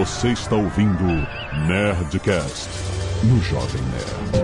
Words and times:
Você 0.00 0.28
está 0.28 0.56
ouvindo 0.56 1.04
Nerdcast 1.68 2.70
no 3.22 3.38
Jovem 3.42 3.82
Nerd. 3.82 4.40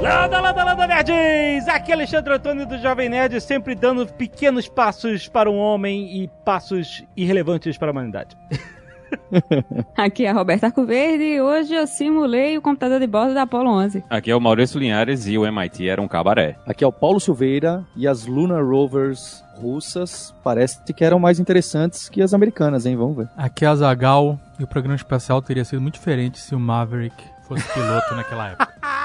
Landa, 0.00 0.40
landa, 0.40 0.62
landa, 0.62 0.86
nerds! 0.86 1.66
Aqui 1.66 1.90
é 1.90 1.94
Alexandre 1.94 2.34
Antônio 2.34 2.64
do 2.64 2.78
Jovem 2.78 3.08
Nerd, 3.08 3.40
sempre 3.40 3.74
dando 3.74 4.06
pequenos 4.06 4.68
passos 4.68 5.26
para 5.26 5.50
o 5.50 5.56
homem 5.56 6.22
e 6.22 6.28
passos 6.44 7.04
irrelevantes 7.16 7.76
para 7.76 7.88
a 7.88 7.90
humanidade. 7.90 8.36
Aqui 9.96 10.26
é 10.26 10.30
a 10.30 10.32
Roberta 10.32 10.66
Arcoverde 10.66 11.24
e 11.24 11.40
hoje 11.40 11.74
eu 11.74 11.86
simulei 11.86 12.56
o 12.56 12.62
computador 12.62 13.00
de 13.00 13.06
bordo 13.06 13.34
da 13.34 13.42
Apollo 13.42 13.70
11. 13.70 14.04
Aqui 14.10 14.30
é 14.30 14.36
o 14.36 14.40
Maurício 14.40 14.78
Linhares 14.78 15.26
e 15.26 15.38
o 15.38 15.46
MIT 15.46 15.88
era 15.88 16.00
um 16.00 16.08
cabaré. 16.08 16.56
Aqui 16.66 16.84
é 16.84 16.86
o 16.86 16.92
Paulo 16.92 17.20
Silveira 17.20 17.84
e 17.96 18.06
as 18.06 18.26
Lunar 18.26 18.64
Rovers 18.64 19.44
russas 19.60 20.34
parece 20.42 20.80
que 20.92 21.04
eram 21.04 21.18
mais 21.18 21.38
interessantes 21.38 22.08
que 22.08 22.22
as 22.22 22.32
americanas, 22.32 22.86
hein? 22.86 22.96
Vamos 22.96 23.16
ver. 23.16 23.28
Aqui 23.36 23.64
é 23.64 23.68
a 23.68 23.74
Zagal 23.74 24.38
e 24.58 24.64
o 24.64 24.66
programa 24.66 24.96
espacial 24.96 25.42
teria 25.42 25.64
sido 25.64 25.80
muito 25.80 25.94
diferente 25.94 26.38
se 26.38 26.54
o 26.54 26.60
Maverick 26.60 27.22
fosse 27.46 27.66
piloto 27.72 28.14
naquela 28.14 28.48
época. 28.48 28.74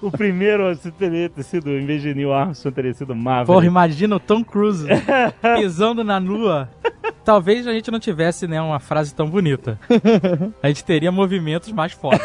o 0.00 0.10
primeiro 0.10 0.76
teria 0.98 1.30
sido, 1.42 1.70
em 1.70 1.86
vez 1.86 2.02
de 2.02 2.14
Neil 2.14 2.32
Armstrong, 2.32 2.74
teria 2.74 2.94
sido 2.94 3.14
Maverick. 3.14 3.52
Porra, 3.52 3.66
imagina 3.66 4.16
o 4.16 4.20
Tom 4.20 4.42
Cruise 4.44 4.86
pisando 5.56 6.02
na 6.02 6.18
lua. 6.18 6.68
Talvez 7.24 7.66
a 7.66 7.72
gente 7.72 7.90
não 7.90 8.00
tivesse 8.00 8.46
né, 8.46 8.60
uma 8.60 8.80
frase 8.80 9.14
tão 9.14 9.28
bonita. 9.28 9.78
A 10.62 10.68
gente 10.68 10.84
teria 10.84 11.12
movimentos 11.12 11.70
mais 11.72 11.92
fodas. 11.92 12.20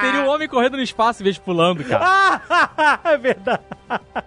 Teria 0.00 0.20
um 0.20 0.28
homem 0.28 0.48
correndo 0.48 0.76
no 0.76 0.82
espaço 0.82 1.22
em 1.22 1.24
vez 1.24 1.36
de 1.36 1.42
pulando, 1.42 1.84
cara. 1.84 2.40
é 3.04 3.16
verdade. 3.16 3.62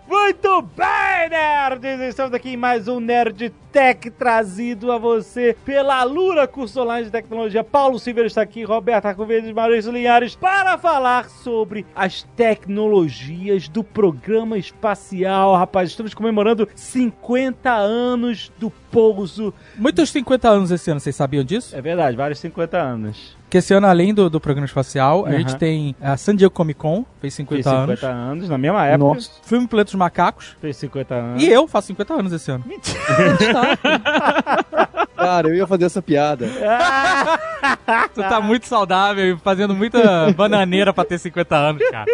Muito 0.08 0.62
bem, 0.62 1.30
nerds! 1.30 2.10
Estamos 2.10 2.34
aqui 2.34 2.50
em 2.50 2.58
mais 2.58 2.88
um 2.88 3.00
Nerd 3.00 3.54
Tech 3.72 4.10
trazido 4.12 4.92
a 4.92 4.98
você 4.98 5.56
pela 5.64 6.04
Lura 6.04 6.48
Curso 6.48 6.82
Online 6.82 7.06
de 7.06 7.12
Tecnologia. 7.12 7.64
Paulo 7.64 8.00
Silveira 8.00 8.28
está 8.28 8.42
aqui, 8.42 8.64
Roberto 8.64 9.06
Arcovedes, 9.06 9.52
Maurício 9.52 9.92
Linhares, 10.02 10.34
para 10.34 10.80
falar 10.80 11.30
sobre 11.30 11.86
as 11.96 12.24
tecnologias 12.36 13.68
do 13.68 13.84
programa 13.84 14.58
espacial. 14.58 15.56
Rapaz, 15.56 15.90
estamos 15.90 16.16
comemorando 16.16 16.68
50 16.74 17.72
anos 17.72 18.52
do 18.58 18.72
pouso. 18.72 19.54
Muitos 19.78 20.10
50 20.10 20.50
anos 20.50 20.72
esse 20.72 20.90
ano, 20.90 21.00
vocês 21.00 21.16
sabiam 21.16 21.44
disso? 21.44 21.76
É 21.76 21.82
verdade, 21.82 22.18
vários 22.18 22.40
50 22.40 22.80
anos. 22.80 23.38
Que 23.48 23.60
esse 23.60 23.76
ano, 23.76 23.86
além 23.86 24.12
do, 24.12 24.28
do 24.28 24.40
programa 24.40 24.66
espacial, 24.66 25.20
uhum. 25.20 25.28
a 25.28 25.32
gente 25.34 25.56
tem 25.58 25.96
a 26.02 26.18
San 26.18 26.36
Diego 26.36 26.52
Comic 26.52 26.80
Con, 26.80 27.06
fez 27.20 27.36
50 27.36 27.64
fez 27.64 27.68
anos. 27.68 28.00
50 28.00 28.08
anos, 28.08 28.50
na 28.50 28.58
mesma 28.58 28.88
época. 28.88 29.14
Nossa. 29.14 29.30
Filme 29.44 29.68
Planeta 29.68 29.92
dos 29.92 29.96
Macacos. 29.96 30.58
Fez 30.60 30.78
50 30.78 31.14
anos. 31.14 31.44
E 31.44 31.48
eu 31.48 31.68
faço 31.68 31.88
50 31.88 32.14
anos 32.14 32.34
esse 32.34 32.50
ano. 32.50 32.64
Mentira! 32.66 32.98
Cara, 35.22 35.48
eu 35.48 35.56
ia 35.56 35.68
fazer 35.68 35.86
essa 35.86 36.02
piada. 36.02 36.48
tu 38.14 38.22
tá 38.22 38.42
muito 38.42 38.68
saudável 38.68 39.36
e 39.36 39.38
fazendo 39.38 39.76
muita 39.76 40.32
bananeira 40.34 40.94
pra 40.94 41.06
ter 41.06 41.20
50 41.20 41.56
anos, 41.56 41.82
cara. 41.90 42.06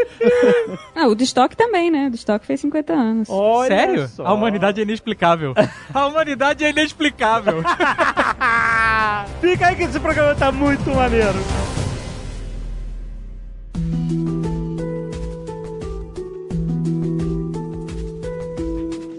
Ah, 0.96 1.08
o 1.08 1.16
de 1.16 1.24
estoque 1.24 1.56
também, 1.56 1.90
né? 1.90 2.08
O 2.08 2.10
de 2.10 2.18
estoque 2.18 2.46
fez 2.46 2.60
50 2.60 2.94
anos. 2.94 3.30
Olha 3.30 3.68
Sério? 3.68 4.08
Só. 4.08 4.26
A 4.26 4.34
humanidade 4.34 4.80
é 4.82 4.84
inexplicável. 4.84 5.54
A 5.94 6.06
humanidade 6.06 6.66
é 6.66 6.70
inexplicável. 6.70 7.64
Fica 9.42 9.68
aí 9.68 9.76
que 9.76 9.84
esse 9.84 10.00
programa 10.00 10.36
tá 10.36 10.52
muito 10.52 10.90
maneiro. 10.92 11.38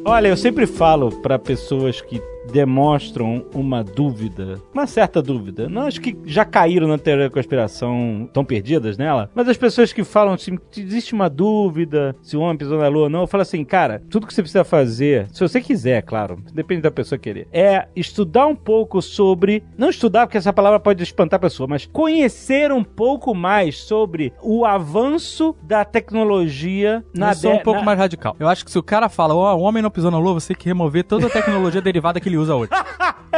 Olha, 0.04 0.28
eu 0.28 0.36
sempre 0.38 0.66
falo 0.66 1.12
para 1.20 1.38
pessoas 1.38 2.00
que 2.00 2.18
demonstram 2.52 3.44
uma 3.54 3.82
dúvida, 3.84 4.60
uma 4.72 4.86
certa 4.86 5.22
dúvida. 5.22 5.68
Não 5.68 5.82
acho 5.82 6.00
que 6.00 6.16
já 6.24 6.44
caíram 6.44 6.88
na 6.88 6.98
teoria 6.98 7.28
da 7.28 7.34
conspiração, 7.34 8.24
estão 8.26 8.44
perdidas 8.44 8.96
nela, 8.96 9.30
mas 9.34 9.48
as 9.48 9.56
pessoas 9.56 9.92
que 9.92 10.04
falam 10.04 10.34
assim, 10.34 10.58
existe 10.76 11.12
uma 11.12 11.28
dúvida 11.28 12.16
se 12.22 12.36
o 12.36 12.40
homem 12.40 12.56
pisou 12.56 12.78
na 12.78 12.88
lua 12.88 13.04
ou 13.04 13.10
não, 13.10 13.20
eu 13.20 13.26
falo 13.26 13.42
assim, 13.42 13.64
cara, 13.64 14.02
tudo 14.10 14.26
que 14.26 14.34
você 14.34 14.42
precisa 14.42 14.64
fazer, 14.64 15.28
se 15.32 15.40
você 15.40 15.60
quiser, 15.60 16.02
claro, 16.02 16.42
depende 16.52 16.82
da 16.82 16.90
pessoa 16.90 17.18
querer, 17.18 17.48
é 17.52 17.88
estudar 17.94 18.46
um 18.46 18.56
pouco 18.56 19.00
sobre, 19.02 19.62
não 19.76 19.90
estudar 19.90 20.26
porque 20.26 20.38
essa 20.38 20.52
palavra 20.52 20.80
pode 20.80 21.02
espantar 21.02 21.36
a 21.36 21.40
pessoa, 21.40 21.66
mas 21.66 21.86
conhecer 21.86 22.72
um 22.72 22.84
pouco 22.84 23.34
mais 23.34 23.78
sobre 23.78 24.32
o 24.42 24.64
avanço 24.64 25.54
da 25.62 25.84
tecnologia 25.84 27.04
na... 27.14 27.30
Eu 27.30 27.34
sou 27.34 27.52
um 27.54 27.58
pouco 27.58 27.80
na... 27.80 27.86
mais 27.86 27.98
radical. 27.98 28.36
Eu 28.38 28.48
acho 28.48 28.64
que 28.64 28.70
se 28.70 28.78
o 28.78 28.82
cara 28.82 29.08
fala, 29.08 29.34
ó, 29.34 29.54
oh, 29.54 29.58
o 29.58 29.62
homem 29.62 29.82
não 29.82 29.90
pisou 29.90 30.10
na 30.10 30.18
lua, 30.18 30.34
você 30.34 30.48
tem 30.48 30.56
que 30.56 30.68
remover 30.68 31.04
toda 31.04 31.26
a 31.26 31.30
tecnologia 31.30 31.80
derivada 31.82 32.20
que 32.20 32.28
ele 32.28 32.37
usa 32.38 32.54
hoje. 32.56 32.70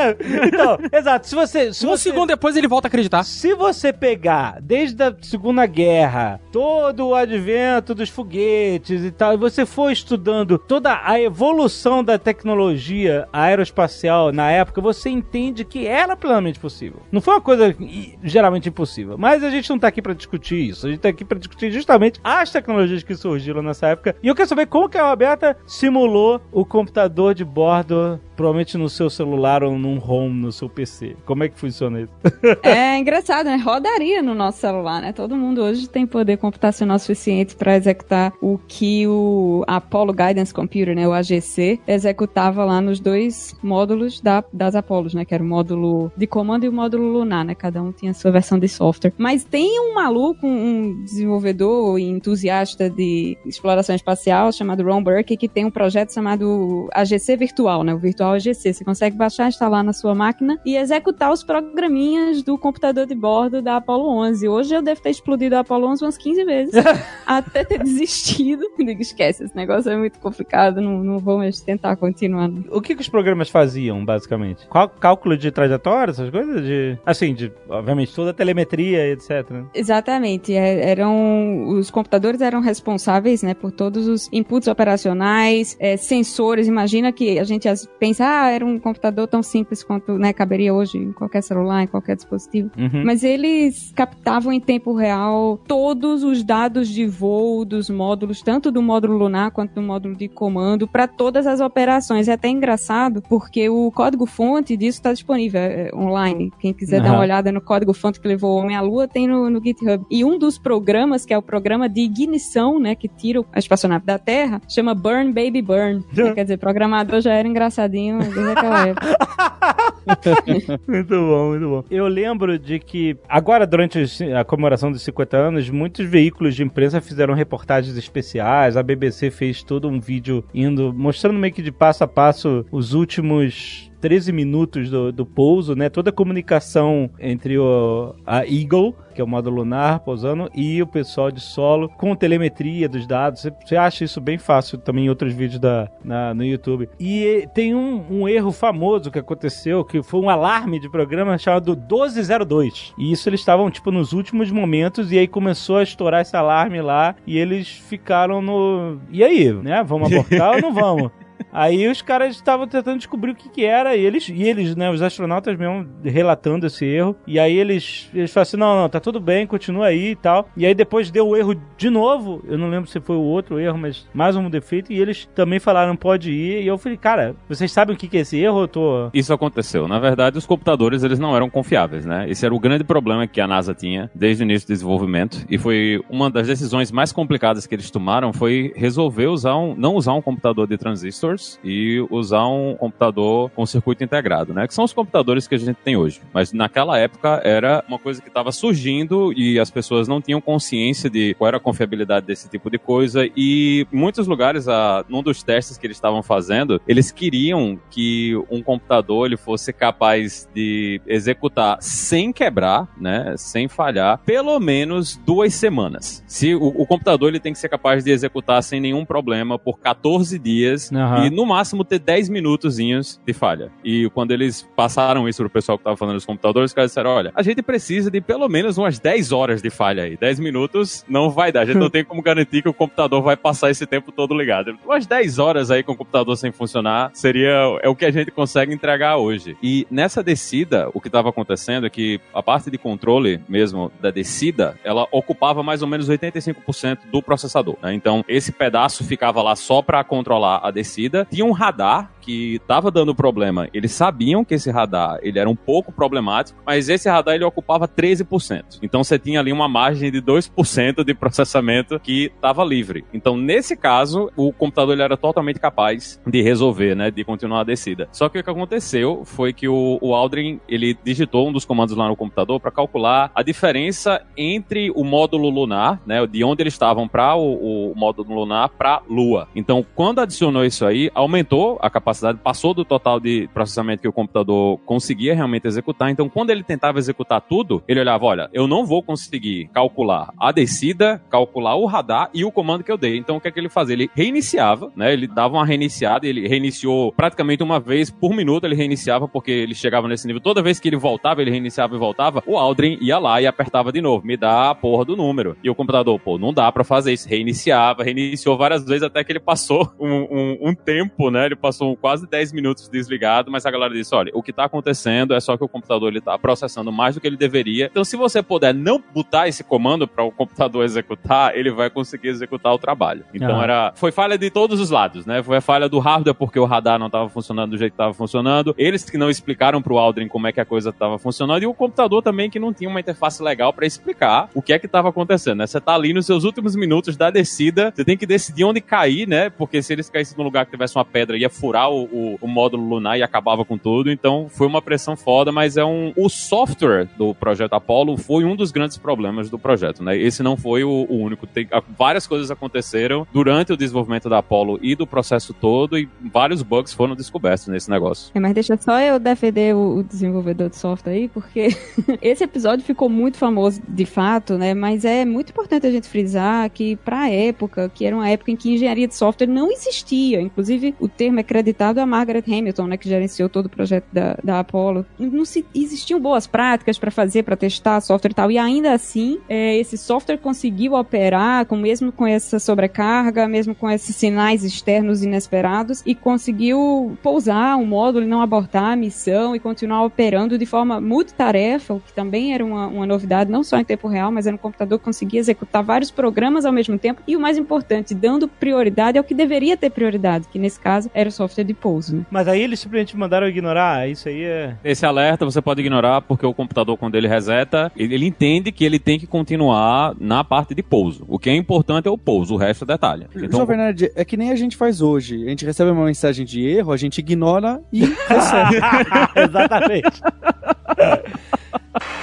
então, 0.46 0.78
exato. 0.92 1.26
Se 1.26 1.34
você, 1.34 1.72
se 1.72 1.86
um 1.86 1.90
você, 1.90 2.10
segundo 2.10 2.28
depois 2.28 2.56
ele 2.56 2.68
volta 2.68 2.86
a 2.86 2.90
acreditar. 2.90 3.22
Se 3.24 3.54
você 3.54 3.92
pegar 3.92 4.58
desde 4.60 5.02
a 5.02 5.14
Segunda 5.20 5.66
Guerra 5.66 6.40
todo 6.52 7.08
o 7.08 7.14
advento 7.14 7.94
dos 7.94 8.08
foguetes 8.08 9.04
e 9.04 9.10
tal, 9.10 9.34
e 9.34 9.36
você 9.36 9.66
for 9.66 9.90
estudando 9.90 10.58
toda 10.58 11.00
a 11.04 11.20
evolução 11.20 12.02
da 12.02 12.18
tecnologia 12.18 13.28
aeroespacial 13.32 14.32
na 14.32 14.50
época, 14.50 14.80
você 14.80 15.10
entende 15.10 15.64
que 15.64 15.86
era 15.86 16.16
plenamente 16.16 16.58
possível. 16.58 17.02
Não 17.10 17.20
foi 17.20 17.34
uma 17.34 17.40
coisa 17.40 17.74
geralmente 18.22 18.68
impossível. 18.68 19.16
Mas 19.18 19.42
a 19.42 19.50
gente 19.50 19.68
não 19.70 19.78
tá 19.78 19.88
aqui 19.88 20.02
para 20.02 20.14
discutir 20.14 20.56
isso. 20.56 20.86
A 20.86 20.90
gente 20.90 21.00
tá 21.00 21.08
aqui 21.08 21.24
para 21.24 21.38
discutir 21.38 21.70
justamente 21.70 22.20
as 22.22 22.50
tecnologias 22.50 23.02
que 23.02 23.14
surgiram 23.14 23.62
nessa 23.62 23.88
época. 23.88 24.16
E 24.22 24.28
eu 24.28 24.34
quero 24.34 24.48
saber 24.48 24.66
como 24.66 24.88
que 24.88 24.98
a 24.98 25.08
Roberta 25.08 25.56
simulou 25.66 26.40
o 26.52 26.64
computador 26.64 27.34
de 27.34 27.44
bordo 27.44 28.20
provavelmente 28.40 28.78
no 28.78 28.88
seu 28.88 29.10
celular 29.10 29.62
ou 29.62 29.78
num 29.90 30.00
home 30.02 30.40
no 30.40 30.52
seu 30.52 30.68
PC. 30.68 31.16
Como 31.24 31.44
é 31.44 31.48
que 31.48 31.58
funciona 31.58 32.00
isso? 32.00 32.12
é 32.62 32.98
engraçado, 32.98 33.46
né? 33.46 33.56
Rodaria 33.56 34.22
no 34.22 34.34
nosso 34.34 34.58
celular, 34.58 35.02
né? 35.02 35.12
Todo 35.12 35.36
mundo 35.36 35.62
hoje 35.62 35.88
tem 35.88 36.06
poder 36.06 36.36
computacional 36.38 36.98
suficiente 36.98 37.56
para 37.56 37.76
executar 37.76 38.32
o 38.40 38.58
que 38.58 39.06
o 39.06 39.64
Apollo 39.66 40.12
Guidance 40.12 40.54
Computer, 40.54 40.94
né, 40.94 41.06
o 41.06 41.12
AGC, 41.12 41.80
executava 41.86 42.64
lá 42.64 42.80
nos 42.80 43.00
dois 43.00 43.54
módulos 43.62 44.20
da, 44.20 44.44
das 44.52 44.74
Apollos, 44.74 45.14
né, 45.14 45.24
que 45.24 45.34
era 45.34 45.42
o 45.42 45.46
módulo 45.46 46.12
de 46.16 46.26
comando 46.26 46.64
e 46.64 46.68
o 46.68 46.72
módulo 46.72 47.04
lunar, 47.12 47.44
né? 47.44 47.54
Cada 47.54 47.82
um 47.82 47.92
tinha 47.92 48.12
a 48.12 48.14
sua 48.14 48.30
versão 48.30 48.58
de 48.58 48.68
software. 48.68 49.12
Mas 49.18 49.44
tem 49.44 49.80
um 49.80 49.94
maluco, 49.94 50.46
um 50.46 51.02
desenvolvedor 51.04 51.98
e 51.98 52.04
entusiasta 52.04 52.88
de 52.88 53.36
exploração 53.44 53.94
espacial 53.94 54.52
chamado 54.52 54.82
Ron 54.82 55.02
Burke 55.02 55.36
que 55.36 55.48
tem 55.48 55.64
um 55.64 55.70
projeto 55.70 56.12
chamado 56.12 56.88
AGC 56.92 57.36
Virtual, 57.36 57.82
né? 57.82 57.94
O 57.94 57.98
Virtual 57.98 58.20
virtual 58.20 58.34
AGC. 58.34 58.74
Você 58.74 58.84
consegue 58.84 59.16
baixar, 59.16 59.48
instalar 59.48 59.69
na 59.82 59.92
sua 59.92 60.14
máquina 60.14 60.60
e 60.64 60.76
executar 60.76 61.32
os 61.32 61.42
programinhas 61.42 62.42
do 62.42 62.56
computador 62.58 63.06
de 63.06 63.14
bordo 63.14 63.60
da 63.62 63.76
Apollo 63.76 64.08
11. 64.18 64.48
Hoje 64.48 64.74
eu 64.74 64.82
devo 64.82 65.00
ter 65.00 65.10
explodido 65.10 65.56
a 65.56 65.60
Apollo 65.60 65.88
11 65.88 66.04
umas 66.04 66.18
15 66.18 66.44
vezes, 66.44 66.74
até 67.26 67.64
ter 67.64 67.82
desistido. 67.82 68.64
Digo, 68.78 69.00
esquece, 69.00 69.44
esse 69.44 69.56
negócio 69.56 69.90
é 69.90 69.96
muito 69.96 70.18
complicado, 70.20 70.80
não, 70.80 71.02
não 71.02 71.18
vou 71.18 71.38
mais 71.38 71.60
tentar 71.60 71.96
continuar. 71.96 72.50
O 72.70 72.80
que, 72.80 72.94
que 72.94 73.02
os 73.02 73.08
programas 73.08 73.48
faziam, 73.48 74.04
basicamente? 74.04 74.66
Qual, 74.68 74.88
cálculo 74.88 75.36
de 75.36 75.50
trajetória, 75.50 76.10
essas 76.10 76.30
coisas? 76.30 76.62
De, 76.62 76.98
assim, 77.04 77.34
de, 77.34 77.52
obviamente, 77.68 78.14
toda 78.14 78.30
a 78.30 78.34
telemetria, 78.34 79.08
etc. 79.08 79.50
Né? 79.50 79.64
Exatamente. 79.74 80.54
É, 80.54 80.90
eram, 80.90 81.68
os 81.68 81.90
computadores 81.90 82.40
eram 82.40 82.60
responsáveis, 82.60 83.42
né, 83.42 83.54
por 83.54 83.72
todos 83.72 84.06
os 84.06 84.28
inputs 84.32 84.68
operacionais, 84.68 85.76
é, 85.80 85.96
sensores. 85.96 86.68
Imagina 86.68 87.12
que 87.12 87.38
a 87.38 87.44
gente 87.44 87.68
pensa 87.98 88.20
pensa, 88.20 88.24
ah, 88.26 88.50
era 88.50 88.64
um 88.64 88.78
computador 88.78 89.26
tão 89.26 89.42
simples 89.42 89.59
quanto 89.86 90.18
né, 90.18 90.32
caberia 90.32 90.72
hoje 90.74 90.98
em 90.98 91.12
qualquer 91.12 91.42
celular, 91.42 91.82
em 91.82 91.86
qualquer 91.86 92.16
dispositivo. 92.16 92.70
Uhum. 92.76 93.04
Mas 93.04 93.22
eles 93.22 93.92
captavam 93.94 94.52
em 94.52 94.60
tempo 94.60 94.94
real 94.94 95.58
todos 95.66 96.22
os 96.22 96.42
dados 96.42 96.88
de 96.88 97.06
voo 97.06 97.64
dos 97.64 97.90
módulos, 97.90 98.42
tanto 98.42 98.70
do 98.70 98.82
módulo 98.82 99.16
lunar 99.16 99.50
quanto 99.50 99.74
do 99.74 99.82
módulo 99.82 100.14
de 100.16 100.28
comando, 100.28 100.86
para 100.86 101.06
todas 101.06 101.46
as 101.46 101.60
operações. 101.60 102.28
É 102.28 102.32
até 102.32 102.48
engraçado, 102.48 103.22
porque 103.28 103.68
o 103.68 103.90
código-fonte 103.92 104.76
disso 104.76 104.98
está 104.98 105.12
disponível 105.12 105.60
é, 105.60 105.90
online. 105.94 106.52
Quem 106.58 106.72
quiser 106.72 106.98
uhum. 106.98 107.04
dar 107.04 107.12
uma 107.12 107.20
olhada 107.20 107.52
no 107.52 107.60
código-fonte 107.60 108.20
que 108.20 108.28
levou 108.28 108.56
o 108.56 108.60
homem 108.60 108.76
à 108.76 108.80
lua, 108.80 109.06
tem 109.06 109.26
no, 109.26 109.50
no 109.50 109.62
GitHub. 109.62 110.04
E 110.10 110.24
um 110.24 110.38
dos 110.38 110.58
programas, 110.58 111.24
que 111.24 111.32
é 111.32 111.38
o 111.38 111.42
programa 111.42 111.88
de 111.88 112.00
ignição, 112.00 112.78
né, 112.78 112.94
que 112.94 113.08
tira 113.08 113.44
a 113.52 113.58
espaçonave 113.58 114.04
da 114.04 114.18
Terra, 114.18 114.60
chama 114.68 114.94
Burn 114.94 115.32
Baby 115.32 115.62
Burn. 115.62 116.04
Quer 116.34 116.42
dizer, 116.44 116.58
programador 116.58 117.20
já 117.20 117.32
era 117.32 117.46
engraçadinho 117.46 118.18
desde 118.18 118.50
aquela 118.52 118.88
época. 118.88 119.16
muito 120.86 121.14
bom, 121.14 121.48
muito 121.50 121.68
bom. 121.68 121.84
Eu 121.90 122.06
lembro 122.08 122.58
de 122.58 122.78
que, 122.78 123.16
agora, 123.28 123.66
durante 123.66 124.04
a 124.34 124.44
comemoração 124.44 124.90
dos 124.90 125.02
50 125.02 125.36
anos, 125.36 125.70
muitos 125.70 126.06
veículos 126.06 126.54
de 126.54 126.62
imprensa 126.62 127.00
fizeram 127.00 127.34
reportagens 127.34 127.96
especiais. 127.96 128.76
A 128.76 128.82
BBC 128.82 129.30
fez 129.30 129.62
todo 129.62 129.88
um 129.88 130.00
vídeo 130.00 130.44
indo, 130.54 130.92
mostrando 130.92 131.38
meio 131.38 131.52
que 131.52 131.62
de 131.62 131.72
passo 131.72 132.04
a 132.04 132.08
passo 132.08 132.64
os 132.70 132.94
últimos. 132.94 133.88
13 134.00 134.32
minutos 134.32 134.88
do, 134.88 135.12
do 135.12 135.26
pouso, 135.26 135.74
né? 135.74 135.90
Toda 135.90 136.08
a 136.08 136.12
comunicação 136.12 137.10
entre 137.18 137.58
o, 137.58 138.14
a 138.26 138.46
Eagle, 138.46 138.96
que 139.20 139.22
é 139.22 139.24
o 139.24 139.28
módulo 139.28 139.56
lunar, 139.56 140.00
pousando, 140.00 140.50
e 140.54 140.80
o 140.80 140.86
pessoal 140.86 141.30
de 141.30 141.40
solo, 141.42 141.90
com 141.90 142.16
telemetria 142.16 142.88
dos 142.88 143.06
dados. 143.06 143.42
Você, 143.42 143.52
você 143.66 143.76
acha 143.76 144.02
isso 144.02 144.18
bem 144.18 144.38
fácil 144.38 144.78
também 144.78 145.04
em 145.04 145.08
outros 145.10 145.34
vídeos 145.34 145.60
da, 145.60 145.90
na- 146.02 146.32
no 146.32 146.42
YouTube. 146.42 146.88
E 146.98 147.46
tem 147.52 147.74
um, 147.74 148.02
um 148.10 148.26
erro 148.26 148.50
famoso 148.50 149.10
que 149.10 149.18
aconteceu, 149.18 149.84
que 149.84 150.02
foi 150.02 150.20
um 150.20 150.30
alarme 150.30 150.80
de 150.80 150.88
programa 150.88 151.36
chamado 151.36 151.76
1202. 151.76 152.94
E 152.98 153.12
isso 153.12 153.28
eles 153.28 153.40
estavam, 153.40 153.70
tipo, 153.70 153.90
nos 153.90 154.12
últimos 154.14 154.50
momentos, 154.50 155.12
e 155.12 155.18
aí 155.18 155.28
começou 155.28 155.76
a 155.76 155.82
estourar 155.82 156.22
esse 156.22 156.34
alarme 156.36 156.80
lá, 156.80 157.14
e 157.26 157.38
eles 157.38 157.68
ficaram 157.68 158.40
no... 158.40 158.96
E 159.10 159.22
aí, 159.22 159.52
né? 159.52 159.82
Vamos 159.84 160.10
abortar 160.10 160.54
ou 160.56 160.62
não 160.62 160.72
vamos? 160.72 161.10
Aí 161.52 161.88
os 161.88 162.02
caras 162.02 162.36
estavam 162.36 162.66
tentando 162.66 162.98
descobrir 162.98 163.32
o 163.32 163.34
que 163.34 163.48
que 163.48 163.64
era, 163.64 163.96
e 163.96 164.04
eles, 164.04 164.28
e 164.28 164.42
eles, 164.42 164.76
né, 164.76 164.90
os 164.90 165.02
astronautas 165.02 165.56
mesmo 165.56 165.86
relatando 166.04 166.66
esse 166.66 166.84
erro, 166.84 167.16
e 167.26 167.38
aí 167.38 167.56
eles, 167.56 168.10
eles 168.14 168.32
falaram 168.32 168.48
assim, 168.48 168.56
não, 168.56 168.80
não, 168.82 168.88
tá 168.88 169.00
tudo 169.00 169.20
bem, 169.20 169.46
continua 169.46 169.86
aí 169.86 170.10
e 170.10 170.16
tal, 170.16 170.48
e 170.56 170.64
aí 170.64 170.74
depois 170.74 171.10
deu 171.10 171.28
o 171.28 171.36
erro 171.36 171.54
de 171.76 171.90
novo, 171.90 172.42
eu 172.46 172.56
não 172.56 172.68
lembro 172.70 172.88
se 172.88 173.00
foi 173.00 173.16
o 173.16 173.22
outro 173.22 173.58
erro, 173.58 173.78
mas 173.78 174.06
mais 174.14 174.36
um 174.36 174.48
defeito, 174.48 174.92
e 174.92 175.00
eles 175.00 175.28
também 175.34 175.58
falaram, 175.58 175.96
pode 175.96 176.30
ir, 176.30 176.62
e 176.62 176.66
eu 176.66 176.78
falei, 176.78 176.96
cara, 176.96 177.34
vocês 177.48 177.72
sabem 177.72 177.94
o 177.94 177.98
que 177.98 178.08
que 178.08 178.18
é 178.18 178.20
esse 178.20 178.38
erro, 178.38 178.62
eu 178.62 178.68
tô... 178.68 179.10
Isso 179.12 179.32
aconteceu. 179.32 179.88
Na 179.88 179.98
verdade, 179.98 180.38
os 180.38 180.46
computadores 180.46 181.02
eles 181.02 181.18
não 181.18 181.34
eram 181.34 181.50
confiáveis, 181.50 182.04
né? 182.04 182.28
Esse 182.28 182.44
era 182.46 182.54
o 182.54 182.60
grande 182.60 182.84
problema 182.84 183.26
que 183.26 183.40
a 183.40 183.46
NASA 183.46 183.74
tinha 183.74 184.10
desde 184.14 184.42
o 184.42 184.44
início 184.44 184.68
do 184.68 184.72
desenvolvimento. 184.72 185.44
E 185.48 185.58
foi 185.58 186.02
uma 186.08 186.30
das 186.30 186.46
decisões 186.46 186.92
mais 186.92 187.12
complicadas 187.12 187.66
que 187.66 187.74
eles 187.74 187.90
tomaram 187.90 188.32
foi 188.32 188.72
resolver 188.76 189.26
usar 189.26 189.56
um, 189.56 189.74
não 189.74 189.94
usar 189.94 190.12
um 190.14 190.22
computador 190.22 190.66
de 190.66 190.76
transistors 190.76 191.39
e 191.64 192.04
usar 192.10 192.46
um 192.46 192.74
computador 192.76 193.50
com 193.50 193.64
circuito 193.66 194.04
integrado, 194.04 194.52
né? 194.52 194.66
Que 194.66 194.74
são 194.74 194.84
os 194.84 194.92
computadores 194.92 195.46
que 195.46 195.54
a 195.54 195.58
gente 195.58 195.76
tem 195.76 195.96
hoje. 195.96 196.20
Mas 196.32 196.52
naquela 196.52 196.98
época 196.98 197.40
era 197.44 197.84
uma 197.88 197.98
coisa 197.98 198.20
que 198.20 198.28
estava 198.28 198.52
surgindo 198.52 199.32
e 199.32 199.58
as 199.58 199.70
pessoas 199.70 200.08
não 200.08 200.20
tinham 200.20 200.40
consciência 200.40 201.08
de 201.08 201.34
qual 201.34 201.48
era 201.48 201.56
a 201.56 201.60
confiabilidade 201.60 202.26
desse 202.26 202.48
tipo 202.48 202.70
de 202.70 202.78
coisa 202.78 203.28
e 203.36 203.86
em 203.92 203.96
muitos 203.96 204.26
lugares, 204.26 204.68
a, 204.68 205.04
num 205.08 205.22
dos 205.22 205.42
testes 205.42 205.78
que 205.78 205.86
eles 205.86 205.96
estavam 205.96 206.22
fazendo, 206.22 206.80
eles 206.86 207.10
queriam 207.10 207.78
que 207.90 208.34
um 208.50 208.62
computador 208.62 209.26
ele 209.26 209.36
fosse 209.36 209.72
capaz 209.72 210.48
de 210.54 211.00
executar 211.06 211.78
sem 211.80 212.32
quebrar, 212.32 212.88
né, 212.98 213.34
sem 213.36 213.68
falhar, 213.68 214.18
pelo 214.24 214.58
menos 214.58 215.16
duas 215.24 215.54
semanas. 215.54 216.22
Se 216.26 216.54
o, 216.54 216.66
o 216.66 216.86
computador 216.86 217.28
ele 217.28 217.40
tem 217.40 217.52
que 217.52 217.58
ser 217.58 217.68
capaz 217.68 218.04
de 218.04 218.10
executar 218.10 218.62
sem 218.62 218.80
nenhum 218.80 219.04
problema 219.04 219.58
por 219.58 219.78
14 219.78 220.38
dias 220.38 220.92
Aham. 220.92 221.26
e 221.26 221.29
no 221.30 221.46
máximo 221.46 221.84
ter 221.84 221.98
10 221.98 222.28
minutozinhos 222.28 223.20
de 223.24 223.32
falha. 223.32 223.70
E 223.84 224.08
quando 224.10 224.32
eles 224.32 224.68
passaram 224.76 225.28
isso 225.28 225.42
pro 225.42 225.50
pessoal 225.50 225.78
que 225.78 225.84
tava 225.84 225.96
falando 225.96 226.16
dos 226.16 226.24
computadores, 226.24 226.70
os 226.70 226.74
caras 226.74 226.90
disseram, 226.90 227.10
olha, 227.10 227.32
a 227.34 227.42
gente 227.42 227.62
precisa 227.62 228.10
de 228.10 228.20
pelo 228.20 228.48
menos 228.48 228.78
umas 228.78 228.98
10 228.98 229.32
horas 229.32 229.62
de 229.62 229.70
falha 229.70 230.04
aí. 230.04 230.16
10 230.16 230.40
minutos 230.40 231.04
não 231.08 231.30
vai 231.30 231.52
dar. 231.52 231.62
A 231.62 231.64
gente 231.64 231.78
não 231.78 231.90
tem 231.90 232.04
como 232.04 232.22
garantir 232.22 232.62
que 232.62 232.68
o 232.68 232.74
computador 232.74 233.22
vai 233.22 233.36
passar 233.36 233.70
esse 233.70 233.86
tempo 233.86 234.12
todo 234.12 234.36
ligado. 234.36 234.78
Umas 234.84 235.06
10 235.06 235.38
horas 235.38 235.70
aí 235.70 235.82
com 235.82 235.92
o 235.92 235.96
computador 235.96 236.36
sem 236.36 236.52
funcionar 236.52 237.10
seria 237.14 237.78
é 237.82 237.88
o 237.88 237.96
que 237.96 238.04
a 238.04 238.10
gente 238.10 238.30
consegue 238.30 238.72
entregar 238.72 239.16
hoje. 239.16 239.56
E 239.62 239.86
nessa 239.90 240.22
descida, 240.22 240.88
o 240.92 241.00
que 241.00 241.08
estava 241.08 241.28
acontecendo 241.28 241.86
é 241.86 241.90
que 241.90 242.20
a 242.34 242.42
parte 242.42 242.70
de 242.70 242.78
controle 242.78 243.40
mesmo 243.48 243.90
da 244.00 244.10
descida, 244.10 244.78
ela 244.84 245.06
ocupava 245.10 245.62
mais 245.62 245.82
ou 245.82 245.88
menos 245.88 246.08
85% 246.08 246.98
do 247.10 247.22
processador. 247.22 247.76
né? 247.82 247.92
Então, 247.94 248.24
esse 248.28 248.52
pedaço 248.52 249.04
ficava 249.04 249.42
lá 249.42 249.56
só 249.56 249.82
para 249.82 250.02
controlar 250.04 250.60
a 250.62 250.70
descida. 250.70 251.19
Tinha 251.24 251.44
um 251.44 251.52
radar 251.52 252.10
que 252.20 252.56
estava 252.56 252.90
dando 252.90 253.14
problema. 253.14 253.68
Eles 253.72 253.92
sabiam 253.92 254.44
que 254.44 254.54
esse 254.54 254.70
radar 254.70 255.18
ele 255.22 255.38
era 255.38 255.48
um 255.48 255.56
pouco 255.56 255.92
problemático, 255.92 256.60
mas 256.64 256.88
esse 256.88 257.08
radar 257.08 257.34
ele 257.34 257.44
ocupava 257.44 257.88
13%. 257.88 258.78
Então 258.82 259.02
você 259.02 259.18
tinha 259.18 259.40
ali 259.40 259.52
uma 259.52 259.68
margem 259.68 260.10
de 260.10 260.20
2% 260.20 261.04
de 261.04 261.14
processamento 261.14 261.98
que 261.98 262.30
estava 262.34 262.64
livre. 262.64 263.04
Então 263.12 263.36
nesse 263.36 263.76
caso, 263.76 264.30
o 264.36 264.52
computador 264.52 264.94
ele 264.94 265.02
era 265.02 265.16
totalmente 265.16 265.58
capaz 265.58 266.20
de 266.26 266.42
resolver, 266.42 266.94
né, 266.94 267.10
de 267.10 267.24
continuar 267.24 267.60
a 267.60 267.64
descida. 267.64 268.08
Só 268.12 268.28
que 268.28 268.38
o 268.38 268.44
que 268.44 268.50
aconteceu 268.50 269.22
foi 269.24 269.52
que 269.52 269.68
o, 269.68 269.98
o 270.00 270.14
Aldrin 270.14 270.60
ele 270.68 270.96
digitou 271.04 271.48
um 271.48 271.52
dos 271.52 271.64
comandos 271.64 271.96
lá 271.96 272.08
no 272.08 272.16
computador 272.16 272.60
para 272.60 272.70
calcular 272.70 273.30
a 273.34 273.42
diferença 273.42 274.22
entre 274.36 274.90
o 274.90 275.04
módulo 275.04 275.48
lunar, 275.48 276.00
né, 276.06 276.26
de 276.26 276.44
onde 276.44 276.62
eles 276.62 276.74
estavam 276.74 277.08
para 277.08 277.34
o, 277.36 277.92
o 277.92 277.94
módulo 277.96 278.34
lunar 278.34 278.68
para 278.70 279.02
Lua. 279.08 279.48
Então 279.54 279.84
quando 279.94 280.20
adicionou 280.20 280.64
isso 280.64 280.84
aí, 280.84 281.10
aumentou 281.14 281.78
a 281.80 281.88
capacidade, 281.90 282.09
passou 282.42 282.74
do 282.74 282.84
total 282.84 283.18
de 283.20 283.48
processamento 283.52 284.02
que 284.02 284.08
o 284.08 284.12
computador 284.12 284.78
conseguia 284.86 285.34
realmente 285.34 285.66
executar. 285.66 286.10
Então, 286.10 286.28
quando 286.28 286.50
ele 286.50 286.62
tentava 286.62 286.98
executar 286.98 287.40
tudo, 287.40 287.82
ele 287.88 288.00
olhava: 288.00 288.24
olha, 288.26 288.48
eu 288.52 288.66
não 288.66 288.84
vou 288.84 289.02
conseguir 289.02 289.68
calcular 289.72 290.32
a 290.38 290.52
descida, 290.52 291.22
calcular 291.30 291.74
o 291.76 291.86
radar 291.86 292.30
e 292.34 292.44
o 292.44 292.52
comando 292.52 292.84
que 292.84 292.90
eu 292.92 292.96
dei. 292.98 293.16
Então, 293.16 293.36
o 293.36 293.40
que 293.40 293.48
é 293.48 293.50
que 293.50 293.58
ele 293.58 293.68
fazia? 293.68 293.94
Ele 293.94 294.10
reiniciava, 294.14 294.90
né? 294.96 295.12
Ele 295.12 295.26
dava 295.26 295.54
uma 295.56 295.64
reiniciada, 295.66 296.26
ele 296.26 296.46
reiniciou 296.48 297.12
praticamente 297.12 297.62
uma 297.62 297.78
vez 297.80 298.10
por 298.10 298.34
minuto, 298.34 298.64
ele 298.64 298.74
reiniciava, 298.74 299.28
porque 299.28 299.50
ele 299.50 299.74
chegava 299.74 300.08
nesse 300.08 300.26
nível. 300.26 300.40
Toda 300.40 300.62
vez 300.62 300.78
que 300.80 300.88
ele 300.88 300.96
voltava, 300.96 301.40
ele 301.42 301.50
reiniciava 301.50 301.94
e 301.94 301.98
voltava, 301.98 302.42
o 302.46 302.56
Aldrin 302.56 302.98
ia 303.00 303.18
lá 303.18 303.40
e 303.40 303.46
apertava 303.46 303.92
de 303.92 304.00
novo: 304.00 304.26
me 304.26 304.36
dá 304.36 304.70
a 304.70 304.74
porra 304.74 305.04
do 305.04 305.16
número. 305.16 305.56
E 305.62 305.70
o 305.70 305.74
computador, 305.74 306.18
pô, 306.18 306.38
não 306.38 306.52
dá 306.52 306.70
pra 306.72 306.84
fazer 306.84 307.12
isso. 307.12 307.28
Reiniciava, 307.28 308.02
reiniciou 308.02 308.56
várias 308.56 308.84
vezes 308.84 309.02
até 309.02 309.22
que 309.24 309.32
ele 309.32 309.40
passou 309.40 309.90
um, 309.98 310.08
um- 310.30 310.58
um 310.70 310.74
tempo, 310.74 311.30
né? 311.30 311.46
Ele 311.46 311.56
passou 311.56 311.96
quase 312.00 312.26
10 312.28 312.52
minutos 312.52 312.88
desligado, 312.88 313.50
mas 313.50 313.66
a 313.66 313.70
galera 313.70 313.92
disse: 313.92 314.14
olha, 314.14 314.30
o 314.34 314.42
que 314.42 314.52
tá 314.52 314.64
acontecendo 314.64 315.34
é 315.34 315.40
só 315.40 315.56
que 315.56 315.64
o 315.64 315.68
computador 315.68 316.08
ele 316.10 316.20
tá 316.20 316.38
processando 316.38 316.90
mais 316.92 317.14
do 317.14 317.20
que 317.20 317.26
ele 317.26 317.36
deveria. 317.36 317.86
Então, 317.90 318.04
se 318.04 318.16
você 318.16 318.42
puder 318.42 318.72
não 318.74 319.02
botar 319.14 319.48
esse 319.48 319.62
comando 319.62 320.06
para 320.08 320.24
o 320.24 320.30
computador 320.32 320.84
executar, 320.84 321.56
ele 321.56 321.70
vai 321.70 321.90
conseguir 321.90 322.28
executar 322.28 322.72
o 322.72 322.78
trabalho. 322.78 323.24
Então, 323.34 323.60
Ah. 323.60 323.62
era 323.62 323.92
foi 323.94 324.10
falha 324.12 324.38
de 324.38 324.50
todos 324.50 324.80
os 324.80 324.90
lados, 324.90 325.26
né? 325.26 325.42
Foi 325.42 325.56
a 325.56 325.60
falha 325.60 325.88
do 325.88 325.98
hardware 325.98 326.34
porque 326.34 326.58
o 326.58 326.64
radar 326.64 326.98
não 326.98 327.10
tava 327.10 327.28
funcionando 327.28 327.70
do 327.72 327.78
jeito 327.78 327.92
que 327.92 327.98
tava 327.98 328.14
funcionando. 328.14 328.74
Eles 328.78 329.08
que 329.08 329.18
não 329.18 329.28
explicaram 329.30 329.82
pro 329.82 329.98
Aldrin 329.98 330.28
como 330.28 330.46
é 330.46 330.52
que 330.52 330.60
a 330.60 330.64
coisa 330.64 330.92
tava 330.92 331.18
funcionando 331.18 331.62
e 331.62 331.66
o 331.66 331.74
computador 331.74 332.22
também 332.22 332.48
que 332.48 332.58
não 332.58 332.72
tinha 332.72 332.88
uma 332.88 333.00
interface 333.00 333.42
legal 333.42 333.72
para 333.72 333.86
explicar 333.86 334.48
o 334.54 334.62
que 334.62 334.72
é 334.72 334.78
que 334.78 334.88
tava 334.88 335.08
acontecendo, 335.08 335.58
né? 335.58 335.66
Você 335.66 335.80
tá 335.80 335.94
ali 335.94 336.12
nos 336.12 336.26
seus 336.26 336.44
últimos 336.44 336.74
minutos 336.74 337.16
da 337.16 337.30
descida, 337.30 337.92
você 337.94 338.04
tem 338.04 338.16
que 338.16 338.26
decidir 338.26 338.64
onde 338.64 338.80
cair, 338.80 339.26
né? 339.28 339.50
Porque 339.50 339.82
se 339.82 339.92
eles 339.92 340.08
caíssem 340.08 340.36
num 340.38 340.44
lugar 340.44 340.64
que 340.64 340.70
tivesse 340.70 340.96
uma 340.96 341.04
pedra, 341.04 341.36
ia 341.36 341.50
furar 341.50 341.89
o, 341.90 342.04
o- 342.04 342.38
o 342.40 342.48
módulo 342.48 342.88
lunar 342.88 343.18
e 343.18 343.22
acabava 343.22 343.64
com 343.64 343.76
tudo. 343.76 344.10
Então 344.10 344.46
foi 344.48 344.66
uma 344.66 344.80
pressão 344.80 345.16
foda, 345.16 345.52
mas 345.52 345.76
é 345.76 345.84
um. 345.84 346.12
O 346.16 346.28
software 346.28 347.08
do 347.18 347.34
projeto 347.34 347.74
Apollo 347.74 348.16
foi 348.16 348.44
um 348.44 348.56
dos 348.56 348.70
grandes 348.70 348.96
problemas 348.96 349.50
do 349.50 349.58
projeto, 349.58 350.02
né? 350.02 350.16
Esse 350.16 350.42
não 350.42 350.56
foi 350.56 350.84
o, 350.84 351.06
o 351.08 351.16
único. 351.18 351.46
Tem, 351.46 351.68
várias 351.98 352.26
coisas 352.26 352.50
aconteceram 352.50 353.26
durante 353.32 353.72
o 353.72 353.76
desenvolvimento 353.76 354.28
da 354.28 354.38
Apollo 354.38 354.78
e 354.82 354.94
do 354.94 355.06
processo 355.06 355.52
todo, 355.52 355.98
e 355.98 356.08
vários 356.32 356.62
bugs 356.62 356.92
foram 356.92 357.14
descobertos 357.14 357.66
nesse 357.68 357.90
negócio. 357.90 358.30
É, 358.34 358.40
mas 358.40 358.54
deixa 358.54 358.76
só 358.76 358.98
eu 359.00 359.18
defender 359.18 359.74
o, 359.74 359.96
o 359.98 360.02
desenvolvedor 360.02 360.68
de 360.70 360.76
software 360.76 361.12
aí, 361.12 361.28
porque 361.28 361.68
esse 362.22 362.44
episódio 362.44 362.84
ficou 362.84 363.08
muito 363.08 363.36
famoso 363.36 363.80
de 363.88 364.04
fato, 364.06 364.56
né? 364.56 364.74
Mas 364.74 365.04
é 365.04 365.24
muito 365.24 365.50
importante 365.50 365.86
a 365.86 365.90
gente 365.90 366.08
frisar 366.08 366.68
que, 366.70 366.96
pra 366.96 367.28
época, 367.30 367.90
que 367.94 368.04
era 368.04 368.14
uma 368.14 368.28
época 368.28 368.50
em 368.50 368.56
que 368.56 368.72
engenharia 368.72 369.08
de 369.08 369.14
software 369.14 369.46
não 369.46 369.70
existia. 369.70 370.40
Inclusive, 370.40 370.94
o 371.00 371.08
termo 371.08 371.40
é 371.40 371.42
creditado 371.42 371.79
a 371.88 372.06
Margaret 372.06 372.44
Hamilton, 372.46 372.86
né? 372.86 372.96
Que 372.96 373.08
gerenciou 373.08 373.48
todo 373.48 373.66
o 373.66 373.68
projeto 373.70 374.06
da, 374.12 374.36
da 374.42 374.60
Apollo. 374.60 375.06
Não 375.18 375.44
se, 375.44 375.64
existiam 375.74 376.20
boas 376.20 376.46
práticas 376.46 376.98
para 376.98 377.10
fazer, 377.10 377.42
para 377.42 377.56
testar 377.56 378.00
software 378.00 378.30
e 378.30 378.34
tal. 378.34 378.50
E 378.50 378.58
ainda 378.58 378.92
assim, 378.92 379.38
é, 379.48 379.76
esse 379.78 379.96
software 379.96 380.38
conseguiu 380.38 380.94
operar, 380.94 381.66
com, 381.66 381.76
mesmo 381.76 382.12
com 382.12 382.26
essa 382.26 382.58
sobrecarga, 382.58 383.48
mesmo 383.48 383.74
com 383.74 383.90
esses 383.90 384.14
sinais 384.14 384.64
externos 384.64 385.22
inesperados, 385.22 386.02
e 386.04 386.14
conseguiu 386.14 387.16
pousar 387.22 387.76
um 387.76 387.86
módulo 387.86 388.26
não 388.26 388.40
abortar 388.40 388.92
a 388.92 388.96
missão 388.96 389.54
e 389.54 389.60
continuar 389.60 390.04
operando 390.04 390.58
de 390.58 390.66
forma 390.66 391.00
multitarefa, 391.00 391.94
o 391.94 392.00
que 392.00 392.12
também 392.12 392.54
era 392.54 392.64
uma, 392.64 392.86
uma 392.86 393.06
novidade, 393.06 393.50
não 393.50 393.64
só 393.64 393.78
em 393.78 393.84
tempo 393.84 394.08
real, 394.08 394.30
mas 394.30 394.46
era 394.46 394.54
um 394.54 394.58
computador 394.58 394.98
que 394.98 395.04
conseguia 395.04 395.40
executar 395.40 395.82
vários 395.82 396.10
programas 396.10 396.64
ao 396.64 396.72
mesmo 396.72 396.98
tempo. 396.98 397.22
E 397.26 397.36
o 397.36 397.40
mais 397.40 397.58
importante, 397.58 398.14
dando 398.14 398.48
prioridade 398.48 399.18
ao 399.18 399.24
que 399.24 399.34
deveria 399.34 399.76
ter 399.76 399.90
prioridade, 399.90 400.48
que 400.48 400.58
nesse 400.58 400.78
caso 400.78 401.10
era 401.14 401.28
o 401.28 401.32
software 401.32 401.64
de 401.72 401.74
pouso. 401.74 402.16
Né? 402.16 402.26
Mas 402.30 402.48
aí 402.48 402.62
eles 402.62 402.80
simplesmente 402.80 403.16
mandaram 403.16 403.46
ignorar, 403.48 404.08
isso 404.08 404.28
aí 404.28 404.44
é... 404.44 404.76
Esse 404.84 405.06
alerta 405.06 405.44
você 405.44 405.62
pode 405.62 405.80
ignorar 405.80 406.20
porque 406.20 406.44
o 406.44 406.52
computador, 406.52 406.96
quando 406.96 407.14
ele 407.14 407.28
reseta, 407.28 407.90
ele, 407.96 408.14
ele 408.14 408.26
entende 408.26 408.72
que 408.72 408.84
ele 408.84 408.98
tem 408.98 409.18
que 409.18 409.26
continuar 409.26 410.14
na 410.18 410.42
parte 410.44 410.74
de 410.74 410.82
pouso. 410.82 411.24
O 411.28 411.38
que 411.38 411.50
é 411.50 411.54
importante 411.54 412.08
é 412.08 412.10
o 412.10 412.18
pouso, 412.18 412.54
o 412.54 412.56
resto 412.56 412.84
é 412.84 412.86
detalhe. 412.86 413.26
Então, 413.34 413.58
João 413.58 413.66
Bernard, 413.66 414.10
é 414.14 414.24
que 414.24 414.36
nem 414.36 414.50
a 414.50 414.56
gente 414.56 414.76
faz 414.76 415.00
hoje. 415.00 415.44
A 415.46 415.50
gente 415.50 415.64
recebe 415.64 415.90
uma 415.90 416.04
mensagem 416.04 416.44
de 416.44 416.66
erro, 416.66 416.92
a 416.92 416.96
gente 416.96 417.18
ignora 417.18 417.80
e 417.92 418.04
recebe. 418.28 418.76
Exatamente. 419.36 420.20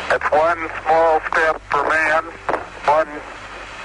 It's 0.09 0.31
one 0.31 0.69
small 0.83 1.21
step 1.29 1.61
for 1.69 1.83
man, 1.83 2.23
one 2.85 3.07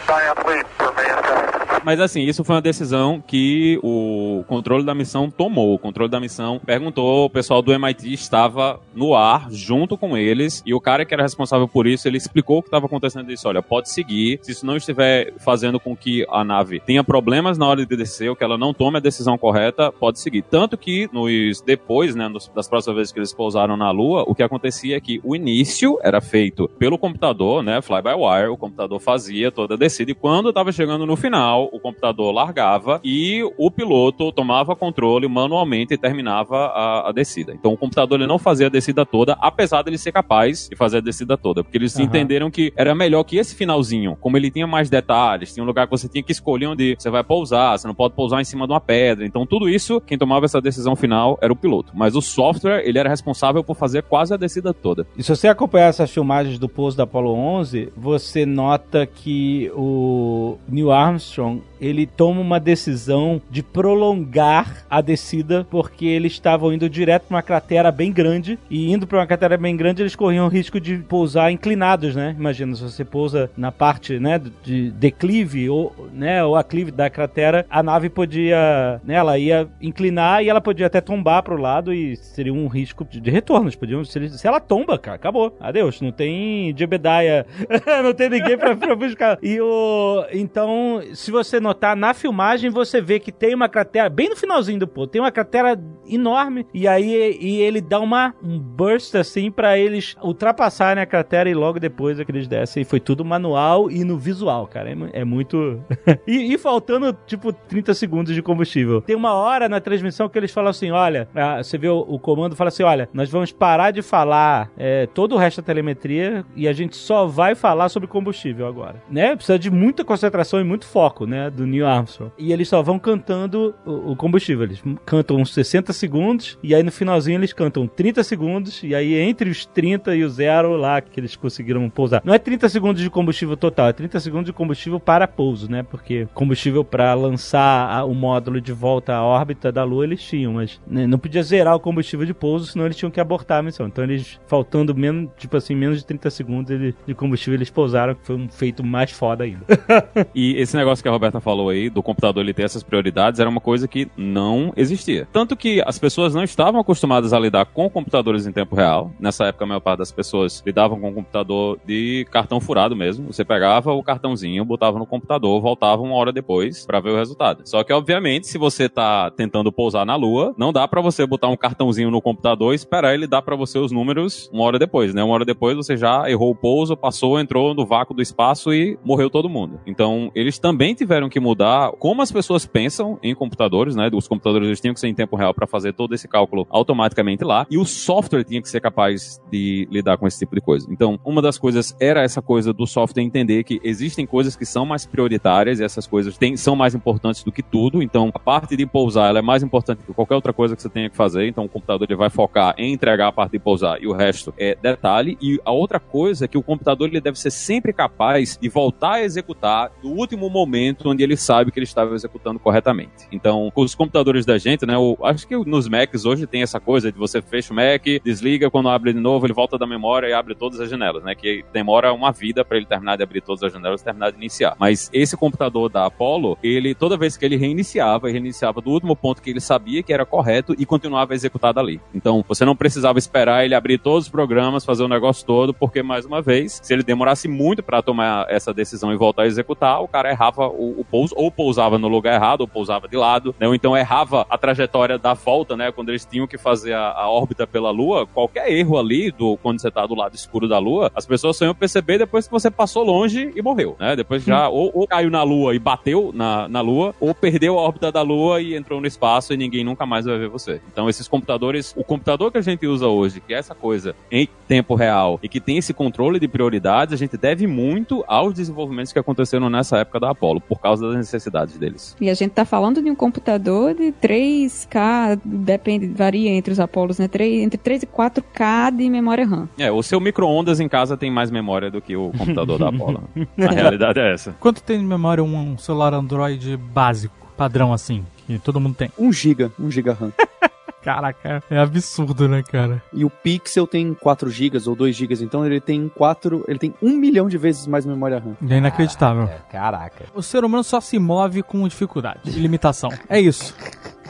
giant 0.07 0.47
leap 0.47 0.67
for 0.79 0.93
mankind. 0.95 1.62
Mas 1.85 2.01
assim, 2.01 2.23
isso 2.23 2.45
foi 2.45 2.57
uma 2.57 2.63
decisão 2.63 3.23
que 3.27 3.79
o 3.83 4.45
controle 4.47 4.85
da 4.85 4.95
missão 4.95 5.31
tomou. 5.31 5.75
O 5.75 5.79
controle 5.79 6.11
da 6.11 6.21
missão 6.21 6.61
perguntou, 6.65 7.27
o 7.27 7.31
pessoal 7.31 7.61
do 7.61 7.73
MIT 7.73 8.13
estava 8.13 8.81
no 8.95 9.15
ar 9.15 9.51
junto 9.51 9.97
com 9.97 10.17
eles 10.17 10.63
e 10.65 10.73
o 10.73 10.81
cara 10.81 11.05
que 11.05 11.13
era 11.13 11.23
responsável 11.23 11.67
por 11.67 11.87
isso, 11.87 12.07
ele 12.07 12.17
explicou 12.17 12.59
o 12.59 12.63
que 12.63 12.69
estava 12.69 12.87
acontecendo 12.87 13.25
e 13.25 13.35
disse, 13.35 13.47
olha, 13.47 13.63
pode 13.63 13.91
seguir, 13.91 14.39
se 14.43 14.53
isso 14.53 14.65
não 14.65 14.77
estiver 14.77 15.35
fazendo 15.39 15.81
com 15.81 15.97
que 15.97 16.25
a 16.31 16.45
nave 16.45 16.81
tenha 16.81 17.03
problemas 17.03 17.59
na 17.59 17.67
hora 17.67 17.85
de 17.85 17.97
descer, 17.97 18.29
ou 18.29 18.37
que 18.37 18.45
ela 18.45 18.57
não 18.57 18.73
tome 18.73 18.99
a 18.99 19.01
decisão 19.01 19.37
correta, 19.37 19.91
pode 19.91 20.21
seguir. 20.21 20.43
Tanto 20.43 20.77
que 20.77 21.09
nos 21.13 21.61
depois, 21.61 22.15
né, 22.15 22.29
nos, 22.29 22.49
das 22.49 22.69
próximas 22.69 22.97
vezes 22.97 23.13
que 23.13 23.19
eles 23.19 23.33
pousaram 23.33 23.77
na 23.77 23.91
Lua, 23.91 24.25
o 24.27 24.35
que 24.35 24.43
acontecia 24.43 24.97
é 24.97 25.01
que 25.01 25.21
o 25.25 25.35
início 25.35 25.99
era 26.03 26.21
feito 26.21 26.69
pelo 26.79 26.99
computador, 26.99 27.63
né, 27.63 27.81
fly-by-wire, 27.83 28.49
o 28.49 28.57
computador 28.57 29.01
fazia 29.01 29.51
toda 29.51 29.75
a 29.75 29.77
descida 29.77 30.11
e 30.11 30.15
quando 30.15 30.51
estava 30.51 30.71
chegando 30.71 31.07
no 31.07 31.17
final, 31.17 31.69
o 31.73 31.81
computador 31.81 32.33
largava 32.33 33.01
e 33.03 33.43
o 33.57 33.71
piloto 33.71 34.31
tomava 34.31 34.77
controle 34.77 35.27
manualmente 35.27 35.95
e 35.95 35.99
terminava 35.99 36.57
a, 36.67 37.09
a 37.09 37.13
descida. 37.13 37.53
Então 37.55 37.73
o 37.73 37.77
computador 37.77 38.21
ele 38.21 38.29
não 38.29 38.39
fazia 38.39 38.67
a 38.67 38.71
descida 38.71 39.05
toda, 39.07 39.37
apesar 39.41 39.83
dele 39.83 39.99
ser 39.99 40.13
capaz 40.13 40.69
de 40.69 40.77
fazer 40.77 40.99
a 40.99 41.01
descida 41.01 41.37
toda, 41.37 41.65
porque 41.65 41.79
eles 41.79 41.97
uhum. 41.97 42.05
entenderam 42.05 42.51
que 42.51 42.73
era 42.77 42.95
melhor 42.95 43.25
que 43.25 43.37
esse 43.37 43.55
finalzinho, 43.55 44.17
como 44.21 44.37
ele 44.37 44.51
tinha 44.51 44.67
mais 44.67 44.91
detalhes, 44.91 45.53
tinha 45.53 45.65
um 45.65 45.67
lugar 45.67 45.87
que 45.87 45.91
você 45.91 46.09
tinha 46.09 46.23
que 46.23 46.33
escolher 46.33 46.67
onde 46.67 46.97
você 46.99 47.11
vai 47.11 47.25
pousar, 47.25 47.79
você 47.79 47.87
não 47.87 47.95
pode 47.95 48.15
pousar 48.15 48.41
em 48.41 48.45
cima 48.45 48.67
de 48.67 48.73
uma 48.73 48.81
pedra. 48.81 49.25
Então 49.25 49.47
tudo 49.47 49.69
isso, 49.69 50.01
quem 50.01 50.19
tomava 50.19 50.45
essa 50.45 50.61
decisão 50.61 50.95
final 50.95 51.39
era 51.41 51.53
o 51.53 51.57
piloto. 51.57 51.93
Mas 51.95 52.15
o 52.15 52.21
software, 52.21 52.83
ele 52.85 52.99
era 52.99 53.09
responsável 53.09 53.65
por 53.65 53.77
fazer 53.77 54.03
quase 54.03 54.35
a 54.35 54.37
descida 54.37 54.75
toda. 54.75 55.07
E 55.17 55.23
se 55.23 55.35
você 55.35 55.49
acompanhar 55.49 55.89
essas 55.89 56.11
filmagens 56.11 56.59
do 56.59 56.69
pouso 56.69 56.97
da 56.97 57.05
Apollo 57.05 57.33
11, 57.35 57.93
você 57.97 58.47
nota 58.47 59.07
que 59.07 59.71
o 59.75 60.57
Neil 60.69 60.91
Armstrong 60.91 61.52
ele 61.81 62.07
toma 62.07 62.41
uma 62.41 62.61
decisão 62.61 63.43
de 63.51 63.63
prolongar 63.63 64.85
a 64.89 65.01
descida 65.01 65.67
porque 65.69 66.07
eles 66.07 66.33
estavam 66.33 66.73
indo 66.73 66.89
direto 66.89 67.25
para 67.25 67.37
uma 67.37 67.43
cratera 67.43 67.91
bem 67.91 68.13
grande 68.13 68.59
e 68.71 68.93
indo 68.93 69.07
para 69.07 69.19
uma 69.19 69.27
cratera 69.27 69.57
bem 69.57 69.77
grande 69.77 70.03
eles 70.03 70.15
corriam 70.15 70.47
o 70.47 70.49
risco 70.49 70.81
de 70.81 70.99
pousar 70.99 71.51
inclinados, 71.51 72.15
né? 72.15 72.35
Imagina 72.39 72.75
se 72.77 72.83
você 72.83 73.05
pousa 73.05 73.51
na 73.57 73.73
parte, 73.73 74.19
né, 74.19 74.41
de 74.63 74.91
declive 74.93 75.69
ou, 75.69 75.95
né, 76.13 76.45
ou 76.45 76.57
aclive 76.57 76.91
da 76.91 77.11
cratera, 77.11 77.67
a 77.69 77.83
nave 77.83 78.09
podia, 78.09 79.01
né, 79.05 79.15
ela 79.15 79.39
ia 79.39 79.69
inclinar 79.81 80.43
e 80.43 80.49
ela 80.49 80.61
podia 80.61 80.87
até 80.87 81.01
tombar 81.01 81.43
para 81.43 81.55
o 81.55 81.61
lado 81.61 81.93
e 81.93 82.17
seria 82.17 82.53
um 82.53 82.69
risco 82.69 83.05
de, 83.05 83.31
retorno. 83.31 83.67
Eles 83.67 83.77
podiam, 83.77 84.05
se, 84.05 84.29
se, 84.29 84.47
ela 84.47 84.61
tomba, 84.61 84.99
cara, 84.99 85.17
acabou. 85.17 85.57
Adeus, 85.61 86.01
não 86.01 86.13
tem 86.13 86.75
Jebediah, 86.77 87.45
não 88.03 88.15
tem 88.15 88.31
ninguém 88.31 88.57
para 88.57 88.95
buscar. 88.95 89.39
E 89.43 89.61
o 89.61 90.25
então, 90.33 91.03
se 91.15 91.31
você 91.31 91.42
não 91.43 91.73
notar, 91.73 91.97
na 91.97 92.13
filmagem 92.13 92.71
você 92.71 93.01
vê 93.01 93.19
que 93.19 93.33
tem 93.33 93.55
uma 93.55 93.69
cratera, 93.69 94.09
bem 94.09 94.29
no 94.29 94.37
finalzinho 94.37 94.81
do 94.81 94.87
pô, 94.87 95.07
tem 95.07 95.21
uma 95.21 95.33
cratera 95.33 95.81
enorme, 96.07 96.67
e 96.75 96.87
aí 96.87 97.39
e 97.41 97.61
ele 97.63 97.81
dá 97.81 97.99
uma, 97.99 98.35
um 98.43 98.59
burst 98.59 99.15
assim 99.15 99.51
para 99.51 99.79
eles 99.79 100.17
ultrapassarem 100.23 101.03
a 101.03 101.07
cratera 101.07 101.49
e 101.49 101.55
logo 101.55 101.81
depois 101.81 102.19
é 102.21 102.25
que 102.25 102.31
eles 102.31 102.47
descem. 102.47 102.83
E 102.83 102.85
foi 102.85 103.01
tudo 103.01 103.25
manual 103.25 103.91
e 103.91 104.05
no 104.05 104.19
visual, 104.19 104.67
cara. 104.67 104.91
É, 104.91 105.21
é 105.21 105.25
muito. 105.25 105.83
e, 106.27 106.53
e, 106.53 106.59
faltando, 106.59 107.17
tipo, 107.27 107.53
30 107.53 107.95
segundos 107.95 108.35
de 108.35 108.43
combustível. 108.43 109.01
Tem 109.01 109.17
uma 109.17 109.35
hora 109.35 109.69
na 109.69 109.81
transmissão 109.81 110.29
que 110.29 110.39
eles 110.39 110.53
falam 110.53 110.71
assim: 110.71 110.91
olha, 110.91 111.29
você 111.63 111.79
vê 111.79 111.89
o, 111.89 112.01
o 112.01 112.19
comando 112.19 112.57
fala 112.57 112.69
assim: 112.69 112.83
olha, 112.83 113.09
nós 113.13 113.31
vamos 113.31 113.53
parar 113.53 113.91
de 113.91 114.03
falar 114.03 114.71
é, 114.77 115.07
todo 115.07 115.35
o 115.35 115.39
resto 115.39 115.61
da 115.61 115.67
telemetria 115.67 116.45
e 116.55 116.69
a 116.69 116.73
gente 116.73 116.97
só 116.97 117.27
vai 117.27 117.55
falar 117.55 117.89
sobre 117.89 118.09
combustível 118.09 118.67
agora. 118.67 119.03
Né? 119.11 119.35
Precisa 119.37 119.59
de 119.59 119.71
muita 119.71 120.05
concentração 120.05 120.61
e 120.61 120.65
muito 120.65 120.87
foco, 120.87 121.27
né? 121.27 121.32
Do 121.51 121.67
Neil 121.67 121.87
Armstrong. 121.87 122.33
E 122.39 122.53
eles 122.53 122.69
só 122.69 122.83
vão 122.83 122.99
cantando 122.99 123.75
o, 123.85 124.13
o, 124.13 124.17
combustível. 124.17 124.65
Eles 124.65 124.83
cantam 125.05 125.37
uns 125.37 125.53
60 125.53 125.93
segundos 125.93 126.59
e 126.63 126.75
aí 126.75 126.83
no 126.83 126.93
finalzinho 126.93 127.39
eles 127.39 127.53
cantam 127.53 127.87
30 127.87 128.23
segundos 128.25 128.83
e 128.83 128.95
aí 128.95 129.15
entre 129.15 129.51
os 129.51 129.67
30 129.67 130.15
e 130.15 130.25
o 130.25 130.29
zero 130.29 130.77
lá 130.77 131.01
que 131.01 131.19
eles 131.19 131.37
conseguiram 131.37 131.89
pousar. 131.91 132.23
Não 132.25 132.35
é 132.35 132.39
30 132.39 132.69
segundos 132.69 133.03
de 133.03 133.11
combustível 133.11 133.57
total, 133.57 133.89
é 133.89 133.93
30 133.93 134.21
segundos 134.21 134.47
de 134.47 134.53
combustível 134.53 135.01
para 135.01 135.27
pouso, 135.27 135.71
né? 135.71 135.83
Porque 135.83 136.27
combustível 136.35 136.85
para 136.85 137.15
lançar 137.15 138.05
o 138.05 138.15
módulo 138.15 138.61
de 138.61 138.73
volta 138.73 139.15
à 139.15 139.23
órbita 139.23 139.73
da 139.73 139.85
Lua 139.85 140.05
eles 140.05 140.23
tinham, 140.23 140.55
mas 140.55 140.81
né, 140.87 141.07
não 141.07 141.19
podia 141.19 141.43
zerar 141.43 141.75
o 141.75 141.81
combustível 141.81 142.27
de 142.27 142.35
pouso, 142.35 142.67
senão 142.67 142.85
eles 142.85 142.97
tinham 142.97 143.11
que 143.11 143.21
abortar 143.21 143.59
a 143.59 143.63
missão. 143.63 143.87
Então 143.87 144.05
eles, 144.05 144.41
faltando 144.47 144.95
menos, 144.95 145.31
tipo 145.37 145.57
assim, 145.57 145.75
menos 145.75 145.99
de 145.99 146.07
30 146.07 146.31
segundos 146.31 146.95
de 147.07 147.15
combustível, 147.15 147.57
eles 147.57 147.71
pousaram, 147.71 148.15
que 148.15 148.25
foi 148.25 148.37
um 148.37 148.49
feito 148.49 148.85
mais 148.85 149.11
foda 149.11 149.45
ainda. 149.45 149.65
e 150.35 150.57
esse 150.57 150.77
negócio 150.77 151.03
que 151.03 151.09
a 151.09 151.13
Roberta 151.23 151.41
falou 151.41 151.69
aí, 151.69 151.89
do 151.89 152.03
computador 152.03 152.43
ele 152.43 152.53
ter 152.53 152.65
essas 152.65 152.83
prioridades, 152.83 153.39
era 153.39 153.49
uma 153.49 153.61
coisa 153.61 153.87
que 153.87 154.09
não 154.17 154.73
existia. 154.77 155.29
Tanto 155.33 155.55
que 155.55 155.81
as 155.87 155.97
pessoas 155.97 156.35
não 156.35 156.43
estavam 156.43 156.81
acostumadas 156.81 157.33
a 157.33 157.39
lidar 157.39 157.65
com 157.67 157.89
computadores 157.89 158.45
em 158.45 158.51
tempo 158.51 158.75
real. 158.75 159.13
Nessa 159.21 159.45
época, 159.45 159.65
a 159.65 159.69
maior 159.69 159.79
parte 159.79 160.01
das 160.01 160.11
pessoas 160.11 160.61
lidavam 160.67 160.99
com 160.99 161.11
um 161.11 161.15
computador 161.15 161.79
de 161.87 162.27
cartão 162.29 162.61
furado 162.61 162.97
mesmo. 162.97 163.33
Você 163.33 163.45
pegava 163.45 163.93
o 163.93 164.03
cartãozinho, 164.03 164.65
botava 164.65 164.99
no 164.99 165.07
computador, 165.07 165.61
voltava 165.61 166.03
uma 166.03 166.17
hora 166.17 166.33
depois 166.33 166.85
para 166.85 166.99
ver 166.99 167.11
o 167.11 167.17
resultado. 167.17 167.63
Só 167.69 167.85
que, 167.85 167.93
obviamente, 167.93 168.49
se 168.49 168.59
você 168.59 168.89
tá 168.89 169.31
tentando 169.31 169.71
pousar 169.71 170.05
na 170.05 170.17
Lua, 170.17 170.53
não 170.59 170.73
dá 170.73 170.89
para 170.89 171.01
você 171.01 171.25
botar 171.25 171.47
um 171.47 171.57
cartãozinho 171.57 172.11
no 172.11 172.21
computador 172.21 172.73
e 172.73 172.75
esperar 172.75 173.15
ele 173.15 173.29
dar 173.29 173.43
para 173.43 173.55
você 173.55 173.79
os 173.79 173.93
números 173.93 174.51
uma 174.53 174.65
hora 174.65 174.77
depois, 174.77 175.15
né? 175.15 175.23
Uma 175.23 175.35
hora 175.35 175.45
depois 175.45 175.77
você 175.77 175.97
já 175.97 176.29
errou 176.29 176.51
o 176.51 176.57
pouso, 176.57 176.97
passou, 176.97 177.39
entrou 177.39 177.75
no 177.75 177.87
vácuo 177.87 178.13
do 178.13 178.23
espaço 178.23 178.75
e 178.75 178.99
morreu 179.05 179.31
todo 179.31 179.49
mundo. 179.49 179.79
Então, 179.87 180.33
eles 180.35 180.59
também 180.59 180.95
tiveram 180.97 181.12
que 181.31 181.41
mudar 181.41 181.93
como 181.99 182.23
as 182.23 182.33
pessoas 182.33 182.67
pensam 182.67 183.19
em 183.23 183.35
computadores, 183.35 183.95
né? 183.95 184.11
Os 184.13 184.27
computadores 184.27 184.67
eles 184.67 184.81
tinham 184.81 184.95
que 184.95 185.01
ser 185.01 185.09
em 185.09 185.15
tempo 185.15 185.37
real 185.37 185.53
para 185.53 185.67
fazer 185.67 185.93
todo 185.93 186.15
esse 186.15 186.27
cálculo 186.27 186.67
automaticamente 186.71 187.45
lá, 187.45 187.67
e 187.71 187.79
o 187.79 187.85
software 187.85 188.45
tinha 188.45 188.63
que 188.63 188.69
ser 188.69 188.81
capaz 188.81 189.41
de 189.51 189.87
lidar 189.91 190.17
com 190.17 190.27
esse 190.27 190.39
tipo 190.39 190.55
de 190.55 190.61
coisa. 190.61 190.87
Então, 190.91 191.19
uma 191.25 191.43
das 191.43 191.59
coisas 191.59 191.95
era 192.01 192.23
essa 192.23 192.41
coisa 192.41 192.73
do 192.73 192.87
software 192.87 193.23
entender 193.23 193.65
que 193.65 193.81
existem 193.85 194.27
coisas 194.27 194.57
que 194.57 194.65
são 194.65 194.87
mais 194.87 195.07
prioritárias 195.07 195.81
e 195.81 195.85
essas 195.85 196.07
coisas 196.07 196.37
têm, 196.39 196.57
são 196.57 196.75
mais 196.75 196.95
importantes 196.95 197.43
do 197.43 197.53
que 197.53 197.63
tudo. 197.63 198.03
Então, 198.03 198.31
a 198.35 198.39
parte 198.39 198.77
de 198.77 198.87
pousar 198.87 199.29
ela 199.29 199.39
é 199.39 199.43
mais 199.43 199.63
importante 199.63 200.03
que 200.05 200.13
qualquer 200.13 200.35
outra 200.35 200.53
coisa 200.53 200.75
que 200.75 200.83
você 200.83 200.89
tenha 200.89 201.11
que 201.11 201.17
fazer. 201.17 201.47
Então, 201.47 201.65
o 201.65 201.69
computador 201.69 202.07
ele 202.09 202.17
vai 202.17 202.31
focar 202.31 202.75
em 202.79 202.93
entregar 202.93 203.29
a 203.29 203.33
parte 203.33 203.53
de 203.53 203.59
pousar 203.59 204.03
e 204.03 204.07
o 204.07 204.13
resto 204.13 204.53
é 204.59 204.77
detalhe. 204.81 205.37
E 205.41 205.61
a 205.65 205.73
outra 205.73 206.01
coisa 206.01 206.45
é 206.45 206.49
que 206.49 206.59
o 206.59 206.63
computador 206.63 207.09
ele 207.09 207.21
deve 207.21 207.39
ser 207.39 207.51
sempre 207.51 207.93
capaz 207.93 208.59
de 208.61 208.69
voltar 208.69 209.15
a 209.15 209.23
executar 209.23 209.91
no 210.03 210.11
último 210.11 210.49
momento 210.49 211.02
onde 211.09 211.23
ele 211.23 211.37
sabe 211.37 211.71
que 211.71 211.79
ele 211.79 211.85
estava 211.85 212.15
executando 212.15 212.59
corretamente. 212.59 213.27
Então, 213.31 213.71
com 213.75 213.83
os 213.83 213.95
computadores 213.95 214.45
da 214.45 214.59
gente, 214.59 214.87
né, 214.87 214.95
eu 214.95 215.19
acho 215.23 215.47
que 215.47 215.57
nos 215.57 215.89
Macs 215.89 216.25
hoje 216.25 216.47
tem 216.47 216.63
essa 216.63 216.81
coisa 216.81 217.11
de 217.11 217.19
você 217.19 217.41
fecha 217.41 217.73
o 217.73 217.77
Mac, 217.77 218.05
desliga, 218.25 218.71
quando 218.71 218.89
abre 218.89 219.13
de 219.13 219.21
novo, 219.21 219.47
ele 219.47 219.53
volta 219.53 219.79
da 219.79 219.87
memória 219.87 220.29
e 220.29 220.33
abre 220.33 220.55
todas 220.55 220.81
as 220.81 220.91
janelas, 220.91 221.23
né, 221.23 221.35
que 221.35 221.65
demora 221.73 222.13
uma 222.13 222.33
vida 222.33 222.65
para 222.65 222.77
ele 222.77 222.87
terminar 222.87 223.17
de 223.17 223.23
abrir 223.23 223.41
todas 223.41 223.63
as 223.63 223.73
janelas 223.73 224.01
e 224.01 224.05
terminar 224.05 224.31
de 224.31 224.37
iniciar. 224.37 224.77
Mas 224.79 225.11
esse 225.13 225.37
computador 225.37 225.89
da 225.89 226.07
Apollo, 226.07 226.59
ele 226.63 226.95
toda 226.95 227.17
vez 227.17 227.37
que 227.37 227.45
ele 227.45 227.57
reiniciava, 227.57 228.29
ele 228.29 228.39
reiniciava 228.39 228.81
do 228.81 228.91
último 228.91 229.17
ponto 229.17 229.43
que 229.43 229.51
ele 229.51 229.61
sabia 229.61 230.03
que 230.03 230.13
era 230.13 230.25
correto 230.25 230.75
e 230.79 230.87
continuava 230.87 231.33
a 231.33 231.37
executar 231.37 231.73
dali. 231.73 232.01
Então, 232.15 232.45
você 232.47 232.65
não 232.65 232.77
precisava 232.77 233.19
esperar 233.19 233.65
ele 233.65 233.75
abrir 233.75 233.99
todos 233.99 234.27
os 234.27 234.31
programas, 234.31 234.85
fazer 234.85 235.03
o 235.03 235.09
negócio 235.09 235.47
todo, 235.47 235.73
porque 235.75 236.03
mais 236.03 236.25
uma 236.25 236.43
vez, 236.43 236.81
se 236.83 236.93
ele 236.93 237.03
demorasse 237.03 237.49
muito 237.49 237.83
para 237.83 238.03
tomar 238.03 238.47
essa 238.49 238.73
decisão 238.73 239.13
e 239.13 239.17
voltar 239.17 239.43
a 239.43 239.47
executar, 239.47 240.03
o 240.03 240.09
cara 240.09 240.31
errava 240.31 240.69
o, 240.69 240.92
o 240.99 241.05
pouso 241.05 241.35
ou 241.37 241.51
pousava 241.51 241.99
no 241.99 242.09
lugar 242.09 242.35
errado, 242.35 242.63
ou 242.63 242.69
pousava 242.69 243.09
de 243.09 243.17
lado, 243.17 243.55
né? 243.59 243.67
Ou 243.67 243.75
então 243.75 243.97
errava 243.97 244.47
a 244.49 244.59
trajetória 244.59 245.19
da 245.19 245.35
volta, 245.35 245.77
né? 245.77 245.93
Quando 245.93 246.11
eles 246.11 246.25
tinham 246.25 246.47
que 246.47 246.59
fazer 246.59 246.95
a, 246.95 247.13
a 247.13 247.29
órbita 247.29 247.67
pela 247.67 247.91
Lua, 247.91 248.27
qualquer 248.27 248.71
erro 248.71 248.99
ali, 248.99 249.31
do, 249.31 249.57
quando 249.59 249.81
você 249.81 249.91
tá 249.91 250.07
do 250.07 250.15
lado 250.15 250.35
escuro 250.35 250.69
da 250.69 250.79
Lua, 250.79 251.11
as 251.15 251.27
pessoas 251.27 251.57
só 251.57 251.65
iam 251.65 251.75
perceber 251.75 252.19
depois 252.19 252.47
que 252.47 252.53
você 252.53 252.71
passou 252.71 253.05
longe 253.05 253.53
e 253.55 253.63
morreu, 253.63 253.97
né? 253.99 254.17
Depois 254.17 254.45
já 254.45 254.69
ou, 254.69 254.91
ou, 254.95 255.07
caiu 255.07 255.31
na 255.31 255.43
Lua 255.43 255.75
e 255.75 255.79
bateu 255.79 256.31
na, 256.35 256.69
na 256.69 256.81
Lua, 256.81 257.15
ou 257.21 257.35
perdeu 257.35 257.79
a 257.79 257.83
órbita 257.83 258.11
da 258.11 258.23
Lua 258.23 258.61
e 258.61 258.75
entrou 258.75 259.01
no 259.01 259.07
espaço 259.07 259.53
e 259.53 259.57
ninguém 259.57 259.85
nunca 259.85 260.07
mais 260.07 260.25
vai 260.25 260.39
ver 260.39 260.49
você. 260.49 260.81
Então 260.93 261.09
esses 261.09 261.29
computadores, 261.29 261.95
o 261.97 262.05
computador 262.05 262.51
que 262.51 262.59
a 262.59 262.63
gente 262.63 262.87
usa 262.87 263.07
hoje, 263.07 263.41
que 263.41 263.55
é 263.55 263.59
essa 263.59 263.75
coisa 263.75 264.15
em 264.31 264.49
tempo 264.69 264.95
real 264.95 265.39
e 265.43 265.49
que 265.49 265.61
tem 265.61 265.79
esse 265.79 265.93
controle 265.93 266.39
de 266.39 266.49
prioridades, 266.49 267.15
a 267.15 267.17
gente 267.17 267.37
deve 267.37 267.67
muito 267.67 268.25
aos 268.27 268.55
desenvolvimentos 268.55 269.13
que 269.13 269.19
aconteceram 269.19 269.69
nessa 269.69 269.99
época 269.99 270.21
da 270.21 270.31
Apollo, 270.31 270.61
porque 270.61 270.82
causa 270.83 271.07
das 271.07 271.17
necessidades 271.17 271.79
deles. 271.79 272.17
E 272.21 272.29
a 272.29 272.35
gente 272.35 272.51
tá 272.51 272.65
falando 272.65 273.01
de 273.03 273.11
um 273.11 273.15
computador 273.15 273.95
de 273.95 274.13
3K, 274.13 275.41
depende, 275.45 276.09
varia 276.09 276.51
entre 276.51 276.73
os 276.73 276.81
Apolos, 276.81 277.19
né? 277.19 277.29
3, 277.29 277.63
entre 277.63 277.79
3 277.79 278.03
e 278.03 278.07
4K 278.07 278.97
de 278.97 279.09
memória 279.09 279.47
RAM. 279.47 279.69
É, 279.79 279.91
o 279.91 280.03
seu 280.03 280.21
micro-ondas 280.21 280.81
em 280.81 280.89
casa 280.89 281.17
tem 281.17 281.31
mais 281.31 281.51
memória 281.51 281.91
do 281.91 282.01
que 282.01 282.17
o 282.17 282.33
computador 282.37 282.79
da 282.79 282.89
Apollo. 282.89 283.23
A 283.59 283.73
realidade 283.73 284.19
é 284.19 284.33
essa. 284.33 284.55
Quanto 284.59 284.83
tem 284.83 284.99
de 284.99 285.05
memória 285.05 285.43
um 285.43 285.79
celular 285.79 286.13
Android 286.15 286.77
básico, 286.77 287.35
padrão 287.57 287.93
assim, 287.93 288.25
que 288.47 288.59
todo 288.59 288.81
mundo 288.81 288.95
tem? 288.95 289.11
1 289.19 289.33
GB, 289.33 289.71
1 289.79 289.91
GB 289.91 290.11
RAM. 290.11 290.33
Caraca, 291.03 291.63
é 291.69 291.79
absurdo, 291.79 292.49
né, 292.49 292.63
cara? 292.63 293.03
E 293.13 293.25
o 293.25 293.31
Pixel 293.31 293.87
tem 293.87 294.15
4 294.15 294.49
GB 294.51 294.79
ou 294.87 294.95
2 294.95 295.15
GB, 295.17 295.35
então 295.43 295.67
ele 295.67 295.81
tem 295.81 296.09
4, 296.09 296.65
ele 296.69 296.79
tem 296.79 296.95
1 297.03 297.17
milhão 297.17 297.49
de 297.49 297.59
vezes 297.59 297.87
mais 297.87 298.07
memória 298.07 298.39
RAM. 298.39 298.57
É 298.69 298.79
inacreditável. 298.79 299.45
É, 299.45 299.59
caraca. 299.71 300.25
O 300.35 300.43
ser 300.43 300.65
humano 300.65 300.85
só 300.85 301.01
se 301.01 301.19
move 301.19 301.63
com 301.63 301.87
dificuldade 301.89 302.41
e 302.47 302.51
limitação. 302.51 303.11
É 303.29 303.41
isso. 303.41 303.75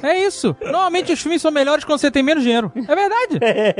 É 0.03 0.19
isso. 0.19 0.57
Normalmente 0.63 1.13
os 1.13 1.21
filmes 1.21 1.41
são 1.41 1.51
melhores 1.51 1.85
quando 1.85 2.01
você 2.01 2.11
tem 2.11 2.23
menos 2.23 2.43
dinheiro. 2.43 2.73
É 2.77 2.95
verdade. 2.95 3.39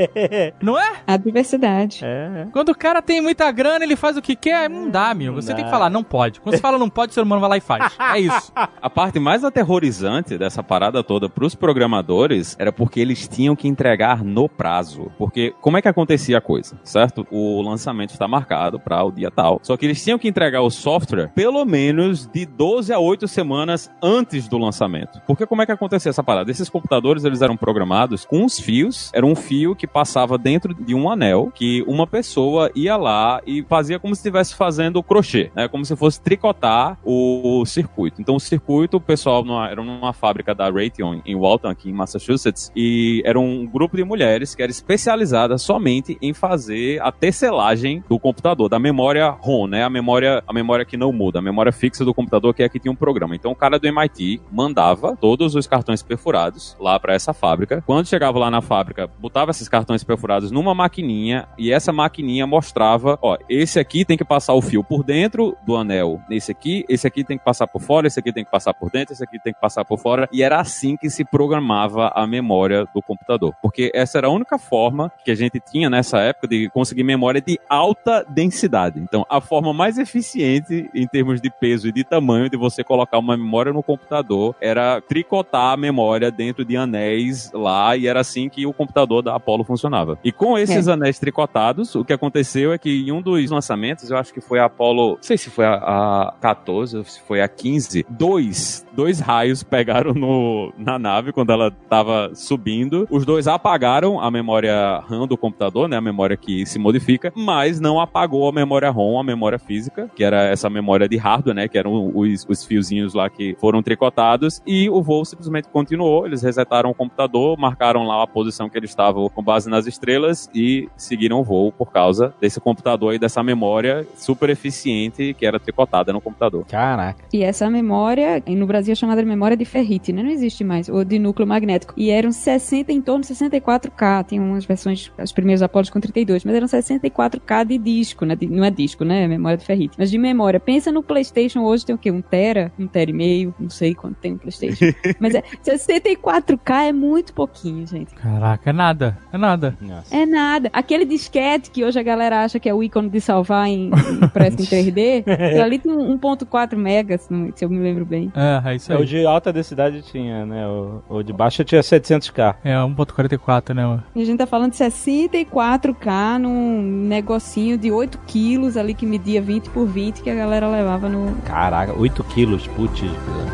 Não 0.61 0.79
é? 0.79 0.93
A 1.05 1.17
diversidade. 1.17 2.01
É. 2.03 2.47
Quando 2.51 2.69
o 2.69 2.75
cara 2.75 3.01
tem 3.01 3.21
muita 3.21 3.51
grana, 3.51 3.83
ele 3.83 3.95
faz 3.95 4.17
o 4.17 4.21
que 4.21 4.35
quer, 4.35 4.69
não 4.69 4.89
dá, 4.89 5.09
amigo. 5.09 5.35
Você 5.35 5.49
dá. 5.49 5.55
tem 5.55 5.65
que 5.65 5.71
falar, 5.71 5.89
não 5.89 6.03
pode. 6.03 6.39
Quando 6.39 6.55
você 6.55 6.61
fala 6.61 6.77
não 6.77 6.89
pode, 6.89 7.11
o 7.11 7.13
ser 7.13 7.21
humano 7.21 7.41
vai 7.41 7.49
lá 7.49 7.57
e 7.57 7.61
faz. 7.61 7.93
É 7.99 8.19
isso. 8.19 8.51
A 8.55 8.89
parte 8.89 9.19
mais 9.19 9.43
aterrorizante 9.43 10.37
dessa 10.37 10.63
parada 10.63 11.03
toda 11.03 11.27
pros 11.29 11.55
programadores 11.55 12.55
era 12.59 12.71
porque 12.71 12.99
eles 12.99 13.27
tinham 13.27 13.55
que 13.55 13.67
entregar 13.67 14.23
no 14.23 14.47
prazo. 14.47 15.11
Porque 15.17 15.53
como 15.61 15.77
é 15.77 15.81
que 15.81 15.87
acontecia 15.87 16.37
a 16.37 16.41
coisa, 16.41 16.79
certo? 16.83 17.27
O 17.31 17.61
lançamento 17.61 18.11
está 18.11 18.27
marcado 18.27 18.79
para 18.79 19.03
o 19.03 19.11
dia 19.11 19.31
tal. 19.31 19.59
Só 19.63 19.75
que 19.75 19.85
eles 19.85 20.03
tinham 20.03 20.19
que 20.19 20.27
entregar 20.27 20.61
o 20.61 20.69
software 20.69 21.29
pelo 21.35 21.65
menos 21.65 22.27
de 22.27 22.45
12 22.45 22.93
a 22.93 22.99
8 22.99 23.27
semanas 23.27 23.91
antes 24.01 24.47
do 24.47 24.57
lançamento. 24.57 25.21
Porque 25.27 25.45
como 25.45 25.61
é 25.61 25.65
que 25.65 25.71
acontecia 25.71 26.12
essa 26.13 26.23
parada? 26.23 26.49
Esses 26.49 26.69
computadores, 26.69 27.25
eles 27.25 27.41
eram 27.41 27.57
programados 27.57 28.23
com 28.23 28.45
os 28.45 28.59
fios. 28.59 29.11
Era 29.13 29.25
um 29.25 29.35
fio 29.35 29.75
que 29.75 29.87
passava 29.87 30.37
dentro 30.37 30.73
de 30.73 30.93
um 30.95 31.09
anel 31.09 31.51
que 31.53 31.83
uma 31.87 32.07
pessoa 32.07 32.71
ia 32.75 32.95
lá 32.95 33.41
e 33.45 33.63
fazia 33.63 33.99
como 33.99 34.15
se 34.15 34.19
estivesse 34.19 34.55
fazendo 34.55 35.03
crochê, 35.03 35.51
né? 35.55 35.67
Como 35.67 35.83
se 35.83 35.95
fosse 35.95 36.21
tricotar 36.21 36.97
o, 37.03 37.65
circuito. 37.65 38.21
Então 38.21 38.35
o 38.35 38.39
circuito, 38.39 38.97
o 38.97 39.01
pessoal 39.01 39.43
numa, 39.43 39.67
era 39.67 39.83
numa 39.83 40.13
fábrica 40.13 40.53
da 40.53 40.69
Raytheon 40.69 41.21
em 41.25 41.35
Walton, 41.35 41.69
aqui 41.69 41.89
em 41.89 41.93
Massachusetts, 41.93 42.71
e 42.75 43.21
era 43.25 43.39
um 43.39 43.65
grupo 43.65 43.97
de 43.97 44.03
mulheres 44.03 44.53
que 44.53 44.61
era 44.61 44.71
especializada 44.71 45.57
somente 45.57 46.17
em 46.21 46.33
fazer 46.33 47.01
a 47.01 47.11
tecelagem 47.11 48.03
do 48.07 48.19
computador, 48.19 48.69
da 48.69 48.77
memória 48.77 49.29
ROM, 49.29 49.67
né? 49.67 49.83
A 49.83 49.89
memória, 49.89 50.43
a 50.47 50.53
memória 50.53 50.85
que 50.85 50.97
não 50.97 51.11
muda, 51.11 51.39
a 51.39 51.41
memória 51.41 51.71
fixa 51.71 52.05
do 52.05 52.13
computador 52.13 52.53
que 52.53 52.61
é 52.61 52.69
que 52.69 52.79
tinha 52.79 52.91
um 52.91 52.95
programa. 52.95 53.35
Então 53.35 53.51
o 53.51 53.55
cara 53.55 53.79
do 53.79 53.87
MIT 53.87 54.41
mandava 54.51 55.15
todos 55.15 55.55
os 55.55 55.65
cartões 55.65 56.02
perfurados 56.03 56.75
lá 56.79 56.99
para 56.99 57.13
essa 57.13 57.33
fábrica. 57.33 57.83
Quando 57.85 58.07
chegava 58.07 58.37
lá 58.37 58.51
na 58.51 58.61
fábrica, 58.61 59.09
botava 59.19 59.51
esses 59.51 59.67
cartões 59.67 60.03
perfurados 60.03 60.51
numa 60.51 60.75
maquininha 60.75 61.47
e 61.57 61.71
essa 61.71 61.91
maquininha 61.91 62.45
mostrava, 62.45 63.17
ó, 63.21 63.37
esse 63.49 63.79
aqui 63.79 64.05
tem 64.05 64.17
que 64.17 64.25
passar 64.25 64.53
o 64.53 64.61
fio 64.61 64.83
por 64.83 65.03
dentro 65.03 65.55
do 65.65 65.75
anel, 65.75 66.21
esse 66.29 66.51
aqui, 66.51 66.85
esse 66.87 67.07
aqui 67.07 67.23
tem 67.23 67.37
que 67.37 67.43
passar 67.43 67.67
por 67.67 67.81
fora, 67.81 68.07
esse 68.07 68.19
aqui 68.19 68.31
tem 68.31 68.43
que 68.43 68.51
passar 68.51 68.73
por 68.73 68.89
dentro, 68.89 69.13
esse 69.13 69.23
aqui 69.23 69.39
tem 69.39 69.53
que 69.53 69.59
passar 69.59 69.85
por 69.85 69.97
fora, 69.97 70.27
e 70.31 70.43
era 70.43 70.59
assim 70.59 70.95
que 70.97 71.09
se 71.09 71.23
programava 71.23 72.11
a 72.15 72.27
memória 72.27 72.85
do 72.93 73.01
computador, 73.01 73.53
porque 73.61 73.91
essa 73.93 74.17
era 74.17 74.27
a 74.27 74.31
única 74.31 74.57
forma 74.57 75.11
que 75.23 75.31
a 75.31 75.35
gente 75.35 75.59
tinha 75.59 75.89
nessa 75.89 76.19
época 76.19 76.47
de 76.47 76.69
conseguir 76.69 77.03
memória 77.03 77.41
de 77.41 77.59
alta 77.69 78.25
densidade. 78.29 78.99
Então, 78.99 79.25
a 79.29 79.39
forma 79.39 79.73
mais 79.73 79.97
eficiente 79.97 80.89
em 80.93 81.07
termos 81.07 81.41
de 81.41 81.49
peso 81.49 81.87
e 81.87 81.91
de 81.91 82.03
tamanho 82.03 82.49
de 82.49 82.57
você 82.57 82.83
colocar 82.83 83.17
uma 83.19 83.37
memória 83.37 83.71
no 83.71 83.83
computador 83.83 84.55
era 84.59 85.01
tricotar 85.01 85.73
a 85.73 85.77
memória 85.77 85.92
dentro 86.35 86.65
de 86.65 86.75
anéis 86.75 87.51
lá, 87.53 87.95
e 87.95 88.07
era 88.07 88.19
assim 88.19 88.49
que 88.49 88.65
o 88.65 88.73
computador 88.73 89.21
da 89.21 89.35
Apollo 89.35 89.63
funcionava. 89.63 90.17
E 90.23 90.31
com 90.31 90.57
esses 90.57 90.87
anéis 90.87 91.19
tricotados, 91.19 91.95
o 91.95 92.03
que 92.03 92.13
aconteceu 92.13 92.73
é 92.73 92.77
que 92.77 93.03
em 93.07 93.11
um 93.11 93.21
dos 93.21 93.49
lançamentos, 93.49 94.09
eu 94.09 94.17
acho 94.17 94.33
que 94.33 94.41
foi 94.41 94.59
a 94.59 94.65
Apollo, 94.65 95.15
não 95.15 95.17
sei 95.21 95.37
se 95.37 95.49
foi 95.49 95.65
a, 95.65 95.73
a 95.73 96.33
14 96.41 96.97
ou 96.97 97.03
se 97.03 97.21
foi 97.21 97.41
a 97.41 97.47
15, 97.47 98.05
dois, 98.09 98.85
dois 98.93 99.19
raios 99.19 99.63
pegaram 99.63 100.13
no, 100.13 100.73
na 100.77 100.97
nave 100.97 101.31
quando 101.31 101.51
ela 101.51 101.67
estava 101.67 102.31
subindo. 102.33 103.07
Os 103.09 103.25
dois 103.25 103.47
apagaram 103.47 104.19
a 104.19 104.29
memória 104.29 104.99
RAM 104.99 105.27
do 105.27 105.37
computador, 105.37 105.87
né, 105.87 105.97
a 105.97 106.01
memória 106.01 106.37
que 106.37 106.65
se 106.65 106.79
modifica, 106.79 107.31
mas 107.35 107.79
não 107.79 107.99
apagou 107.99 108.47
a 108.47 108.51
memória 108.51 108.89
ROM, 108.89 109.19
a 109.19 109.23
memória 109.23 109.59
física, 109.59 110.09
que 110.15 110.23
era 110.23 110.43
essa 110.43 110.69
memória 110.69 111.07
de 111.07 111.17
hardware, 111.17 111.55
né, 111.55 111.67
que 111.67 111.77
eram 111.77 112.11
os, 112.15 112.45
os 112.47 112.65
fiozinhos 112.65 113.13
lá 113.13 113.29
que 113.29 113.55
foram 113.59 113.81
tricotados, 113.81 114.61
e 114.65 114.89
o 114.89 115.01
voo 115.01 115.25
simplesmente 115.25 115.67
continuou, 115.69 115.82
eles 116.25 116.41
resetaram 116.41 116.89
o 116.89 116.93
computador, 116.93 117.57
marcaram 117.57 118.03
lá 118.03 118.23
a 118.23 118.27
posição 118.27 118.69
que 118.69 118.77
eles 118.77 118.89
estavam 118.89 119.27
com 119.29 119.43
base 119.43 119.69
nas 119.69 119.87
estrelas 119.87 120.49
e 120.53 120.87
seguiram 120.95 121.39
o 121.39 121.43
voo 121.43 121.71
por 121.71 121.91
causa 121.91 122.33
desse 122.39 122.59
computador 122.59 123.13
e 123.13 123.19
dessa 123.19 123.43
memória 123.43 124.05
super 124.15 124.49
eficiente 124.49 125.33
que 125.33 125.45
era 125.45 125.59
tricotada 125.59 126.11
no 126.13 126.21
computador. 126.21 126.65
Caraca. 126.65 127.23
E 127.33 127.43
essa 127.43 127.69
memória, 127.69 128.41
no 128.47 128.65
Brasil 128.65 128.91
é 128.93 128.95
chamada 128.95 129.21
de 129.21 129.27
memória 129.27 129.57
de 129.57 129.65
ferrite, 129.65 130.13
né? 130.13 130.23
Não 130.23 130.29
existe 130.29 130.63
mais, 130.63 130.89
ou 130.89 131.03
de 131.03 131.19
núcleo 131.19 131.47
magnético. 131.47 131.93
E 131.97 132.09
eram 132.09 132.31
60, 132.31 132.91
em 132.91 133.01
torno 133.01 133.21
de 133.21 133.27
64K. 133.27 134.23
Tem 134.25 134.39
umas 134.39 134.65
versões, 134.65 135.11
os 135.17 135.31
primeiros 135.31 135.61
Apolos 135.61 135.89
com 135.89 135.99
32, 135.99 136.43
mas 136.45 136.55
eram 136.55 136.67
64K 136.67 137.65
de 137.65 137.77
disco, 137.77 138.25
né? 138.25 138.35
De- 138.35 138.47
não 138.47 138.63
é 138.63 138.71
disco, 138.71 139.03
né? 139.03 139.23
É 139.23 139.27
memória 139.27 139.57
de 139.57 139.65
ferrite. 139.65 139.95
Mas 139.97 140.11
de 140.11 140.17
memória. 140.17 140.59
Pensa 140.59 140.91
no 140.91 141.03
PlayStation 141.03 141.61
hoje 141.61 141.85
tem 141.85 141.95
o 141.95 141.97
quê? 141.97 142.11
Um 142.11 142.21
tera? 142.21 142.71
Um 142.77 142.87
tera 142.87 143.09
e 143.09 143.13
meio? 143.13 143.53
Não 143.59 143.69
sei 143.69 143.93
quanto 143.93 144.15
tem 144.15 144.33
um 144.33 144.37
PlayStation. 144.37 144.85
mas 145.19 145.35
é, 145.35 145.43
64K 145.63 146.89
é 146.89 146.91
muito 146.91 147.33
pouquinho, 147.33 147.85
gente. 147.87 148.13
Caraca, 148.15 148.69
é 148.69 148.73
nada. 148.73 149.17
É 149.31 149.37
nada. 149.37 149.75
Nossa. 149.81 150.15
É 150.15 150.25
nada. 150.25 150.69
Aquele 150.73 151.05
disquete 151.05 151.71
que 151.71 151.83
hoje 151.83 151.99
a 151.99 152.03
galera 152.03 152.43
acha 152.43 152.59
que 152.59 152.67
é 152.69 152.73
o 152.73 152.83
ícone 152.83 153.09
de 153.09 153.19
salvar 153.21 153.67
em, 153.67 153.89
em 153.89 154.25
impresso 154.25 154.61
em 154.61 154.65
3D, 154.65 155.23
aquilo 155.27 155.61
ali 155.63 155.79
tem 155.79 155.91
um 155.91 156.17
1.4 156.17 156.75
megas, 156.75 157.21
se 157.55 157.65
eu 157.65 157.69
me 157.69 157.79
lembro 157.79 158.05
bem. 158.05 158.31
É, 158.35 158.71
é 158.71 158.75
isso 158.75 158.91
É, 158.91 158.95
o 158.95 158.99
aí. 158.99 159.05
de 159.05 159.25
alta 159.25 159.51
densidade 159.53 160.01
tinha, 160.01 160.45
né? 160.45 160.67
O, 160.67 161.01
o 161.09 161.23
de 161.23 161.33
baixa 161.33 161.63
tinha 161.63 161.81
700k. 161.81 162.55
É 162.63 162.73
1.44, 162.75 163.73
né? 163.73 163.99
E 164.15 164.21
a 164.21 164.25
gente 164.25 164.37
tá 164.37 164.47
falando 164.47 164.71
de 164.71 164.77
64K 164.77 166.37
num 166.39 166.81
negocinho 167.07 167.77
de 167.77 167.91
8 167.91 168.19
quilos 168.25 168.77
ali 168.77 168.93
que 168.93 169.05
media 169.05 169.41
20 169.41 169.69
por 169.69 169.85
20 169.85 170.21
que 170.21 170.29
a 170.29 170.35
galera 170.35 170.67
levava 170.67 171.09
no 171.09 171.35
Caraca, 171.43 171.93
8 171.97 172.23
quilos, 172.25 172.67
putz. 172.67 173.01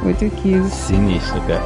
8 0.06 0.30
quilos. 0.42 0.72
Sinistro, 0.72 1.42
cara. 1.42 1.64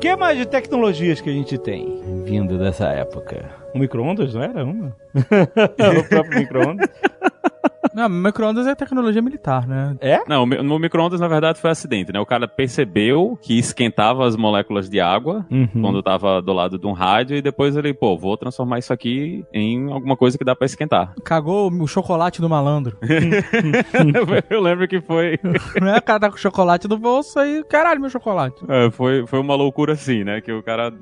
Que 0.00 0.16
mais 0.16 0.38
de 0.38 0.46
tecnologias 0.46 1.20
que 1.20 1.28
a 1.28 1.32
gente 1.34 1.58
tem 1.58 2.24
vindo 2.24 2.58
dessa 2.58 2.86
época? 2.88 3.50
O 3.74 3.78
micro-ondas 3.78 4.32
não 4.32 4.42
era 4.42 4.64
uma? 4.64 4.96
o 6.00 6.08
próprio 6.08 6.38
micro-ondas? 6.38 6.88
Não, 7.94 8.08
micro-ondas 8.08 8.66
é 8.66 8.74
tecnologia 8.74 9.20
militar, 9.22 9.66
né? 9.66 9.96
É? 10.00 10.20
Não, 10.28 10.44
no 10.46 10.78
micro-ondas, 10.78 11.20
na 11.20 11.28
verdade, 11.28 11.60
foi 11.60 11.70
acidente, 11.70 12.12
né? 12.12 12.20
O 12.20 12.26
cara 12.26 12.46
percebeu 12.48 13.38
que 13.40 13.58
esquentava 13.58 14.26
as 14.26 14.36
moléculas 14.36 14.88
de 14.88 15.00
água 15.00 15.44
Uhum. 15.50 15.68
quando 15.80 16.02
tava 16.02 16.40
do 16.40 16.52
lado 16.52 16.78
de 16.78 16.86
um 16.86 16.92
rádio 16.92 17.36
e 17.36 17.42
depois 17.42 17.76
ele, 17.76 17.92
pô, 17.92 18.16
vou 18.16 18.36
transformar 18.36 18.78
isso 18.78 18.92
aqui 18.92 19.44
em 19.52 19.90
alguma 19.92 20.16
coisa 20.16 20.36
que 20.38 20.44
dá 20.44 20.54
pra 20.56 20.66
esquentar. 20.66 21.14
Cagou 21.24 21.70
o 21.70 21.86
chocolate 21.86 22.40
do 22.40 22.48
malandro. 22.48 22.96
Eu 24.50 24.60
lembro 24.60 24.86
que 24.88 25.00
foi, 25.00 25.38
né? 25.80 25.98
O 25.98 26.02
cara 26.02 26.20
tá 26.20 26.30
com 26.30 26.36
chocolate 26.36 26.88
no 26.88 26.98
bolso 26.98 27.38
aí, 27.38 27.62
caralho, 27.68 28.00
meu 28.00 28.10
chocolate. 28.10 28.56
é, 28.68 28.90
foi, 28.90 29.26
foi 29.26 29.38
uma 29.40 29.54
loucura 29.54 29.92
assim, 29.92 30.24
né? 30.24 30.40
Que 30.40 30.52
o 30.52 30.62
cara 30.62 30.92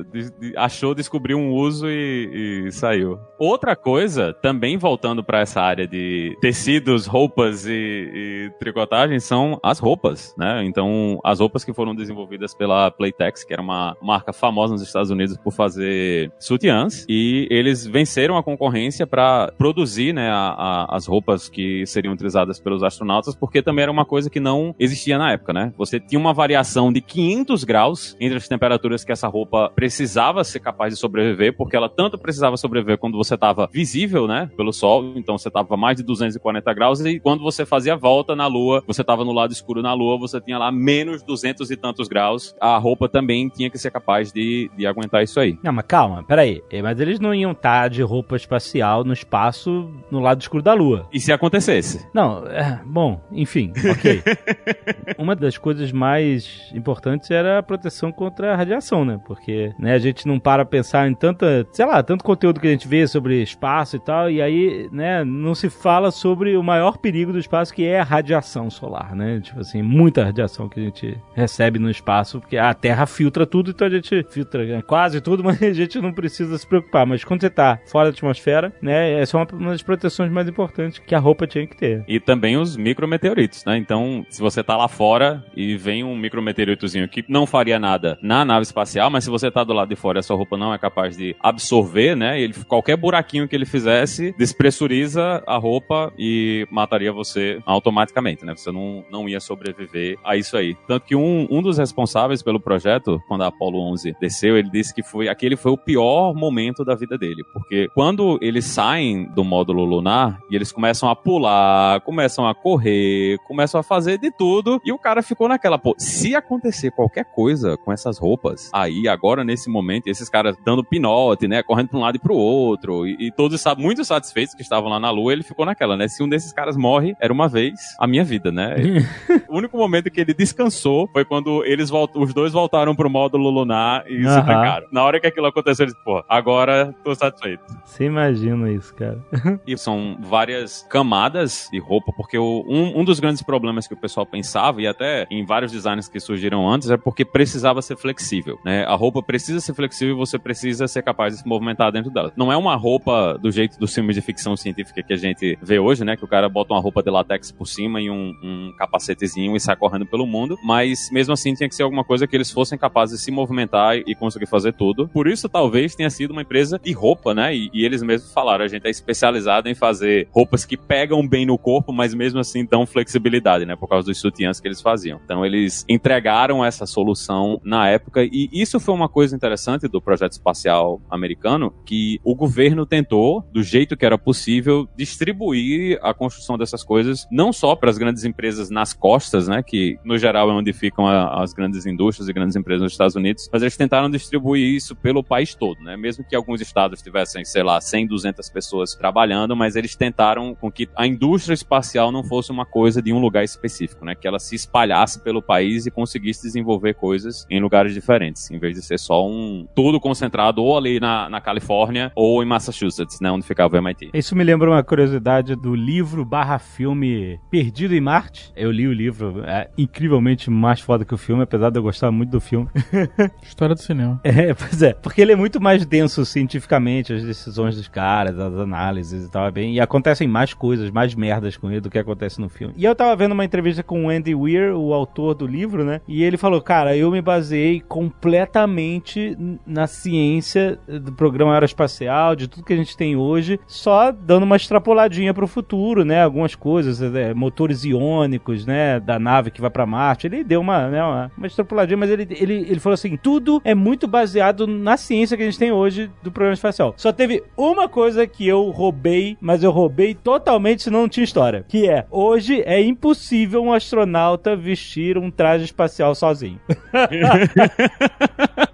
achou, 0.57 0.95
descobriu 0.95 1.39
um 1.39 1.53
uso 1.53 1.87
e, 1.89 2.67
e 2.67 2.73
saiu. 2.73 3.19
Outra 3.39 3.75
coisa, 3.77 4.33
também 4.35 4.77
voltando 4.77 5.23
pra 5.25 5.41
essa 5.41 5.61
área 5.61 5.87
de 5.87 6.37
tecidos, 6.81 7.07
roupas 7.07 7.67
e, 7.67 7.71
e 7.73 8.51
tricotagem, 8.59 9.21
são 9.21 9.59
as 9.63 9.79
roupas, 9.79 10.35
né? 10.37 10.65
Então, 10.65 11.21
as 11.23 11.39
roupas 11.41 11.65
que 11.65 11.73
foram 11.73 11.95
desenvolvidas 11.95 12.55
pela 12.55 12.91
Playtex, 12.91 13.45
que 13.45 13.53
era 13.53 13.61
uma 13.63 13.97
marca 14.03 14.33
famosa 14.33 14.73
nos 14.73 14.83
Estados 14.83 15.11
Unidos 15.11 15.37
por 15.37 15.53
fazer 15.53 16.33
sutiãs, 16.39 17.05
e 17.09 17.47
eles 17.51 17.87
venceram 17.87 18.37
a 18.37 18.43
concorrência 18.43 19.07
para 19.07 19.53
produzir, 19.59 20.13
né, 20.13 20.31
a- 20.31 20.55
a- 20.91 20.97
as 20.97 21.07
roupas 21.07 21.49
que 21.49 21.85
seriam 21.87 22.15
utilizadas 22.15 22.59
pelos 22.59 22.83
astronautas, 22.83 23.35
porque 23.35 23.63
também 23.63 23.83
era 23.83 23.93
uma 23.93 24.05
coisa 24.05 24.31
que 24.31 24.41
não 24.41 24.75
existia 24.79 25.19
na 25.19 25.33
época, 25.33 25.53
né? 25.53 25.73
Você 25.77 26.01
tinha 26.01 26.19
uma 26.19 26.33
variação 26.33 26.93
de 26.93 27.01
500 27.01 27.65
graus 27.65 28.17
entre 28.21 28.37
as 28.39 28.49
temperaturas 28.49 29.05
que 29.05 29.13
essa 29.13 29.29
roupa 29.29 29.71
precisava 29.75 30.43
ser 30.45 30.61
capaz 30.61 30.95
de 30.95 30.99
sobreviver, 31.01 31.57
porque 31.57 31.77
ela 31.77 31.89
tanto 31.89 32.19
precisava 32.19 32.57
sobreviver 32.57 32.99
quando 32.99 33.17
você 33.19 33.35
estava 33.35 33.69
visível, 33.73 34.27
né, 34.27 34.51
pelo 34.57 34.73
sol, 34.73 35.13
então 35.17 35.37
você 35.37 35.49
estava 35.49 35.77
mais 35.77 35.97
de 35.97 36.03
240 36.03 36.70
250 36.71 36.75
graus 36.75 37.01
e 37.01 37.21
quando 37.21 37.43
você 37.43 37.67
fazia 37.67 37.95
a 37.95 37.97
volta 37.97 38.37
na 38.37 38.47
Lua, 38.47 38.83
você 38.87 39.03
tava 39.03 39.25
no 39.25 39.33
lado 39.33 39.53
escuro 39.53 39.83
na 39.83 39.93
Lua, 39.93 40.19
você 40.19 40.41
tinha 40.41 40.59
lá 40.59 40.71
menos 40.71 41.23
200 41.23 41.71
e 41.71 41.77
tantos 41.77 42.09
graus. 42.09 42.55
A 42.61 42.77
roupa 42.79 43.09
também 43.09 43.49
tinha 43.49 43.71
que 43.71 43.79
ser 43.79 43.91
capaz 43.91 44.33
de, 44.33 44.71
de 44.77 44.87
aguentar 44.87 45.23
isso 45.23 45.41
aí. 45.41 45.59
Não, 45.63 45.73
mas 45.73 45.85
calma, 45.87 46.23
peraí. 46.23 46.63
É, 46.71 46.83
Mas 46.83 47.01
eles 47.01 47.21
não 47.21 47.35
iam 47.35 47.53
estar 47.53 47.89
de 47.89 48.03
roupa 48.03 48.37
espacial 48.37 49.05
no 49.05 49.13
espaço 49.13 49.91
no 50.11 50.21
lado 50.21 50.41
escuro 50.41 50.63
da 50.63 50.75
Lua. 50.75 51.07
E 51.13 51.21
se 51.21 51.33
acontecesse? 51.33 52.07
Não, 52.15 52.47
é, 52.47 52.81
bom, 52.85 53.21
enfim, 53.33 53.73
ok. 53.91 54.23
Uma 55.19 55.35
das 55.35 55.59
coisas 55.59 55.93
mais 55.93 56.71
importantes 56.75 57.31
era 57.31 57.59
a 57.59 57.63
proteção 57.63 58.13
contra 58.13 58.53
a 58.53 58.57
radiação, 58.57 59.05
né? 59.05 59.21
Porque 59.27 59.73
né, 59.79 59.95
a 59.95 59.99
gente 59.99 60.27
não 60.27 60.39
para 60.39 60.65
pensar 60.65 61.09
em 61.09 61.15
tanta, 61.15 61.67
sei 61.73 61.87
lá, 61.87 62.03
tanto 62.03 62.25
conteúdo 62.25 62.61
que 62.61 62.67
a 62.67 62.71
gente 62.71 62.89
vê 62.89 63.07
sobre 63.07 63.43
espaço 63.43 63.97
e 63.97 64.01
tal, 64.01 64.31
e 64.31 64.41
aí, 64.41 64.89
né, 64.93 65.25
não 65.25 65.55
se 65.55 65.69
fala 65.71 66.11
sobre 66.11 66.57
o 66.61 66.65
maior 66.65 66.99
perigo 66.99 67.33
do 67.33 67.39
espaço, 67.39 67.73
que 67.73 67.85
é 67.85 68.01
a 68.01 68.05
radiação 68.05 68.71
solar, 68.71 69.15
né? 69.15 69.41
Tipo 69.41 69.61
assim, 69.61 69.83
muita 69.83 70.25
radiação 70.25 70.69
que 70.69 70.81
a 70.81 70.83
gente 70.83 71.19
recebe 71.35 71.79
no 71.79 71.91
espaço, 71.91 72.41
porque 72.41 72.57
a 72.57 72.73
Terra 72.75 73.07
filtra 73.07 73.47
tudo, 73.47 73.71
então 73.71 73.87
a 73.87 73.91
gente 73.91 74.25
filtra 74.31 74.65
né, 74.65 74.83
quase 74.83 75.21
tudo, 75.21 75.43
mas 75.45 75.63
a 75.63 75.73
gente 75.73 76.01
não 76.01 76.13
precisa 76.13 76.57
se 76.57 76.67
preocupar. 76.67 77.07
Mas 77.07 77.25
quando 77.25 77.41
você 77.41 77.51
tá 77.51 77.79
fora 77.87 78.11
da 78.11 78.11
atmosfera, 78.11 78.73
né, 78.81 79.21
essa 79.21 79.37
é 79.37 79.41
uma, 79.41 79.71
das 79.71 79.83
proteções 79.83 80.31
mais 80.31 80.49
importantes 80.49 80.99
que 80.99 81.15
a 81.15 81.19
roupa 81.19 81.47
tinha 81.47 81.67
que 81.67 81.77
ter. 81.77 82.05
E 82.07 82.21
também 82.21 82.57
os 82.57 82.77
micrometeoritos, 82.77 83.65
né? 83.65 83.77
Então, 83.77 84.25
se 84.29 84.41
você 84.41 84.63
tá 84.63 84.77
lá 84.77 84.89
fora 84.89 85.45
e 85.57 85.77
vem 85.77 86.05
um 86.05 86.17
micrometeoritozinho 86.17 87.09
que 87.09 87.25
não 87.29 87.47
faria 87.47 87.79
nada 87.79 88.19
na 88.23 88.45
nave 88.45 88.63
espacial, 88.63 89.11
mas 89.11 89.25
se 89.25 89.31
você 89.31 89.51
tá 89.51 89.65
do 89.65 89.73
lado 89.73 89.89
de 89.89 89.97
fora 89.97 90.19
e 90.19 90.21
a 90.21 90.23
sua 90.23 90.37
roupa 90.37 90.57
não 90.57 90.73
é 90.75 90.79
capaz 90.79 91.17
de 91.17 91.35
absorver, 91.41 92.15
né? 92.15 92.41
Ele, 92.41 92.55
qualquer 92.67 92.97
buraquinho 92.97 93.49
que 93.49 93.57
ele 93.57 93.67
fizesse 93.67 94.35
despressuriza 94.39 95.43
a 95.47 95.57
roupa 95.57 96.13
e 96.19 96.50
mataria 96.71 97.13
você 97.13 97.61
automaticamente, 97.65 98.45
né? 98.45 98.55
Você 98.57 98.71
não, 98.71 99.05
não 99.11 99.29
ia 99.29 99.41
sobreviver 99.41 100.19
a 100.25 100.37
isso 100.37 100.57
aí. 100.57 100.77
Tanto 100.87 101.07
que 101.07 101.17
um, 101.17 101.47
um 101.51 101.63
dos 101.63 101.79
responsáveis 101.79 102.43
pelo 102.43 102.61
projeto, 102.61 103.21
quando 103.29 103.43
a 103.43 103.47
Apollo 103.47 103.81
11 103.93 104.17
desceu, 104.21 104.57
ele 104.57 104.71
disse 104.71 104.95
que 104.95 105.03
foi 105.03 105.29
aquele 105.29 105.57
foi 105.57 105.73
o 105.73 105.77
pior 105.77 106.35
momento 106.35 106.85
da 106.85 106.95
vida 106.95 107.19
dele, 107.19 107.43
porque 107.53 107.89
quando 107.95 108.39
eles 108.41 108.65
saem 108.65 109.25
do 109.35 109.45
módulo 109.45 109.85
lunar 109.85 110.41
e 110.51 110.57
eles 110.57 110.73
começam 110.73 111.09
a 111.09 111.17
pular, 111.17 112.01
começam 112.01 112.49
a 112.49 112.55
correr, 112.55 113.39
começam 113.47 113.81
a 113.81 113.83
fazer 113.83 114.19
de 114.19 114.31
tudo, 114.31 114.81
e 114.85 114.93
o 114.93 114.99
cara 114.99 115.23
ficou 115.23 115.49
naquela, 115.49 115.79
pô, 115.79 115.95
se 115.99 116.35
acontecer 116.35 116.91
qualquer 116.91 117.25
coisa 117.25 117.77
com 117.79 117.93
essas 117.93 118.19
roupas, 118.19 118.71
aí 118.73 119.09
agora 119.09 119.45
nesse 119.45 119.69
momento, 119.69 120.07
esses 120.07 120.29
caras 120.29 120.57
dando 120.65 120.85
pinote, 120.85 121.47
né, 121.47 121.63
correndo 121.63 121.89
pra 121.89 121.99
um 121.99 122.03
lado 122.03 122.17
e 122.17 122.21
pro 122.21 122.35
outro, 122.35 123.07
e, 123.07 123.29
e 123.29 123.33
todos 123.33 123.63
muito 123.77 124.05
satisfeitos 124.05 124.55
que 124.55 124.63
estavam 124.63 124.89
lá 124.89 124.99
na 124.99 125.11
lua, 125.11 125.33
ele 125.33 125.43
ficou 125.43 125.67
naquela, 125.67 125.97
né, 125.97 126.09
se 126.09 126.23
um 126.23 126.29
desses 126.41 126.53
caras 126.53 126.77
morre, 126.77 127.15
era 127.21 127.33
uma 127.33 127.49
vez 127.49 127.79
a 127.99 128.07
minha 128.07 128.25
vida, 128.25 128.51
né, 128.51 128.77
o 129.49 129.57
único 129.57 129.77
momento 129.77 130.11
que 130.11 130.21
ele 130.21 130.35
descansou 130.35 131.09
foi 131.13 131.25
quando 131.25 131.65
eles 131.65 131.91
os 132.15 132.33
dois 132.35 132.53
voltaram 132.53 132.95
pro 132.95 133.11
módulo 133.11 133.51
lunar 133.51 134.05
e 134.11 134.23
se 134.23 134.29
Aham. 134.29 134.43
trancaram. 134.45 134.87
Na 134.93 135.03
hora 135.05 135.21
que 135.21 135.27
aquilo 135.27 135.47
aconteceu, 135.47 135.85
eles, 135.85 135.95
pô, 136.05 136.25
agora 136.29 136.95
tô 137.05 137.15
satisfeito. 137.15 137.63
Você 137.85 138.05
imagina 138.05 138.71
isso, 138.71 138.95
cara. 138.95 139.19
E 139.67 139.77
são 139.77 140.17
várias 140.21 140.87
camadas 140.89 141.69
de 141.73 141.79
roupa, 141.79 142.13
porque 142.17 142.39
o- 142.39 142.65
um, 142.69 143.01
um 143.01 143.05
dos 143.05 143.21
grandes 143.21 143.43
problemas 143.43 143.87
que 143.87 143.95
o 143.95 143.97
pessoal 143.97 144.25
pensava, 144.27 144.81
e 144.81 144.87
até 144.87 145.27
em 145.31 145.45
vários 145.45 145.71
designs 145.73 146.09
que 146.09 146.19
surgiram 146.21 146.69
antes, 146.69 146.91
é 146.91 146.97
porque 146.97 147.25
precisava 147.25 147.83
ser 147.83 147.97
flexível. 147.97 148.59
Né? 148.65 148.85
A 148.85 148.95
roupa 148.95 149.23
precisa 149.23 149.61
ser 149.61 149.75
flexível 149.75 150.15
e 150.15 150.19
você 150.19 150.39
precisa 150.39 150.87
ser 150.89 151.03
capaz 151.03 151.35
de 151.35 151.43
se 151.43 151.49
movimentar 151.49 151.93
dentro 151.93 152.11
dela. 152.11 152.33
Não 152.37 152.53
é 152.53 152.57
uma 152.57 152.75
roupa 152.77 153.39
do 153.39 153.51
jeito 153.51 153.79
dos 153.79 153.95
filmes 153.95 154.15
de 154.17 154.23
ficção 154.23 154.57
científica 154.57 155.03
que 155.03 155.13
a 155.13 155.17
gente 155.17 155.59
vê 155.63 155.79
hoje, 155.79 156.05
né? 156.05 156.17
Que 156.17 156.25
o 156.25 156.29
cara 156.31 156.49
bota 156.49 156.73
uma 156.73 156.81
roupa 156.81 157.03
de 157.03 157.11
latex 157.11 157.51
por 157.51 157.67
cima 157.67 158.01
e 158.01 158.09
um, 158.09 158.35
um 158.43 158.73
capacetezinho 158.79 159.57
e 159.57 159.61
sai 159.61 159.77
correndo 159.77 160.07
pelo 160.07 160.27
mundo. 160.27 160.57
Mas 160.63 161.11
mesmo 161.11 161.35
assim 161.35 161.53
tinha 161.55 161.69
que 161.69 161.75
ser 161.75 161.83
alguma 161.83 162.05
coisa 162.05 162.27
que 162.27 162.37
eles 162.37 162.51
fossem 162.51 162.79
capazes 162.79 163.19
de 163.19 163.25
se 163.25 163.31
movimentar 163.31 163.97
e 163.97 164.15
conseguir 164.15 164.47
fazer 164.47 164.73
tudo. 164.73 165.09
Por 165.09 165.27
isso, 165.27 165.49
talvez 165.49 165.95
tenha 165.95 166.11
sido 166.11 166.31
uma 166.31 166.43
empresa 166.43 166.79
de 166.79 166.93
roupa, 166.93 167.35
né? 167.35 167.55
E, 167.55 167.71
e 167.75 167.85
eles 167.85 168.03
mesmos 168.03 168.33
falaram: 168.33 168.65
a 168.65 168.69
gente 168.69 168.87
é 168.87 168.91
especializado 168.91 169.69
em 169.69 169.75
fazer 169.75 170.29
roupas 170.31 170.65
que 170.65 170.77
pegam 170.77 171.27
bem 171.27 171.45
no 171.45 171.59
corpo, 171.59 171.93
mas 171.93 172.15
mesmo 172.15 172.39
assim 172.39 172.65
dão 172.65 172.87
flexibilidade, 172.87 173.67
né? 173.67 173.75
Por 173.75 173.89
causa 173.89 174.07
dos 174.07 174.19
sutiãs 174.19 174.61
que 174.61 174.69
eles 174.69 174.81
faziam. 174.81 175.21
Então 175.25 175.45
eles 175.45 175.85
entregaram 175.89 176.65
essa 176.65 176.87
solução 176.87 177.61
na 177.65 177.89
época 177.89 178.23
e 178.25 178.49
isso 178.53 178.79
foi 178.79 178.95
uma 178.95 179.09
coisa 179.09 179.35
interessante 179.35 179.89
do 179.89 180.01
projeto 180.01 180.33
espacial 180.33 181.01
americano 181.11 181.73
que 181.85 182.21
o 182.25 182.35
governo 182.35 182.87
tentou, 182.87 183.45
do 183.53 183.63
jeito 183.63 183.97
que 183.97 184.07
era 184.07 184.19
possível, 184.19 184.89
distribuir 184.97 185.99
a 186.11 186.15
construção 186.15 186.57
dessas 186.59 186.83
coisas 186.85 187.27
não 187.31 187.53
só 187.53 187.75
para 187.75 187.91
as 187.91 187.99
grandes 187.99 188.25
empresas 188.25 188.71
nas 188.71 188.93
costas, 188.93 189.49
né? 189.49 189.63
Que 189.63 189.99
no 190.05 190.19
geral 190.19 190.51
é 190.51 190.53
onde 190.53 190.73
ficam 190.73 191.07
a- 191.07 191.43
as 191.43 191.53
grandes 191.53 191.87
indústrias 191.87 192.29
e 192.29 192.33
grandes 192.33 192.57
empresas 192.57 192.83
nos 192.83 192.93
Estados 192.93 193.17
Unidos, 193.17 193.49
mas 193.53 193.63
eles 193.63 193.77
tentaram 193.77 194.11
distribuir 194.11 194.75
isso 194.75 194.95
pelo 194.97 195.23
país 195.23 195.55
todo, 195.55 195.81
né? 195.83 195.97
Mesmo 195.97 196.25
que 196.25 196.35
alguns 196.37 196.61
estados 196.61 197.01
tivessem, 197.03 197.45
sei 197.45 197.63
lá, 197.63 197.81
100, 197.81 198.07
200 198.07 198.49
pessoas 198.51 198.95
trabalhando, 198.95 199.55
mas 199.57 199.77
eles 199.77 199.95
tentaram 199.97 200.55
com 200.55 200.71
que 200.71 200.89
a 200.97 201.07
indústria 201.07 201.55
espacial 201.55 202.11
não 202.13 202.25
fosse 202.25 202.51
uma 202.51 202.67
coisa 202.67 203.01
de 203.03 203.13
um 203.13 203.19
lugar 203.21 203.45
específico, 203.45 204.05
né? 204.05 204.15
Que 204.15 204.27
ela 204.27 204.39
se 204.39 204.55
espalhasse 204.55 205.21
pelo 205.23 205.43
país 205.43 205.87
e 205.87 205.91
conseguisse 205.91 206.43
desenvolver 206.43 206.95
coisas 206.95 207.47
em 207.51 207.61
lugares 207.61 207.93
diferentes, 207.95 208.51
em 208.51 208.59
vez 208.59 208.75
de 208.75 208.83
ser 208.83 208.99
só 208.99 209.27
um 209.27 209.67
tudo 209.75 210.01
concentrado 210.01 210.63
ou 210.63 210.77
ali 210.77 210.99
na, 211.01 211.29
na 211.29 211.41
Califórnia 211.41 212.11
ou 212.15 212.43
em 212.43 212.47
Massachusetts, 212.47 213.21
né? 213.21 213.31
Onde 213.31 213.47
ficava 213.47 213.75
o 213.75 213.79
MIT. 213.79 214.11
Isso 214.15 214.35
me 214.37 214.45
lembra 214.45 214.71
uma 214.71 214.83
curiosidade 214.83 215.55
do 215.55 215.75
livro 215.75 216.00
barra 216.25 216.59
filme 216.59 217.39
Perdido 217.51 217.95
em 217.95 218.01
Marte. 218.01 218.53
Eu 218.57 218.71
li 218.71 218.87
o 218.87 218.93
livro, 218.93 219.43
é 219.45 219.69
incrivelmente 219.77 220.51
mais 220.51 220.81
foda 220.81 221.05
que 221.05 221.15
o 221.15 221.19
filme, 221.19 221.43
apesar 221.43 221.71
de 221.71 221.79
eu 221.79 221.83
gostar 221.83 222.11
muito 222.11 222.31
do 222.31 222.41
filme. 222.41 222.69
História 223.43 223.75
do 223.75 223.81
cinema. 223.81 224.21
É, 224.25 224.55
pois 224.55 224.83
é. 224.83 224.93
Porque 224.93 225.21
ele 225.21 225.33
é 225.33 225.37
muito 225.37 225.61
mais 225.61 225.85
denso 225.85 226.25
cientificamente, 226.25 227.13
as 227.13 227.25
decisões 227.25 227.77
dos 227.77 227.89
caras, 227.89 228.39
as 228.39 228.55
análises 228.55 229.27
e 229.27 229.31
tal, 229.31 229.47
é 229.47 229.51
bem. 229.51 229.75
E 229.75 229.81
acontecem 229.81 230.29
mais 230.29 230.55
coisas, 230.55 230.91
mais 230.91 231.15
merdas 231.15 231.57
com 231.57 231.71
ele 231.71 231.81
do 231.81 231.91
que 231.91 231.99
acontece 231.99 232.41
no 232.41 232.49
filme. 232.49 232.75
E 232.77 232.85
eu 232.85 232.95
tava 232.95 233.15
vendo 233.17 233.33
uma 233.33 233.45
entrevista 233.45 233.83
com 233.83 234.07
o 234.07 234.09
Andy 234.09 234.35
Weir, 234.35 234.75
o 234.77 234.93
autor 234.93 235.35
do 235.35 235.47
livro, 235.47 235.85
né? 235.85 236.01
E 236.07 236.23
ele 236.23 236.37
falou, 236.37 236.61
cara, 236.61 236.97
eu 236.97 237.11
me 237.11 237.21
baseei 237.21 237.81
completamente 237.81 239.37
na 239.67 239.87
ciência 239.87 240.79
do 240.87 241.13
programa 241.13 241.53
aeroespacial, 241.55 242.37
de 242.37 242.49
tudo 242.49 242.65
que 242.65 242.73
a 242.73 242.77
gente 242.77 242.97
tem 242.97 243.17
hoje, 243.17 243.59
só 243.67 244.13
dando 244.13 244.45
uma 244.45 244.57
extrapoladinha 244.57 245.35
pro 245.35 245.47
futuro, 245.47 245.90
né? 245.99 246.23
Algumas 246.23 246.55
coisas, 246.55 247.03
é, 247.15 247.35
motores 247.35 247.85
iônicos, 247.85 248.67
né? 248.67 249.01
Da 249.01 249.19
nave 249.19 249.51
que 249.51 249.61
vai 249.61 249.71
pra 249.71 249.87
Marte. 249.87 250.27
Ele 250.27 250.45
deu 250.45 250.61
uma, 250.61 250.89
né, 250.89 251.03
uma, 251.03 251.33
uma 251.37 251.49
mas 251.97 252.11
ele, 252.11 252.27
ele, 252.31 252.55
ele 252.55 252.81
falou 252.81 252.95
assim: 252.95 253.17
tudo 253.17 253.61
é 253.65 253.75
muito 253.75 254.07
baseado 254.07 254.67
na 254.67 254.97
ciência 254.97 255.37
que 255.37 255.43
a 255.43 255.47
gente 255.47 255.59
tem 255.59 255.73
hoje 255.73 256.11
do 256.23 256.31
programa 256.31 256.55
espacial. 256.55 256.95
Só 256.97 257.13
teve 257.13 257.43
uma 257.57 257.89
coisa 257.89 258.27
que 258.27 258.47
eu 258.47 258.71
roubei, 258.71 259.37
mas 259.41 259.63
eu 259.63 259.71
roubei 259.71 260.15
totalmente, 260.15 260.83
senão 260.83 261.03
não 261.03 261.09
tinha 261.09 261.25
história. 261.25 261.65
Que 261.69 261.89
é: 261.89 262.07
hoje 262.11 262.63
é 262.65 262.81
impossível 262.83 263.63
um 263.63 263.73
astronauta 263.73 264.57
vestir 264.57 265.19
um 265.19 265.31
traje 265.31 265.65
espacial 265.65 266.15
sozinho. 266.15 266.61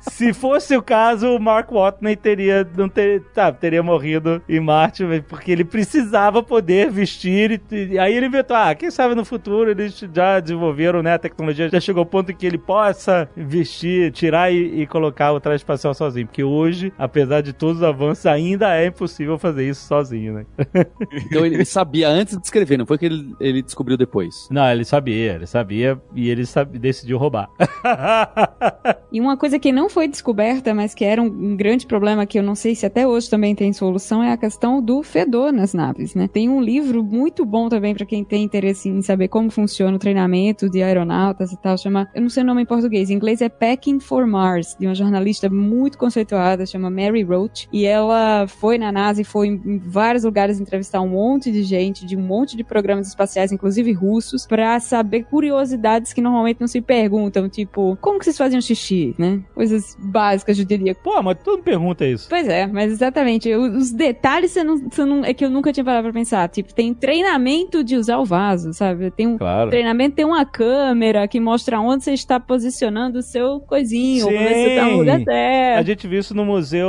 Se 0.00 0.32
fosse 0.32 0.76
o 0.76 0.82
caso, 0.82 1.34
o 1.34 1.40
Mark 1.40 1.70
Watney 1.70 2.16
teria, 2.16 2.68
não 2.76 2.88
ter, 2.88 3.22
tá, 3.34 3.52
teria 3.52 3.82
morrido 3.82 4.42
em 4.48 4.60
Marte, 4.60 5.04
porque 5.28 5.52
ele 5.52 5.64
precisava 5.64 6.42
poder 6.42 6.90
vestir. 6.90 7.60
E, 7.70 7.92
e 7.92 7.98
aí 7.98 8.14
ele 8.14 8.26
inventou, 8.26 8.56
ah, 8.56 8.74
quem 8.74 8.90
sabe 8.90 9.14
no 9.14 9.24
futuro 9.24 9.70
eles 9.70 9.98
já 10.12 10.40
desenvolveram, 10.40 11.02
né? 11.02 11.14
A 11.14 11.18
tecnologia 11.18 11.68
já 11.68 11.80
chegou 11.80 12.00
ao 12.00 12.06
ponto 12.06 12.30
em 12.30 12.34
que 12.34 12.46
ele 12.46 12.58
possa 12.58 13.28
vestir, 13.36 14.12
tirar 14.12 14.52
e, 14.52 14.82
e 14.82 14.86
colocar 14.86 15.32
o 15.32 15.40
traje 15.40 15.58
espacial 15.62 15.94
sozinho. 15.94 16.26
Porque 16.26 16.44
hoje, 16.44 16.92
apesar 16.98 17.40
de 17.40 17.52
todos 17.52 17.78
os 17.78 17.82
avanços, 17.82 18.26
ainda 18.26 18.74
é 18.74 18.86
impossível 18.86 19.38
fazer 19.38 19.68
isso 19.68 19.86
sozinho, 19.86 20.34
né? 20.34 20.46
Então 21.28 21.44
ele 21.44 21.64
sabia 21.64 22.08
antes 22.08 22.36
de 22.36 22.44
escrever, 22.44 22.78
não 22.78 22.86
foi 22.86 22.96
que 22.96 23.06
ele, 23.06 23.34
ele 23.40 23.62
descobriu 23.62 23.96
depois. 23.96 24.48
Não, 24.50 24.66
ele 24.70 24.84
sabia, 24.84 25.34
ele 25.34 25.46
sabia 25.46 26.00
e 26.14 26.28
ele 26.30 26.46
sabe, 26.46 26.78
decidiu 26.78 27.18
roubar. 27.18 27.48
E 29.10 29.20
uma 29.20 29.36
coisa 29.36 29.58
que 29.58 29.72
não 29.72 29.87
foi 29.88 30.08
descoberta, 30.08 30.74
mas 30.74 30.94
que 30.94 31.04
era 31.04 31.20
um, 31.20 31.26
um 31.26 31.56
grande 31.56 31.86
problema 31.86 32.26
que 32.26 32.38
eu 32.38 32.42
não 32.42 32.54
sei 32.54 32.74
se 32.74 32.86
até 32.86 33.06
hoje 33.06 33.28
também 33.28 33.54
tem 33.54 33.72
solução, 33.72 34.22
é 34.22 34.32
a 34.32 34.36
questão 34.36 34.82
do 34.82 35.02
fedor 35.02 35.52
nas 35.52 35.74
naves, 35.74 36.14
né? 36.14 36.28
Tem 36.28 36.48
um 36.48 36.60
livro 36.60 37.02
muito 37.02 37.44
bom 37.44 37.68
também 37.68 37.94
para 37.94 38.06
quem 38.06 38.24
tem 38.24 38.44
interesse 38.44 38.88
em 38.88 39.02
saber 39.02 39.28
como 39.28 39.50
funciona 39.50 39.96
o 39.96 39.98
treinamento 39.98 40.68
de 40.68 40.82
aeronautas 40.82 41.52
e 41.52 41.56
tal, 41.56 41.76
chama, 41.76 42.08
eu 42.14 42.22
não 42.22 42.28
sei 42.28 42.42
o 42.42 42.46
nome 42.46 42.62
em 42.62 42.66
português, 42.66 43.10
em 43.10 43.14
inglês 43.14 43.40
é 43.40 43.48
Packing 43.48 44.00
for 44.00 44.26
Mars, 44.26 44.76
de 44.78 44.86
uma 44.86 44.94
jornalista 44.94 45.48
muito 45.48 45.98
conceituada, 45.98 46.66
chama 46.66 46.90
Mary 46.90 47.22
Roach, 47.22 47.68
e 47.72 47.84
ela 47.84 48.46
foi 48.46 48.78
na 48.78 48.92
NASA 48.92 49.20
e 49.20 49.24
foi 49.24 49.48
em, 49.48 49.78
vários 49.78 50.24
lugares 50.24 50.60
entrevistar 50.60 51.00
um 51.00 51.08
monte 51.08 51.50
de 51.50 51.62
gente 51.62 52.06
de 52.06 52.16
um 52.16 52.22
monte 52.22 52.56
de 52.56 52.64
programas 52.64 53.08
espaciais, 53.08 53.52
inclusive 53.52 53.92
russos, 53.92 54.46
para 54.46 54.78
saber 54.80 55.24
curiosidades 55.24 56.12
que 56.12 56.20
normalmente 56.20 56.60
não 56.60 56.68
se 56.68 56.80
perguntam, 56.80 57.48
tipo, 57.48 57.96
como 58.00 58.18
que 58.18 58.24
vocês 58.24 58.36
faziam 58.36 58.60
xixi? 58.60 59.08
né, 59.18 59.40
coisas 59.54 59.77
básicas 59.98 60.56
de 60.56 60.64
dia. 60.64 60.94
Pô, 60.94 61.22
mas 61.22 61.36
todo 61.42 61.56
mundo 61.56 61.64
pergunta 61.64 62.06
isso. 62.06 62.28
Pois 62.28 62.48
é, 62.48 62.66
mas 62.66 62.92
exatamente. 62.92 63.52
Os 63.54 63.90
detalhes 63.92 64.50
você 64.50 64.62
não, 64.64 64.76
você 64.78 65.04
não- 65.04 65.24
é 65.24 65.32
que 65.34 65.44
eu 65.44 65.50
nunca 65.50 65.72
tinha 65.72 65.84
parado 65.84 66.04
pra 66.04 66.12
pensar. 66.12 66.48
Tipo, 66.48 66.72
tem 66.74 66.92
treinamento 66.94 67.82
de 67.84 67.96
usar 67.96 68.18
o 68.18 68.24
vaso, 68.24 68.72
sabe? 68.72 69.10
Tem 69.10 69.26
um 69.26 69.38
Claro. 69.38 69.70
treinamento, 69.70 70.16
tem 70.16 70.24
uma 70.24 70.44
câmera 70.44 71.26
que 71.28 71.40
mostra 71.40 71.80
onde 71.80 72.04
você 72.04 72.12
está 72.12 72.38
posicionando 72.40 73.18
o 73.18 73.22
seu 73.22 73.60
coisinho, 73.60 74.28
ver 74.28 74.48
se 74.54 74.62
você 74.64 74.76
tá 74.76 74.84
no 74.86 74.96
lugar 74.98 75.16
Sim. 75.18 75.22
A 75.22 75.32
certo. 75.32 75.86
gente 75.86 76.08
viu 76.08 76.20
isso 76.20 76.34
no 76.34 76.44
museu 76.44 76.88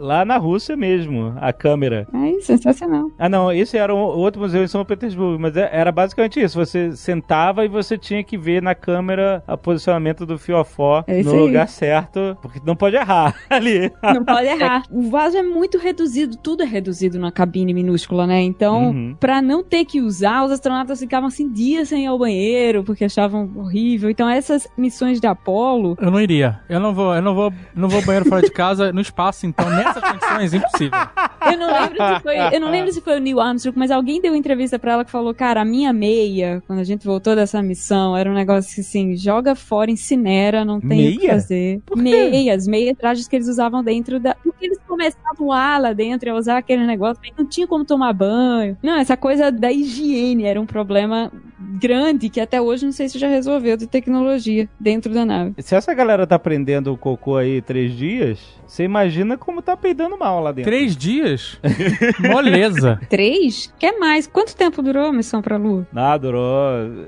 lá 0.00 0.24
na 0.24 0.36
Rússia 0.36 0.76
mesmo, 0.76 1.34
a 1.40 1.52
câmera. 1.52 2.06
É 2.12 2.40
sensacional. 2.40 3.10
Ah, 3.18 3.28
não, 3.28 3.52
esse 3.52 3.76
era 3.76 3.94
um 3.94 3.98
outro 3.98 4.40
museu 4.40 4.62
em 4.62 4.66
São 4.68 4.84
Petersburgo, 4.84 5.38
mas 5.40 5.56
é- 5.56 5.68
era 5.72 5.90
basicamente 5.92 6.40
isso. 6.40 6.58
Você 6.58 6.92
sentava 6.96 7.64
e 7.64 7.68
você 7.68 7.96
tinha 7.98 8.22
que 8.22 8.36
ver 8.36 8.62
na 8.62 8.74
câmera 8.74 9.42
o 9.46 9.56
posicionamento 9.56 10.24
do 10.26 10.38
fiofó 10.38 11.04
É 11.06 11.22
no 11.22 11.32
aí. 11.32 11.38
lugar 11.38 11.68
certo, 11.68 11.91
porque 12.40 12.60
não 12.64 12.74
pode 12.76 12.96
errar 12.96 13.34
ali. 13.50 13.90
Não 14.02 14.24
pode 14.24 14.46
errar. 14.46 14.82
O 14.90 15.02
vaso 15.10 15.36
é 15.36 15.42
muito 15.42 15.78
reduzido, 15.78 16.36
tudo 16.36 16.62
é 16.62 16.66
reduzido 16.66 17.18
na 17.18 17.30
cabine 17.32 17.74
minúscula, 17.74 18.26
né? 18.26 18.40
Então, 18.42 18.90
Uhum. 18.90 19.16
pra 19.18 19.42
não 19.42 19.62
ter 19.62 19.84
que 19.84 20.00
usar, 20.00 20.44
os 20.44 20.50
astronautas 20.50 20.98
ficavam 21.00 21.28
assim 21.28 21.50
dias 21.52 21.88
sem 21.88 22.04
ir 22.04 22.06
ao 22.06 22.18
banheiro, 22.18 22.82
porque 22.84 23.04
achavam 23.04 23.50
horrível. 23.56 24.08
Então, 24.10 24.28
essas 24.28 24.66
missões 24.76 25.20
de 25.20 25.26
Apolo. 25.26 25.96
Eu 26.00 26.10
não 26.10 26.20
iria. 26.20 26.60
Eu 26.68 26.80
não 26.80 26.94
vou, 26.94 27.14
eu 27.14 27.22
não 27.22 27.34
vou, 27.34 27.52
não 27.74 27.88
vou 27.88 28.00
ao 28.00 28.06
banheiro 28.06 28.28
fora 28.28 28.42
de 28.42 28.50
casa 28.50 28.92
no 28.92 29.00
espaço, 29.00 29.46
então 29.46 29.68
nessas 29.70 30.02
condições 30.02 30.54
impossível. 30.54 30.98
Eu 31.50 31.58
não 31.58 31.72
lembro 31.72 31.96
se 31.96 32.20
foi, 32.22 32.36
eu 32.56 32.60
não 32.60 32.70
lembro 32.70 32.92
se 32.92 33.00
foi 33.00 33.16
o 33.16 33.20
Neil 33.20 33.40
Armstrong, 33.40 33.76
mas 33.78 33.90
alguém 33.90 34.20
deu 34.20 34.34
entrevista 34.34 34.78
pra 34.78 34.92
ela 34.92 35.04
que 35.04 35.10
falou: 35.10 35.34
Cara, 35.34 35.60
a 35.62 35.64
minha 35.64 35.92
meia, 35.92 36.62
quando 36.66 36.78
a 36.78 36.84
gente 36.84 37.04
voltou 37.04 37.34
dessa 37.34 37.60
missão, 37.62 38.16
era 38.16 38.30
um 38.30 38.34
negócio 38.34 38.80
assim: 38.80 39.16
joga 39.16 39.54
fora, 39.54 39.90
incinera, 39.90 40.64
não 40.64 40.80
tem 40.80 41.08
o 41.08 41.12
que 41.12 41.18
Meia? 41.26 41.32
fazer. 41.32 41.81
Meias, 41.96 42.66
meias 42.66 42.96
trajes 42.96 43.28
que 43.28 43.36
eles 43.36 43.48
usavam 43.48 43.82
dentro 43.82 44.18
da. 44.18 44.34
Porque 44.34 44.64
eles 44.64 44.78
começavam 44.86 45.48
lá, 45.48 45.78
lá 45.78 45.92
dentro 45.92 46.30
a 46.30 46.34
usar 46.34 46.58
aquele 46.58 46.86
negócio, 46.86 47.22
não 47.36 47.46
tinha 47.46 47.66
como 47.66 47.84
tomar 47.84 48.12
banho. 48.12 48.76
Não, 48.82 48.98
essa 48.98 49.16
coisa 49.16 49.50
da 49.50 49.70
higiene 49.70 50.44
era 50.44 50.60
um 50.60 50.66
problema 50.66 51.30
grande 51.80 52.28
que 52.28 52.40
até 52.40 52.60
hoje 52.60 52.84
não 52.84 52.92
sei 52.92 53.08
se 53.08 53.18
já 53.18 53.28
resolveu 53.28 53.76
de 53.76 53.86
tecnologia 53.86 54.68
dentro 54.78 55.12
da 55.12 55.24
nave. 55.24 55.54
Se 55.58 55.74
essa 55.74 55.92
galera 55.94 56.26
tá 56.26 56.38
prendendo 56.38 56.92
o 56.92 56.96
cocô 56.96 57.36
aí 57.36 57.60
três 57.62 57.92
dias, 57.92 58.38
você 58.66 58.84
imagina 58.84 59.36
como 59.36 59.62
tá 59.62 59.76
peidando 59.76 60.18
mal 60.18 60.40
lá 60.40 60.52
dentro. 60.52 60.70
Três 60.70 60.96
dias? 60.96 61.58
Moleza. 62.20 63.00
Três? 63.08 63.72
Quer 63.78 63.98
mais? 63.98 64.26
Quanto 64.26 64.54
tempo 64.56 64.82
durou 64.82 65.06
a 65.06 65.12
missão 65.12 65.42
pra 65.42 65.56
Lua? 65.56 65.86
Ah, 65.94 66.16
durou. 66.16 66.42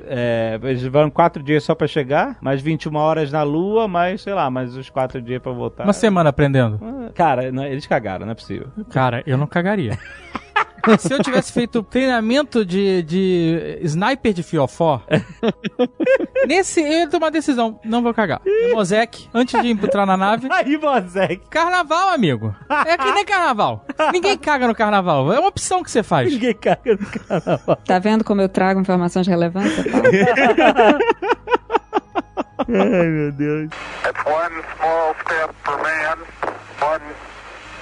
É, 0.07 0.59
eles 0.62 0.83
levaram 0.83 1.11
quatro 1.11 1.43
dias 1.43 1.64
só 1.64 1.75
pra 1.75 1.87
chegar, 1.87 2.37
mais 2.40 2.61
21 2.61 2.95
horas 2.97 3.31
na 3.33 3.43
Lua, 3.43 3.87
mais, 3.88 4.23
sei 4.23 4.35
lá, 4.35 4.51
mais 4.51 4.77
os 4.77 4.90
quatro 4.90 5.21
dias 5.21 5.40
pra 5.40 5.53
voltar. 5.53 5.85
Uma 5.85 5.93
semana 5.93 6.31
aprendendo. 6.31 6.79
Ah, 6.83 7.11
Cara, 7.14 7.53
não- 7.53 7.64
eles 7.64 7.87
cagaram, 7.87 8.25
não 8.27 8.33
é 8.33 8.35
possível. 8.35 8.69
Cara, 8.90 9.23
eu 9.27 9.37
não 9.37 9.47
cagaria. 9.47 9.99
Se 10.99 11.12
eu 11.12 11.23
tivesse 11.23 11.53
feito 11.53 11.83
treinamento 11.83 12.64
de, 12.64 13.03
de 13.03 13.79
sniper 13.83 14.33
de 14.33 14.42
fiofó, 14.42 15.03
nesse 16.47 16.81
eu 16.81 16.87
ia 16.87 17.09
tomar 17.09 17.31
decisão. 17.31 17.81
Não 17.85 18.03
vou 18.03 18.12
cagar. 18.12 18.40
Mosec, 18.73 19.29
antes 19.33 19.61
de 19.61 19.68
entrar 19.70 20.07
na 20.07 20.16
nave. 20.16 20.49
Aí, 20.51 20.77
Mosek, 20.77 21.42
Carnaval, 21.49 22.11
amigo. 22.11 22.55
É 22.87 22.97
que 22.97 23.12
nem 23.12 23.25
carnaval. 23.25 23.85
Ninguém 24.12 24.37
caga 24.37 24.66
no 24.66 24.75
carnaval. 24.75 25.33
É 25.33 25.38
uma 25.38 25.49
opção 25.49 25.83
que 25.83 25.90
você 25.90 26.03
faz. 26.03 26.31
ninguém 26.33 26.55
caga 26.55 26.97
no 26.99 27.07
carnaval. 27.07 27.77
Tá 27.85 27.99
vendo 27.99 28.25
como 28.25 28.40
eu 28.40 28.49
trago 28.49 28.81
informações 28.81 29.27
relevantes? 29.27 29.73
Ai, 32.68 33.07
meu 33.09 33.33
Deus. 33.33 33.70
It's 34.07 34.25
one 34.25 34.62
small 34.77 35.14
step 35.25 35.55
for 35.64 35.77
man, 35.83 36.18
one 36.81 37.03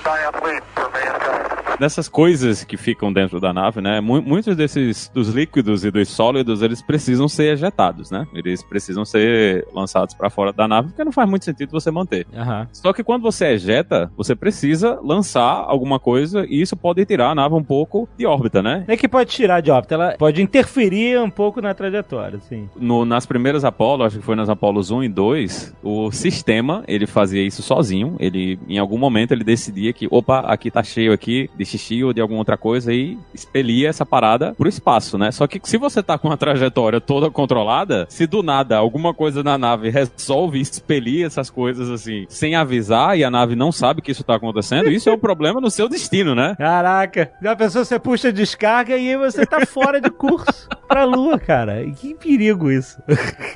giant 0.04 0.34
leap 0.44 0.64
for 0.74 0.90
mankind. 0.90 1.61
Dessas 1.78 2.08
coisas 2.08 2.62
que 2.64 2.76
ficam 2.76 3.12
dentro 3.12 3.40
da 3.40 3.52
nave, 3.52 3.80
né? 3.80 4.00
mu- 4.00 4.22
Muitos 4.22 4.54
desses 4.56 5.10
dos 5.12 5.28
líquidos 5.30 5.84
e 5.84 5.90
dos 5.90 6.08
sólidos, 6.08 6.62
eles 6.62 6.80
precisam 6.82 7.28
ser 7.28 7.52
ejetados, 7.54 8.10
né? 8.10 8.26
Eles 8.34 8.62
precisam 8.62 9.04
ser 9.04 9.66
lançados 9.74 10.14
pra 10.14 10.30
fora 10.30 10.52
da 10.52 10.68
nave, 10.68 10.88
porque 10.88 11.04
não 11.04 11.12
faz 11.12 11.28
muito 11.28 11.44
sentido 11.44 11.70
você 11.70 11.90
manter. 11.90 12.26
Aham. 12.34 12.68
Só 12.72 12.92
que 12.92 13.02
quando 13.02 13.22
você 13.22 13.46
ejeta, 13.46 14.10
você 14.16 14.34
precisa 14.36 14.98
lançar 15.02 15.42
alguma 15.66 15.98
coisa 15.98 16.44
e 16.48 16.60
isso 16.60 16.76
pode 16.76 17.04
tirar 17.04 17.30
a 17.30 17.34
nave 17.34 17.54
um 17.54 17.64
pouco 17.64 18.08
de 18.16 18.26
órbita, 18.26 18.62
né? 18.62 18.84
É 18.86 18.96
que 18.96 19.08
pode 19.08 19.30
tirar 19.30 19.60
de 19.60 19.70
órbita, 19.70 19.94
ela 19.94 20.14
pode 20.18 20.40
interferir 20.42 21.18
um 21.20 21.30
pouco 21.30 21.60
na 21.60 21.74
trajetória, 21.74 22.38
sim. 22.48 22.68
No- 22.76 23.04
nas 23.04 23.26
primeiras 23.26 23.64
Apollo, 23.64 24.04
acho 24.04 24.18
que 24.18 24.24
foi 24.24 24.36
nas 24.36 24.48
Apolos 24.48 24.90
1 24.90 25.02
e 25.04 25.08
2, 25.08 25.74
o 25.82 26.10
sistema, 26.12 26.84
ele 26.86 27.06
fazia 27.06 27.42
isso 27.42 27.62
sozinho. 27.62 28.16
Ele, 28.20 28.58
em 28.68 28.78
algum 28.78 28.98
momento, 28.98 29.32
ele 29.32 29.42
decidia 29.44 29.92
que, 29.92 30.06
opa, 30.10 30.40
aqui 30.40 30.70
tá 30.70 30.82
cheio 30.82 31.12
aqui 31.12 31.50
de 31.62 31.70
xixi 31.70 32.02
ou 32.02 32.12
de 32.12 32.20
alguma 32.20 32.40
outra 32.40 32.56
coisa 32.56 32.92
e 32.92 33.18
expelia 33.32 33.88
essa 33.88 34.04
parada 34.04 34.54
pro 34.54 34.68
espaço, 34.68 35.16
né? 35.16 35.30
Só 35.30 35.46
que 35.46 35.60
se 35.62 35.78
você 35.78 36.02
tá 36.02 36.18
com 36.18 36.30
a 36.30 36.36
trajetória 36.36 37.00
toda 37.00 37.30
controlada, 37.30 38.06
se 38.08 38.26
do 38.26 38.42
nada 38.42 38.76
alguma 38.76 39.14
coisa 39.14 39.42
na 39.42 39.56
nave 39.56 39.90
resolve 39.90 40.60
expelir 40.60 41.26
essas 41.26 41.50
coisas 41.50 41.90
assim, 41.90 42.26
sem 42.28 42.54
avisar 42.54 43.16
e 43.16 43.24
a 43.24 43.30
nave 43.30 43.54
não 43.54 43.70
sabe 43.72 44.02
que 44.02 44.10
isso 44.10 44.24
tá 44.24 44.34
acontecendo, 44.34 44.90
isso 44.90 45.08
é 45.08 45.12
um 45.12 45.18
problema 45.18 45.60
no 45.60 45.70
seu 45.70 45.88
destino, 45.88 46.34
né? 46.34 46.54
Caraca, 46.58 47.32
já 47.40 47.54
pensou, 47.54 47.84
você 47.84 47.98
puxa 47.98 48.28
a 48.28 48.32
descarga 48.32 48.96
e 48.96 49.10
aí 49.10 49.16
você 49.16 49.46
tá 49.46 49.64
fora 49.66 50.00
de 50.00 50.10
curso 50.10 50.68
pra 50.88 51.04
lua, 51.04 51.38
cara. 51.38 51.82
E 51.82 51.92
Que 51.92 52.14
perigo 52.14 52.70
isso. 52.70 53.00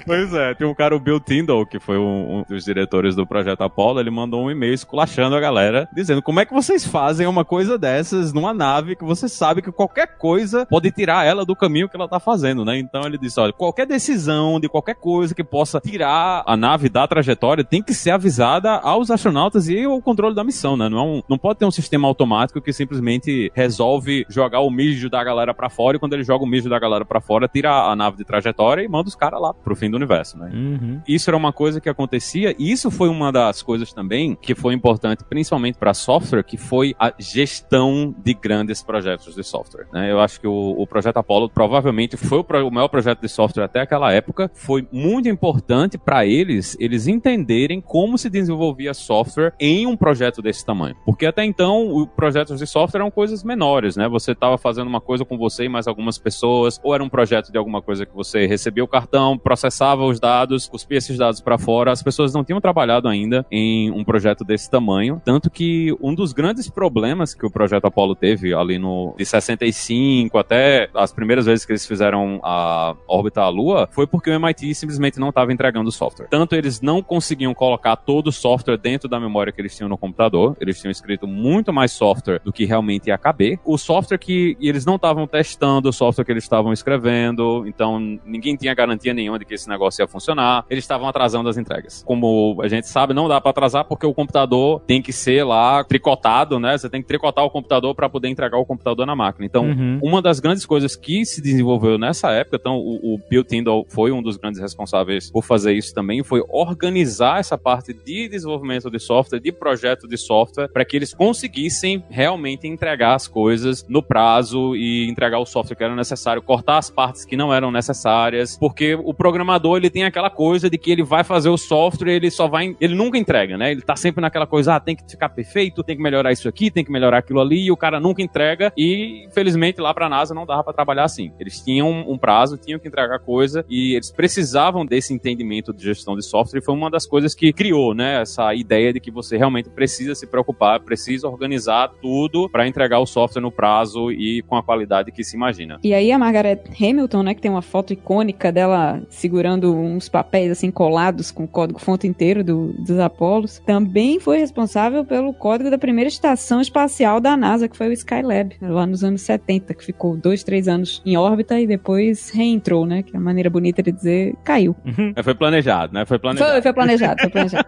Pois 0.06 0.32
é, 0.32 0.54
tem 0.54 0.66
um 0.66 0.74
cara, 0.74 0.94
o 0.94 1.00
Bill 1.00 1.18
Tyndall, 1.18 1.66
que 1.66 1.80
foi 1.80 1.98
um, 1.98 2.38
um 2.38 2.44
dos 2.48 2.64
diretores 2.64 3.14
do 3.14 3.26
projeto 3.26 3.62
Apollo, 3.62 3.98
ele 3.98 4.10
mandou 4.10 4.44
um 4.44 4.50
e-mail 4.50 4.72
esculachando 4.72 5.34
a 5.34 5.40
galera, 5.40 5.88
dizendo 5.92 6.22
como 6.22 6.40
é 6.40 6.44
que 6.44 6.54
vocês 6.54 6.86
fazem 6.86 7.26
uma 7.26 7.44
coisa 7.44 7.78
dessas 7.96 8.32
numa 8.32 8.52
nave 8.52 8.94
que 8.96 9.04
você 9.04 9.28
sabe 9.28 9.62
que 9.62 9.72
qualquer 9.72 10.18
coisa 10.18 10.66
pode 10.66 10.90
tirar 10.90 11.24
ela 11.26 11.44
do 11.44 11.56
caminho 11.56 11.88
que 11.88 11.96
ela 11.96 12.08
tá 12.08 12.20
fazendo, 12.20 12.64
né? 12.64 12.78
Então 12.78 13.02
ele 13.04 13.16
disse, 13.18 13.40
olha, 13.40 13.52
qualquer 13.52 13.86
decisão 13.86 14.60
de 14.60 14.68
qualquer 14.68 14.94
coisa 14.94 15.34
que 15.34 15.42
possa 15.44 15.80
tirar 15.80 16.42
a 16.46 16.56
nave 16.56 16.88
da 16.88 17.06
trajetória 17.06 17.64
tem 17.64 17.82
que 17.82 17.94
ser 17.94 18.10
avisada 18.10 18.72
aos 18.72 19.10
astronautas 19.10 19.68
e 19.68 19.84
ao 19.84 20.00
controle 20.02 20.34
da 20.34 20.44
missão, 20.44 20.76
né? 20.76 20.88
Não, 20.88 20.98
é 20.98 21.02
um- 21.02 21.22
não 21.28 21.38
pode 21.38 21.58
ter 21.58 21.64
um 21.64 21.70
sistema 21.70 22.06
automático 22.06 22.60
que 22.60 22.72
simplesmente 22.72 23.50
resolve 23.54 24.26
jogar 24.28 24.60
o 24.60 24.70
mijo 24.70 25.08
da 25.08 25.22
galera 25.24 25.54
pra 25.54 25.68
fora 25.70 25.96
e 25.96 26.00
quando 26.00 26.12
ele 26.12 26.24
joga 26.24 26.44
o 26.44 26.46
mijo 26.46 26.68
da 26.68 26.78
galera 26.78 27.04
pra 27.04 27.20
fora, 27.20 27.48
tira 27.48 27.70
a 27.90 27.96
nave 27.96 28.16
de 28.18 28.24
trajetória 28.24 28.82
e 28.82 28.88
manda 28.88 29.08
os 29.08 29.14
caras 29.14 29.40
lá 29.40 29.54
pro 29.54 29.74
fim 29.76 29.90
do 29.90 29.96
universo, 29.96 30.38
né? 30.38 30.50
Uhum. 30.52 31.00
Isso 31.08 31.30
era 31.30 31.36
uma 31.36 31.52
coisa 31.52 31.80
que 31.80 31.88
acontecia, 31.88 32.54
e 32.58 32.70
isso 32.70 32.90
foi 32.90 33.08
uma 33.08 33.32
das 33.32 33.62
coisas 33.62 33.92
também 33.92 34.36
que 34.40 34.54
foi 34.54 34.74
importante, 34.74 35.24
principalmente 35.24 35.78
para 35.78 35.94
software, 35.94 36.42
que 36.42 36.56
foi 36.56 36.94
a 36.98 37.12
gestão 37.18 37.85
de 38.16 38.34
grandes 38.34 38.82
projetos 38.82 39.34
de 39.34 39.42
software. 39.42 39.86
né? 39.92 40.10
Eu 40.10 40.20
acho 40.20 40.40
que 40.40 40.46
o, 40.46 40.74
o 40.78 40.86
projeto 40.86 41.18
Apollo 41.18 41.48
provavelmente 41.48 42.16
foi 42.16 42.38
o, 42.38 42.46
o 42.66 42.70
maior 42.70 42.88
projeto 42.88 43.20
de 43.20 43.28
software 43.28 43.64
até 43.64 43.80
aquela 43.80 44.12
época. 44.12 44.50
Foi 44.54 44.86
muito 44.92 45.28
importante 45.28 45.98
para 45.98 46.26
eles, 46.26 46.76
eles 46.80 47.06
entenderem 47.06 47.80
como 47.80 48.18
se 48.18 48.30
desenvolvia 48.30 48.94
software 48.94 49.52
em 49.60 49.86
um 49.86 49.96
projeto 49.96 50.40
desse 50.42 50.64
tamanho. 50.64 50.96
Porque 51.04 51.26
até 51.26 51.44
então, 51.44 51.94
os 51.94 52.08
projetos 52.08 52.58
de 52.58 52.66
software 52.66 53.00
eram 53.00 53.10
coisas 53.10 53.42
menores, 53.44 53.96
né? 53.96 54.08
Você 54.08 54.32
estava 54.32 54.58
fazendo 54.58 54.88
uma 54.88 55.00
coisa 55.00 55.24
com 55.24 55.36
você 55.36 55.64
e 55.64 55.68
mais 55.68 55.86
algumas 55.86 56.18
pessoas, 56.18 56.80
ou 56.82 56.94
era 56.94 57.02
um 57.02 57.08
projeto 57.08 57.50
de 57.50 57.58
alguma 57.58 57.82
coisa 57.82 58.06
que 58.06 58.14
você 58.14 58.46
recebia 58.46 58.84
o 58.84 58.88
cartão, 58.88 59.36
processava 59.36 60.04
os 60.04 60.18
dados, 60.18 60.68
cuspia 60.68 60.98
esses 60.98 61.18
dados 61.18 61.40
para 61.40 61.58
fora. 61.58 61.92
As 61.92 62.02
pessoas 62.02 62.32
não 62.32 62.44
tinham 62.44 62.60
trabalhado 62.60 63.08
ainda 63.08 63.44
em 63.50 63.90
um 63.90 64.04
projeto 64.04 64.44
desse 64.44 64.70
tamanho, 64.70 65.20
tanto 65.24 65.50
que 65.50 65.94
um 66.00 66.14
dos 66.14 66.32
grandes 66.32 66.68
problemas 66.68 67.34
que 67.34 67.46
o 67.46 67.50
projeto 67.50 67.75
Apollo 67.84 68.14
teve 68.14 68.54
ali 68.54 68.78
no 68.78 69.14
de 69.16 69.24
65 69.24 70.38
até 70.38 70.88
as 70.94 71.12
primeiras 71.12 71.46
vezes 71.46 71.64
que 71.64 71.72
eles 71.72 71.86
fizeram 71.86 72.40
a 72.42 72.94
órbita 73.06 73.42
à 73.42 73.48
Lua 73.48 73.88
foi 73.92 74.06
porque 74.06 74.30
o 74.30 74.34
MIT 74.34 74.74
simplesmente 74.74 75.18
não 75.18 75.28
estava 75.28 75.52
entregando 75.52 75.88
o 75.88 75.92
software. 75.92 76.28
Tanto 76.28 76.54
eles 76.54 76.80
não 76.80 77.02
conseguiam 77.02 77.54
colocar 77.54 77.96
todo 77.96 78.28
o 78.28 78.32
software 78.32 78.76
dentro 78.76 79.08
da 79.08 79.18
memória 79.18 79.52
que 79.52 79.60
eles 79.60 79.76
tinham 79.76 79.88
no 79.88 79.98
computador, 79.98 80.56
eles 80.60 80.80
tinham 80.80 80.90
escrito 80.90 81.26
muito 81.26 81.72
mais 81.72 81.92
software 81.92 82.40
do 82.44 82.52
que 82.52 82.64
realmente 82.64 83.08
ia 83.08 83.18
caber. 83.18 83.58
O 83.64 83.78
software 83.78 84.18
que 84.18 84.56
eles 84.60 84.84
não 84.84 84.96
estavam 84.96 85.26
testando 85.26 85.88
o 85.88 85.92
software 85.92 86.24
que 86.24 86.32
eles 86.32 86.44
estavam 86.44 86.72
escrevendo, 86.72 87.64
então 87.66 87.98
ninguém 88.24 88.56
tinha 88.56 88.74
garantia 88.74 89.12
nenhuma 89.12 89.38
de 89.38 89.44
que 89.44 89.54
esse 89.54 89.68
negócio 89.68 90.02
ia 90.02 90.08
funcionar. 90.08 90.64
Eles 90.70 90.84
estavam 90.84 91.08
atrasando 91.08 91.48
as 91.48 91.56
entregas. 91.56 92.02
Como 92.04 92.60
a 92.62 92.68
gente 92.68 92.88
sabe, 92.88 93.14
não 93.14 93.28
dá 93.28 93.40
para 93.40 93.50
atrasar 93.50 93.84
porque 93.84 94.06
o 94.06 94.14
computador 94.14 94.80
tem 94.86 95.02
que 95.02 95.12
ser 95.12 95.44
lá 95.44 95.82
tricotado, 95.84 96.58
né? 96.58 96.76
Você 96.76 96.88
tem 96.88 97.02
que 97.02 97.08
tricotar 97.08 97.44
o 97.44 97.50
computador 97.50 97.65
computador 97.66 97.94
para 97.94 98.08
poder 98.08 98.28
entregar 98.28 98.56
o 98.58 98.64
computador 98.64 99.04
na 99.06 99.16
máquina. 99.16 99.44
Então, 99.44 99.66
Uhum. 99.66 99.98
uma 100.02 100.22
das 100.22 100.38
grandes 100.38 100.64
coisas 100.64 100.94
que 100.94 101.24
se 101.24 101.42
desenvolveu 101.42 101.98
nessa 101.98 102.30
época, 102.30 102.56
então 102.60 102.76
o, 102.76 103.14
o 103.14 103.20
Bill 103.28 103.42
Tyndall 103.44 103.84
foi 103.88 104.12
um 104.12 104.22
dos 104.22 104.36
grandes 104.36 104.60
responsáveis 104.60 105.30
por 105.30 105.42
fazer 105.42 105.72
isso 105.72 105.92
também, 105.92 106.22
foi 106.22 106.42
organizar 106.48 107.40
essa 107.40 107.58
parte 107.58 107.92
de 107.92 108.28
desenvolvimento 108.28 108.88
de 108.90 108.98
software, 109.00 109.40
de 109.40 109.50
projeto 109.50 110.06
de 110.06 110.16
software, 110.16 110.68
para 110.68 110.84
que 110.84 110.96
eles 110.96 111.12
conseguissem 111.12 112.04
realmente 112.08 112.66
entregar 112.68 113.14
as 113.14 113.26
coisas 113.26 113.84
no 113.88 114.02
prazo 114.02 114.76
e 114.76 115.08
entregar 115.08 115.38
o 115.40 115.46
software 115.46 115.76
que 115.76 115.82
era 115.84 115.96
necessário, 115.96 116.40
cortar 116.42 116.78
as 116.78 116.88
partes 116.90 117.24
que 117.24 117.36
não 117.36 117.52
eram 117.52 117.70
necessárias, 117.72 118.56
porque 118.58 118.94
o 118.94 119.12
programador 119.12 119.76
ele 119.78 119.90
tem 119.90 120.04
aquela 120.04 120.30
coisa 120.30 120.70
de 120.70 120.78
que 120.78 120.90
ele 120.92 121.02
vai 121.02 121.24
fazer 121.24 121.48
o 121.48 121.56
software, 121.56 122.12
ele 122.14 122.30
só 122.30 122.46
vai, 122.46 122.76
ele 122.80 122.94
nunca 122.94 123.18
entrega, 123.18 123.56
né? 123.58 123.72
Ele 123.72 123.82
tá 123.82 123.96
sempre 123.96 124.20
naquela 124.20 124.46
coisa, 124.46 124.76
ah, 124.76 124.80
tem 124.80 124.94
que 124.94 125.02
ficar 125.10 125.28
perfeito, 125.30 125.82
tem 125.82 125.96
que 125.96 126.02
melhorar 126.02 126.30
isso 126.32 126.48
aqui, 126.48 126.70
tem 126.70 126.84
que 126.84 126.92
melhorar 126.92 127.18
aquilo 127.18 127.40
ali, 127.40 127.55
e 127.64 127.70
o 127.70 127.76
cara 127.76 128.00
nunca 128.00 128.22
entrega 128.22 128.72
e 128.76 129.24
infelizmente 129.26 129.80
lá 129.80 129.92
para 129.92 130.06
a 130.06 130.08
NASA 130.08 130.34
não 130.34 130.46
dava 130.46 130.64
para 130.64 130.72
trabalhar 130.72 131.04
assim. 131.04 131.32
Eles 131.38 131.60
tinham 131.60 131.88
um 132.08 132.18
prazo, 132.18 132.56
tinham 132.56 132.78
que 132.78 132.88
entregar 132.88 133.18
coisa 133.18 133.64
e 133.68 133.94
eles 133.94 134.10
precisavam 134.10 134.84
desse 134.84 135.12
entendimento 135.12 135.72
de 135.72 135.82
gestão 135.82 136.16
de 136.16 136.24
software 136.24 136.60
e 136.60 136.64
foi 136.64 136.74
uma 136.74 136.90
das 136.90 137.06
coisas 137.06 137.34
que 137.34 137.52
criou, 137.52 137.94
né, 137.94 138.20
essa 138.22 138.54
ideia 138.54 138.92
de 138.92 139.00
que 139.00 139.10
você 139.10 139.36
realmente 139.36 139.68
precisa 139.68 140.14
se 140.14 140.26
preocupar, 140.26 140.80
precisa 140.80 141.28
organizar 141.28 141.90
tudo 142.00 142.48
para 142.48 142.66
entregar 142.66 142.98
o 142.98 143.06
software 143.06 143.42
no 143.42 143.50
prazo 143.50 144.10
e 144.10 144.42
com 144.42 144.56
a 144.56 144.62
qualidade 144.62 145.12
que 145.12 145.24
se 145.24 145.36
imagina. 145.36 145.78
E 145.82 145.94
aí 145.94 146.12
a 146.12 146.18
Margaret 146.18 146.62
Hamilton, 146.80 147.22
né, 147.22 147.34
que 147.34 147.40
tem 147.40 147.50
uma 147.50 147.62
foto 147.62 147.92
icônica 147.92 148.50
dela 148.52 149.02
segurando 149.08 149.74
uns 149.74 150.08
papéis 150.08 150.50
assim 150.50 150.70
colados 150.70 151.30
com 151.30 151.44
o 151.44 151.48
código 151.48 151.78
fonte 151.78 152.06
inteiro 152.06 152.42
do, 152.42 152.72
dos 152.78 152.98
Apolos, 152.98 153.60
também 153.64 154.18
foi 154.20 154.38
responsável 154.38 155.04
pelo 155.04 155.32
código 155.32 155.70
da 155.70 155.78
primeira 155.78 156.08
estação 156.08 156.60
espacial 156.60 157.20
da 157.20 157.35
NASA, 157.36 157.68
que 157.68 157.76
foi 157.76 157.88
o 157.88 157.92
Skylab, 157.92 158.56
lá 158.60 158.86
nos 158.86 159.02
anos 159.04 159.22
70, 159.22 159.74
que 159.74 159.84
ficou 159.84 160.16
dois, 160.16 160.42
três 160.44 160.68
anos 160.68 161.02
em 161.04 161.16
órbita 161.16 161.58
e 161.60 161.66
depois 161.66 162.30
reentrou, 162.30 162.86
né, 162.86 163.02
que 163.02 163.14
é 163.14 163.18
a 163.18 163.22
maneira 163.22 163.50
bonita 163.50 163.82
de 163.82 163.92
dizer 163.92 164.34
caiu. 164.44 164.74
É, 165.14 165.22
Foi 165.22 165.34
planejado, 165.34 165.92
né? 165.92 166.04
Foi 166.04 166.18
planejado. 166.18 166.52
Foi, 166.52 166.62
foi 166.62 166.72
planejado, 166.72 167.20
foi 167.20 167.30
planejado. 167.30 167.66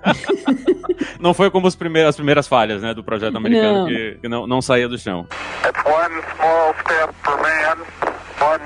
Não 1.21 1.35
foi 1.35 1.51
como 1.51 1.67
os 1.67 1.75
primeiros, 1.75 2.11
as 2.11 2.17
primeiras 2.17 2.47
falhas, 2.47 2.83
né, 2.83 2.95
do 2.95 3.03
projeto 3.03 3.37
americano 3.37 3.81
Não. 3.81 3.87
que, 3.87 4.19
que 4.21 4.29
não, 4.29 4.47
não 4.47 4.63
saía 4.63 4.89
do 4.89 4.97
chão. 4.99 5.27
It's 5.67 5.85
one 5.85 6.23
small 6.37 6.75
step 6.81 7.13
for 7.23 7.37
man, 7.39 7.79
one 8.41 8.63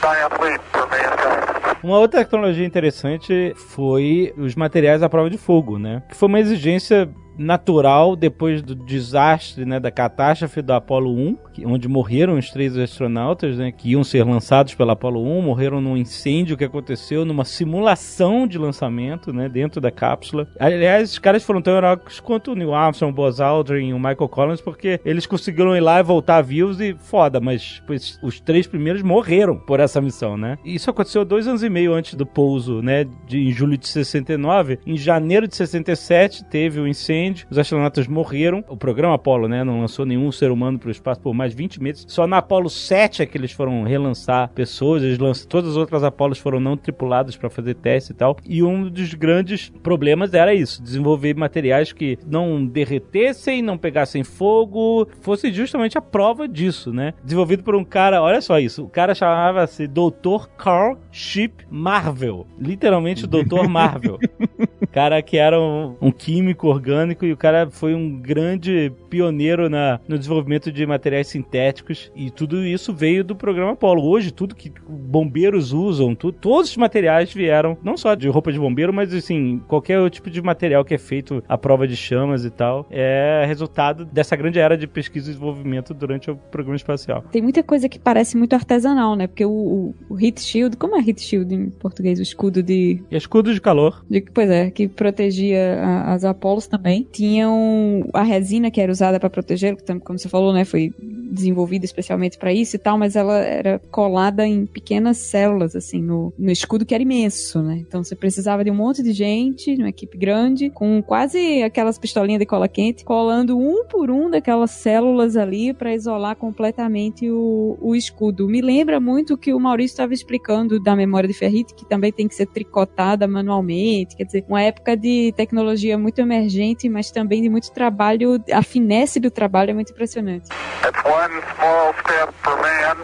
giant 0.00 0.40
leap 0.42 0.60
for 0.72 0.88
mankind. 0.88 1.80
Uma 1.82 1.98
outra 1.98 2.20
tecnologia 2.24 2.64
interessante 2.66 3.52
foi 3.56 4.32
os 4.38 4.54
materiais 4.54 5.02
à 5.02 5.08
prova 5.08 5.28
de 5.28 5.36
fogo, 5.36 5.78
né? 5.78 6.02
Que 6.08 6.16
foi 6.16 6.28
uma 6.28 6.40
exigência 6.40 7.08
natural 7.36 8.16
depois 8.16 8.62
do 8.62 8.74
desastre, 8.74 9.64
né, 9.64 9.78
da 9.80 9.90
catástrofe 9.90 10.62
do 10.62 10.72
Apollo 10.72 11.10
1, 11.14 11.36
que- 11.52 11.66
onde 11.66 11.88
morreram 11.88 12.36
os 12.38 12.50
três 12.50 12.76
astronautas, 12.76 13.56
né, 13.58 13.72
que 13.72 13.90
iam 13.90 14.04
ser 14.04 14.24
lançados 14.24 14.74
pelo 14.74 14.90
Apollo 14.90 15.22
1, 15.22 15.42
morreram 15.42 15.80
num 15.80 15.96
incêndio 15.96 16.56
que 16.56 16.64
aconteceu 16.64 17.24
numa 17.24 17.44
simulação 17.44 18.46
de 18.46 18.58
lançamento, 18.58 19.32
né, 19.32 19.48
dentro 19.48 19.80
da 19.80 19.90
cápsula. 19.90 20.48
Aliás, 20.58 21.12
os 21.12 21.18
caras 21.18 21.42
foram 21.42 21.60
tão 21.62 21.76
heróicos 21.76 22.20
quanto 22.20 22.52
o 22.52 22.54
Neil 22.54 22.74
Armstrong, 22.74 23.12
o 23.12 23.14
Buzz 23.14 23.40
Aldrin 23.40 23.88
e 23.88 23.92
o 23.94 23.98
Michael 23.98 24.28
Collins, 24.28 24.60
porque 24.60 25.00
eles 25.04 25.26
conseguiram 25.26 25.76
ir 25.76 25.80
lá 25.80 26.00
e 26.00 26.02
voltar 26.02 26.40
vivos 26.42 26.80
e 26.80 26.94
foda, 26.94 27.40
mas 27.40 27.82
pois, 27.86 28.18
os 28.22 28.40
três 28.40 28.66
primeiros 28.66 29.02
morreram 29.02 29.56
por 29.56 29.80
essa 29.80 30.00
missão, 30.00 30.36
né? 30.36 30.58
E 30.64 30.74
isso 30.74 30.90
aconteceu 30.90 31.24
dois 31.24 31.46
anos 31.46 31.62
e 31.62 31.68
meio 31.70 31.92
antes 31.94 32.14
do 32.14 32.26
pouso, 32.26 32.80
né, 32.82 33.04
de, 33.26 33.38
em 33.48 33.52
julho 33.52 33.76
de 33.76 33.86
69. 33.88 34.78
Em 34.86 34.96
janeiro 34.96 35.46
de 35.46 35.56
67 35.56 36.44
teve 36.44 36.80
o 36.80 36.86
incêndio, 36.86 37.23
os 37.50 37.58
astronautas 37.58 38.06
morreram. 38.06 38.64
O 38.68 38.76
programa 38.76 39.14
Apollo, 39.14 39.48
né, 39.48 39.64
não 39.64 39.80
lançou 39.80 40.04
nenhum 40.04 40.30
ser 40.32 40.50
humano 40.50 40.78
para 40.78 40.88
o 40.88 40.92
espaço 40.92 41.20
por 41.20 41.34
mais 41.34 41.54
20 41.54 41.82
meses. 41.82 42.04
Só 42.08 42.26
na 42.26 42.38
Apollo 42.38 42.68
7 42.68 43.22
é 43.22 43.26
que 43.26 43.38
eles 43.38 43.52
foram 43.52 43.82
relançar 43.82 44.50
pessoas, 44.50 45.02
eles 45.02 45.18
lançam, 45.18 45.48
todas 45.48 45.70
as 45.70 45.76
outras 45.76 46.02
Apolos 46.02 46.38
foram 46.38 46.60
não 46.60 46.76
tripuladas 46.76 47.36
para 47.36 47.50
fazer 47.50 47.74
teste 47.74 48.12
e 48.12 48.14
tal. 48.14 48.36
E 48.46 48.62
um 48.62 48.88
dos 48.88 49.14
grandes 49.14 49.70
problemas 49.82 50.34
era 50.34 50.54
isso, 50.54 50.82
desenvolver 50.82 51.34
materiais 51.34 51.92
que 51.92 52.18
não 52.26 52.64
derretessem, 52.66 53.62
não 53.62 53.78
pegassem 53.78 54.24
fogo, 54.24 55.08
fosse 55.20 55.52
justamente 55.52 55.96
a 55.96 56.02
prova 56.02 56.48
disso, 56.48 56.92
né? 56.92 57.14
Desenvolvido 57.22 57.62
por 57.62 57.74
um 57.74 57.84
cara, 57.84 58.22
olha 58.22 58.40
só 58.40 58.58
isso, 58.58 58.84
o 58.84 58.88
cara 58.88 59.14
chamava-se 59.14 59.86
Dr. 59.86 60.46
Carl 60.56 60.96
Ship 61.10 61.52
Marvel, 61.70 62.46
literalmente 62.58 63.26
Dr. 63.26 63.68
Marvel. 63.68 64.18
cara 64.92 65.20
que 65.22 65.36
era 65.36 65.60
um, 65.60 65.96
um 66.00 66.10
químico 66.10 66.68
orgânico 66.68 67.24
e 67.24 67.32
o 67.32 67.36
cara 67.36 67.68
foi 67.70 67.94
um 67.94 68.20
grande 68.20 68.92
pioneiro 69.08 69.68
na, 69.68 70.00
no 70.08 70.18
desenvolvimento 70.18 70.70
de 70.70 70.86
materiais 70.86 71.28
sintéticos 71.28 72.10
e 72.14 72.30
tudo 72.30 72.64
isso 72.64 72.92
veio 72.92 73.24
do 73.24 73.36
programa 73.36 73.72
Apollo. 73.72 74.02
Hoje, 74.02 74.32
tudo 74.32 74.54
que 74.54 74.72
bombeiros 74.88 75.72
usam, 75.72 76.14
todos 76.14 76.70
os 76.70 76.76
materiais 76.76 77.32
vieram, 77.32 77.76
não 77.82 77.96
só 77.96 78.14
de 78.14 78.28
roupa 78.28 78.52
de 78.52 78.58
bombeiro, 78.58 78.92
mas 78.92 79.12
assim, 79.12 79.60
qualquer 79.68 80.08
tipo 80.10 80.30
de 80.30 80.40
material 80.42 80.84
que 80.84 80.94
é 80.94 80.98
feito 80.98 81.42
à 81.48 81.56
prova 81.56 81.86
de 81.86 81.96
chamas 81.96 82.44
e 82.44 82.50
tal, 82.50 82.86
é 82.90 83.44
resultado 83.46 84.04
dessa 84.04 84.36
grande 84.36 84.58
era 84.58 84.76
de 84.76 84.86
pesquisa 84.86 85.30
e 85.30 85.32
desenvolvimento 85.32 85.92
durante 85.94 86.30
o 86.30 86.36
programa 86.36 86.76
espacial. 86.76 87.24
Tem 87.30 87.42
muita 87.42 87.62
coisa 87.62 87.88
que 87.88 87.98
parece 87.98 88.36
muito 88.36 88.54
artesanal, 88.54 89.16
né? 89.16 89.26
Porque 89.26 89.44
o, 89.44 89.50
o, 89.50 89.94
o 90.08 90.20
heat 90.20 90.40
shield, 90.40 90.76
como 90.76 90.96
é 90.96 91.00
heat 91.00 91.20
shield 91.20 91.54
em 91.54 91.70
português? 91.70 92.18
O 92.18 92.22
escudo 92.22 92.62
de, 92.62 93.02
E 93.10 93.16
escudos 93.16 93.54
de 93.54 93.60
calor. 93.60 94.04
de 94.08 94.22
pois 94.22 94.43
é, 94.50 94.70
que 94.70 94.88
protegia 94.88 95.80
a- 95.82 96.14
as 96.14 96.24
Apolos 96.24 96.66
também. 96.66 97.06
Tinham 97.12 98.08
a 98.12 98.22
resina 98.22 98.70
que 98.70 98.80
era 98.80 98.90
usada 98.90 99.18
para 99.20 99.30
proteger, 99.30 99.76
que 99.76 99.98
como 100.00 100.18
você 100.18 100.28
falou, 100.28 100.52
né, 100.52 100.64
foi 100.64 100.92
desenvolvida 100.98 101.84
especialmente 101.84 102.38
para 102.38 102.52
isso 102.52 102.76
e 102.76 102.78
tal, 102.78 102.96
mas 102.96 103.16
ela 103.16 103.38
era 103.38 103.80
colada 103.90 104.46
em 104.46 104.66
pequenas 104.66 105.16
células 105.18 105.74
assim 105.74 106.00
no, 106.00 106.32
no 106.38 106.50
escudo 106.50 106.86
que 106.86 106.94
era 106.94 107.02
imenso, 107.02 107.60
né? 107.60 107.78
Então 107.86 108.04
você 108.04 108.14
precisava 108.14 108.62
de 108.64 108.70
um 108.70 108.74
monte 108.74 109.02
de 109.02 109.12
gente, 109.12 109.74
uma 109.74 109.88
equipe 109.88 110.16
grande, 110.16 110.70
com 110.70 111.02
quase 111.02 111.62
aquelas 111.62 111.98
pistolinhas 111.98 112.38
de 112.38 112.46
cola 112.46 112.68
quente, 112.68 113.04
colando 113.04 113.58
um 113.58 113.84
por 113.84 114.10
um 114.10 114.30
daquelas 114.30 114.70
células 114.70 115.36
ali 115.36 115.72
para 115.72 115.94
isolar 115.94 116.36
completamente 116.36 117.28
o, 117.30 117.76
o 117.80 117.94
escudo. 117.96 118.48
Me 118.48 118.60
lembra 118.60 119.00
muito 119.00 119.34
o 119.34 119.38
que 119.38 119.52
o 119.52 119.58
Maurício 119.60 119.94
estava 119.94 120.14
explicando 120.14 120.80
da 120.80 120.94
memória 120.94 121.28
de 121.28 121.34
ferrite, 121.34 121.74
que 121.74 121.84
também 121.88 122.12
tem 122.12 122.28
que 122.28 122.34
ser 122.34 122.46
tricotada 122.46 123.26
manualmente, 123.26 124.16
quer 124.16 124.24
dizer, 124.24 124.33
uma 124.48 124.62
época 124.62 124.96
de 124.96 125.32
tecnologia 125.36 125.98
muito 125.98 126.20
emergente, 126.20 126.88
mas 126.88 127.10
também 127.10 127.42
de 127.42 127.48
muito 127.48 127.70
trabalho, 127.72 128.42
a 128.52 128.62
finesse 128.62 129.20
do 129.20 129.30
trabalho 129.30 129.70
é 129.70 129.74
muito 129.74 129.92
impressionante. 129.92 130.48
It's 130.86 131.04
one 131.04 131.42
small 131.56 131.94
step 132.00 132.32
for 132.42 132.56
man, 132.56 132.96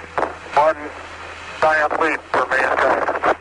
one 0.56 0.78
giant 1.60 2.00
leap 2.00 2.20
for 2.32 2.46
mankind. 2.48 2.79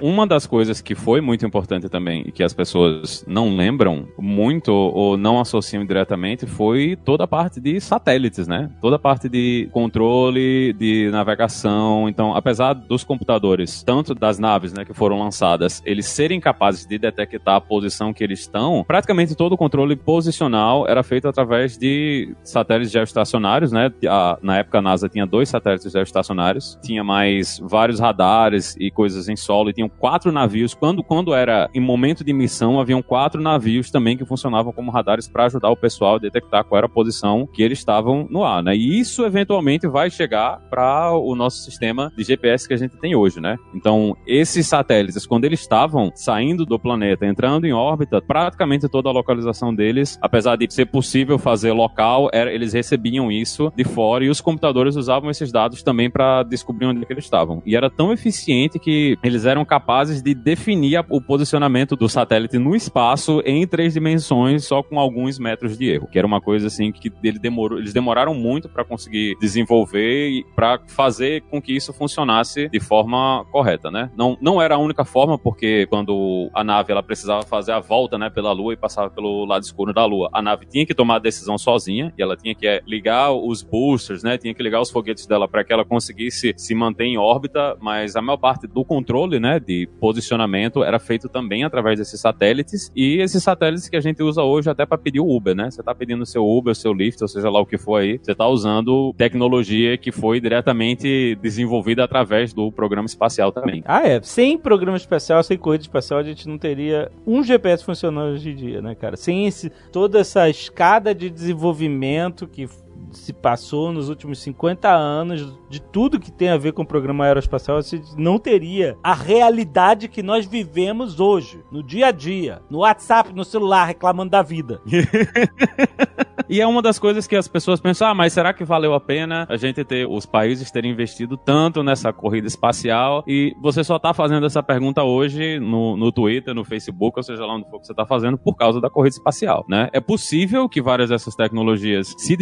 Uma 0.01 0.25
das 0.25 0.47
coisas 0.47 0.81
que 0.81 0.95
foi 0.95 1.19
muito 1.19 1.45
importante 1.45 1.89
também 1.89 2.23
e 2.25 2.31
que 2.31 2.41
as 2.41 2.53
pessoas 2.53 3.23
não 3.27 3.55
lembram 3.55 4.07
muito 4.17 4.71
ou 4.71 5.17
não 5.17 5.39
associam 5.41 5.85
diretamente 5.85 6.45
foi 6.45 6.97
toda 7.03 7.25
a 7.25 7.27
parte 7.27 7.59
de 7.59 7.81
satélites, 7.81 8.47
né? 8.47 8.69
Toda 8.79 8.95
a 8.95 8.99
parte 8.99 9.27
de 9.27 9.67
controle, 9.73 10.71
de 10.73 11.09
navegação. 11.11 12.07
Então, 12.07 12.33
apesar 12.33 12.73
dos 12.73 13.03
computadores, 13.03 13.83
tanto 13.83 14.15
das 14.15 14.39
naves, 14.39 14.71
né, 14.71 14.85
que 14.85 14.93
foram 14.93 15.19
lançadas, 15.19 15.81
eles 15.85 16.05
serem 16.05 16.39
capazes 16.39 16.85
de 16.85 16.97
detectar 16.97 17.55
a 17.55 17.61
posição 17.61 18.13
que 18.13 18.23
eles 18.23 18.39
estão, 18.39 18.85
praticamente 18.87 19.35
todo 19.35 19.53
o 19.53 19.57
controle 19.57 19.95
posicional 19.97 20.87
era 20.87 21.03
feito 21.03 21.27
através 21.27 21.77
de 21.77 22.33
satélites 22.43 22.91
geoestacionários, 22.91 23.71
né? 23.73 23.91
A- 24.07 24.37
na 24.41 24.59
época 24.59 24.77
a 24.77 24.81
NASA 24.81 25.09
tinha 25.09 25.25
dois 25.25 25.49
satélites 25.49 25.91
geoestacionários, 25.91 26.79
tinha 26.81 27.03
mais 27.03 27.59
vários 27.61 27.99
radares 27.99 28.77
e 28.79 28.89
coisas 28.89 29.27
em 29.27 29.35
solo 29.35 29.69
e 29.69 29.73
tinham 29.73 29.88
quatro 29.89 30.31
navios. 30.31 30.73
Quando, 30.73 31.03
quando 31.03 31.33
era 31.33 31.69
em 31.73 31.79
momento 31.81 32.23
de 32.23 32.33
missão, 32.33 32.79
haviam 32.79 33.01
quatro 33.01 33.41
navios 33.41 33.89
também 33.89 34.17
que 34.17 34.25
funcionavam 34.25 34.71
como 34.71 34.91
radares 34.91 35.27
para 35.27 35.45
ajudar 35.45 35.69
o 35.69 35.75
pessoal 35.77 36.15
a 36.15 36.19
detectar 36.19 36.63
qual 36.63 36.77
era 36.77 36.85
a 36.87 36.89
posição 36.89 37.47
que 37.51 37.61
eles 37.63 37.79
estavam 37.79 38.27
no 38.29 38.43
ar, 38.43 38.63
né? 38.63 38.75
E 38.75 38.99
isso 38.99 39.25
eventualmente 39.25 39.87
vai 39.87 40.09
chegar 40.09 40.59
para 40.69 41.11
o 41.13 41.35
nosso 41.35 41.57
sistema 41.63 42.11
de 42.15 42.23
GPS 42.23 42.67
que 42.67 42.73
a 42.73 42.77
gente 42.77 42.97
tem 42.97 43.15
hoje, 43.15 43.39
né? 43.39 43.57
Então, 43.73 44.15
esses 44.27 44.67
satélites, 44.67 45.25
quando 45.25 45.45
eles 45.45 45.59
estavam 45.59 46.11
saindo 46.15 46.65
do 46.65 46.77
planeta, 46.79 47.25
entrando 47.25 47.65
em 47.65 47.73
órbita, 47.73 48.21
praticamente 48.21 48.87
toda 48.89 49.09
a 49.09 49.11
localização 49.11 49.73
deles, 49.73 50.17
apesar 50.21 50.55
de 50.55 50.71
ser 50.73 50.85
possível 50.85 51.37
fazer 51.37 51.71
local, 51.71 52.29
era- 52.33 52.53
eles 52.53 52.73
recebiam 52.73 53.31
isso 53.31 53.71
de 53.75 53.83
fora 53.83 54.23
e 54.23 54.29
os 54.29 54.41
computadores 54.41 54.95
usavam 54.95 55.29
esses 55.29 55.51
dados 55.51 55.81
também 55.83 56.09
para 56.09 56.43
descobrir 56.43 56.85
onde 56.85 57.01
é 57.03 57.05
eles 57.09 57.23
estavam. 57.23 57.61
E 57.65 57.75
era 57.75 57.89
tão 57.89 58.11
eficiente 58.11 58.77
que 58.79 59.17
eles 59.23 59.45
eram 59.45 59.63
capazes 59.65 59.78
capazes 59.79 60.21
de 60.21 60.35
definir 60.35 61.05
o 61.09 61.21
posicionamento 61.21 61.95
do 61.95 62.09
satélite 62.09 62.57
no 62.57 62.75
espaço 62.75 63.41
em 63.45 63.65
três 63.65 63.93
dimensões, 63.93 64.65
só 64.65 64.83
com 64.83 64.99
alguns 64.99 65.39
metros 65.39 65.77
de 65.77 65.89
erro. 65.89 66.07
Que 66.11 66.17
era 66.17 66.27
uma 66.27 66.41
coisa 66.41 66.67
assim 66.67 66.91
que 66.91 67.09
ele 67.23 67.39
demorou, 67.39 67.79
eles 67.79 67.93
demoraram 67.93 68.33
muito 68.33 68.67
para 68.67 68.83
conseguir 68.83 69.37
desenvolver 69.39 70.29
e 70.29 70.45
para 70.53 70.79
fazer 70.87 71.43
com 71.43 71.61
que 71.61 71.73
isso 71.73 71.93
funcionasse 71.93 72.67
de 72.67 72.79
forma 72.79 73.45
correta, 73.51 73.89
né? 73.89 74.11
Não, 74.17 74.37
não 74.41 74.61
era 74.61 74.75
a 74.75 74.77
única 74.77 75.05
forma, 75.05 75.37
porque 75.37 75.85
quando 75.87 76.49
a 76.53 76.61
nave 76.63 76.91
ela 76.91 77.01
precisava 77.01 77.43
fazer 77.43 77.71
a 77.71 77.79
volta, 77.79 78.17
né, 78.17 78.29
pela 78.29 78.51
Lua 78.51 78.73
e 78.73 78.77
passava 78.77 79.09
pelo 79.09 79.45
lado 79.45 79.63
escuro 79.63 79.93
da 79.93 80.05
Lua, 80.05 80.29
a 80.33 80.41
nave 80.41 80.65
tinha 80.65 80.85
que 80.85 80.93
tomar 80.93 81.15
a 81.15 81.19
decisão 81.19 81.57
sozinha 81.57 82.13
e 82.17 82.21
ela 82.21 82.35
tinha 82.35 82.53
que 82.53 82.67
é, 82.67 82.81
ligar 82.85 83.31
os 83.31 83.63
boosters, 83.63 84.23
né? 84.23 84.37
Tinha 84.37 84.53
que 84.53 84.61
ligar 84.61 84.81
os 84.81 84.91
foguetes 84.91 85.25
dela 85.25 85.47
para 85.47 85.63
que 85.63 85.71
ela 85.71 85.85
conseguisse 85.85 86.53
se 86.57 86.75
manter 86.75 87.05
em 87.05 87.17
órbita, 87.17 87.77
mas 87.79 88.17
a 88.17 88.21
maior 88.21 88.37
parte 88.37 88.67
do 88.67 88.83
controle, 88.83 89.39
né, 89.39 89.59
de 89.69 89.87
posicionamento 89.99 90.83
era 90.83 90.97
feito 90.97 91.29
também 91.29 91.63
através 91.63 91.99
desses 91.99 92.19
satélites 92.19 92.91
e 92.95 93.21
esses 93.21 93.43
satélites 93.43 93.87
que 93.87 93.95
a 93.95 94.01
gente 94.01 94.23
usa 94.23 94.41
hoje 94.41 94.67
até 94.67 94.83
para 94.83 94.97
pedir 94.97 95.19
o 95.19 95.29
Uber, 95.29 95.55
né? 95.55 95.69
Você 95.69 95.83
tá 95.83 95.93
pedindo 95.93 96.25
seu 96.25 96.43
Uber, 96.43 96.73
seu 96.73 96.91
Lyft, 96.91 97.21
ou 97.21 97.27
seja 97.27 97.51
lá 97.51 97.61
o 97.61 97.67
que 97.67 97.77
for 97.77 97.97
aí, 97.97 98.17
você 98.17 98.33
tá 98.33 98.47
usando 98.47 99.13
tecnologia 99.15 99.95
que 99.95 100.11
foi 100.11 100.41
diretamente 100.41 101.37
desenvolvida 101.39 102.03
através 102.03 102.51
do 102.51 102.71
programa 102.71 103.05
espacial 103.05 103.51
também. 103.51 103.83
Ah, 103.85 104.07
é. 104.07 104.19
Sem 104.23 104.57
programa 104.57 104.97
espacial, 104.97 105.43
sem 105.43 105.55
corrida 105.55 105.83
espacial, 105.83 106.19
a 106.19 106.23
gente 106.23 106.49
não 106.49 106.57
teria 106.57 107.11
um 107.27 107.43
GPS 107.43 107.85
funcionando 107.85 108.33
hoje 108.33 108.49
em 108.49 108.55
dia, 108.55 108.81
né, 108.81 108.95
cara? 108.95 109.15
Sem 109.15 109.45
esse, 109.45 109.71
toda 109.91 110.19
essa 110.19 110.49
escada 110.49 111.13
de 111.13 111.29
desenvolvimento 111.29 112.47
que 112.47 112.67
se 113.11 113.33
passou 113.33 113.91
nos 113.91 114.09
últimos 114.09 114.39
50 114.39 114.89
anos, 114.89 115.57
de 115.69 115.81
tudo 115.81 116.19
que 116.19 116.31
tem 116.31 116.49
a 116.49 116.57
ver 116.57 116.73
com 116.73 116.81
o 116.81 116.87
programa 116.87 117.25
aeroespacial, 117.25 117.81
gente 117.81 118.15
não 118.17 118.37
teria 118.37 118.97
a 119.03 119.13
realidade 119.13 120.07
que 120.07 120.23
nós 120.23 120.45
vivemos 120.45 121.19
hoje, 121.19 121.63
no 121.71 121.83
dia 121.83 122.07
a 122.07 122.11
dia, 122.11 122.61
no 122.69 122.79
WhatsApp, 122.79 123.33
no 123.33 123.43
celular, 123.43 123.85
reclamando 123.85 124.31
da 124.31 124.41
vida. 124.41 124.81
E 126.49 126.59
é 126.59 126.65
uma 126.65 126.81
das 126.81 126.97
coisas 126.97 127.27
que 127.27 127.35
as 127.35 127.47
pessoas 127.47 127.79
pensam, 127.79 128.07
ah, 128.07 128.15
mas 128.15 128.33
será 128.33 128.51
que 128.51 128.65
valeu 128.65 128.95
a 128.95 128.99
pena 128.99 129.45
a 129.47 129.55
gente 129.55 129.83
ter, 129.83 130.07
os 130.07 130.25
países 130.25 130.71
terem 130.71 130.91
investido 130.91 131.37
tanto 131.37 131.83
nessa 131.83 132.11
corrida 132.11 132.47
espacial? 132.47 133.23
E 133.27 133.53
você 133.61 133.83
só 133.83 133.99
tá 133.99 134.15
fazendo 134.15 134.47
essa 134.47 134.63
pergunta 134.63 135.03
hoje 135.03 135.59
no, 135.59 135.95
no 135.95 136.11
Twitter, 136.11 136.55
no 136.55 136.65
Facebook, 136.65 137.19
ou 137.19 137.23
seja 137.23 137.45
lá 137.45 137.53
onde 137.53 137.69
for 137.69 137.79
que 137.79 137.85
você 137.85 137.93
tá 137.93 138.03
fazendo, 138.03 138.35
por 138.35 138.55
causa 138.55 138.81
da 138.81 138.89
corrida 138.89 139.15
espacial, 139.15 139.63
né? 139.69 139.89
É 139.93 139.99
possível 139.99 140.67
que 140.67 140.81
várias 140.81 141.09
dessas 141.09 141.35
tecnologias 141.35 142.15
se 142.17 142.35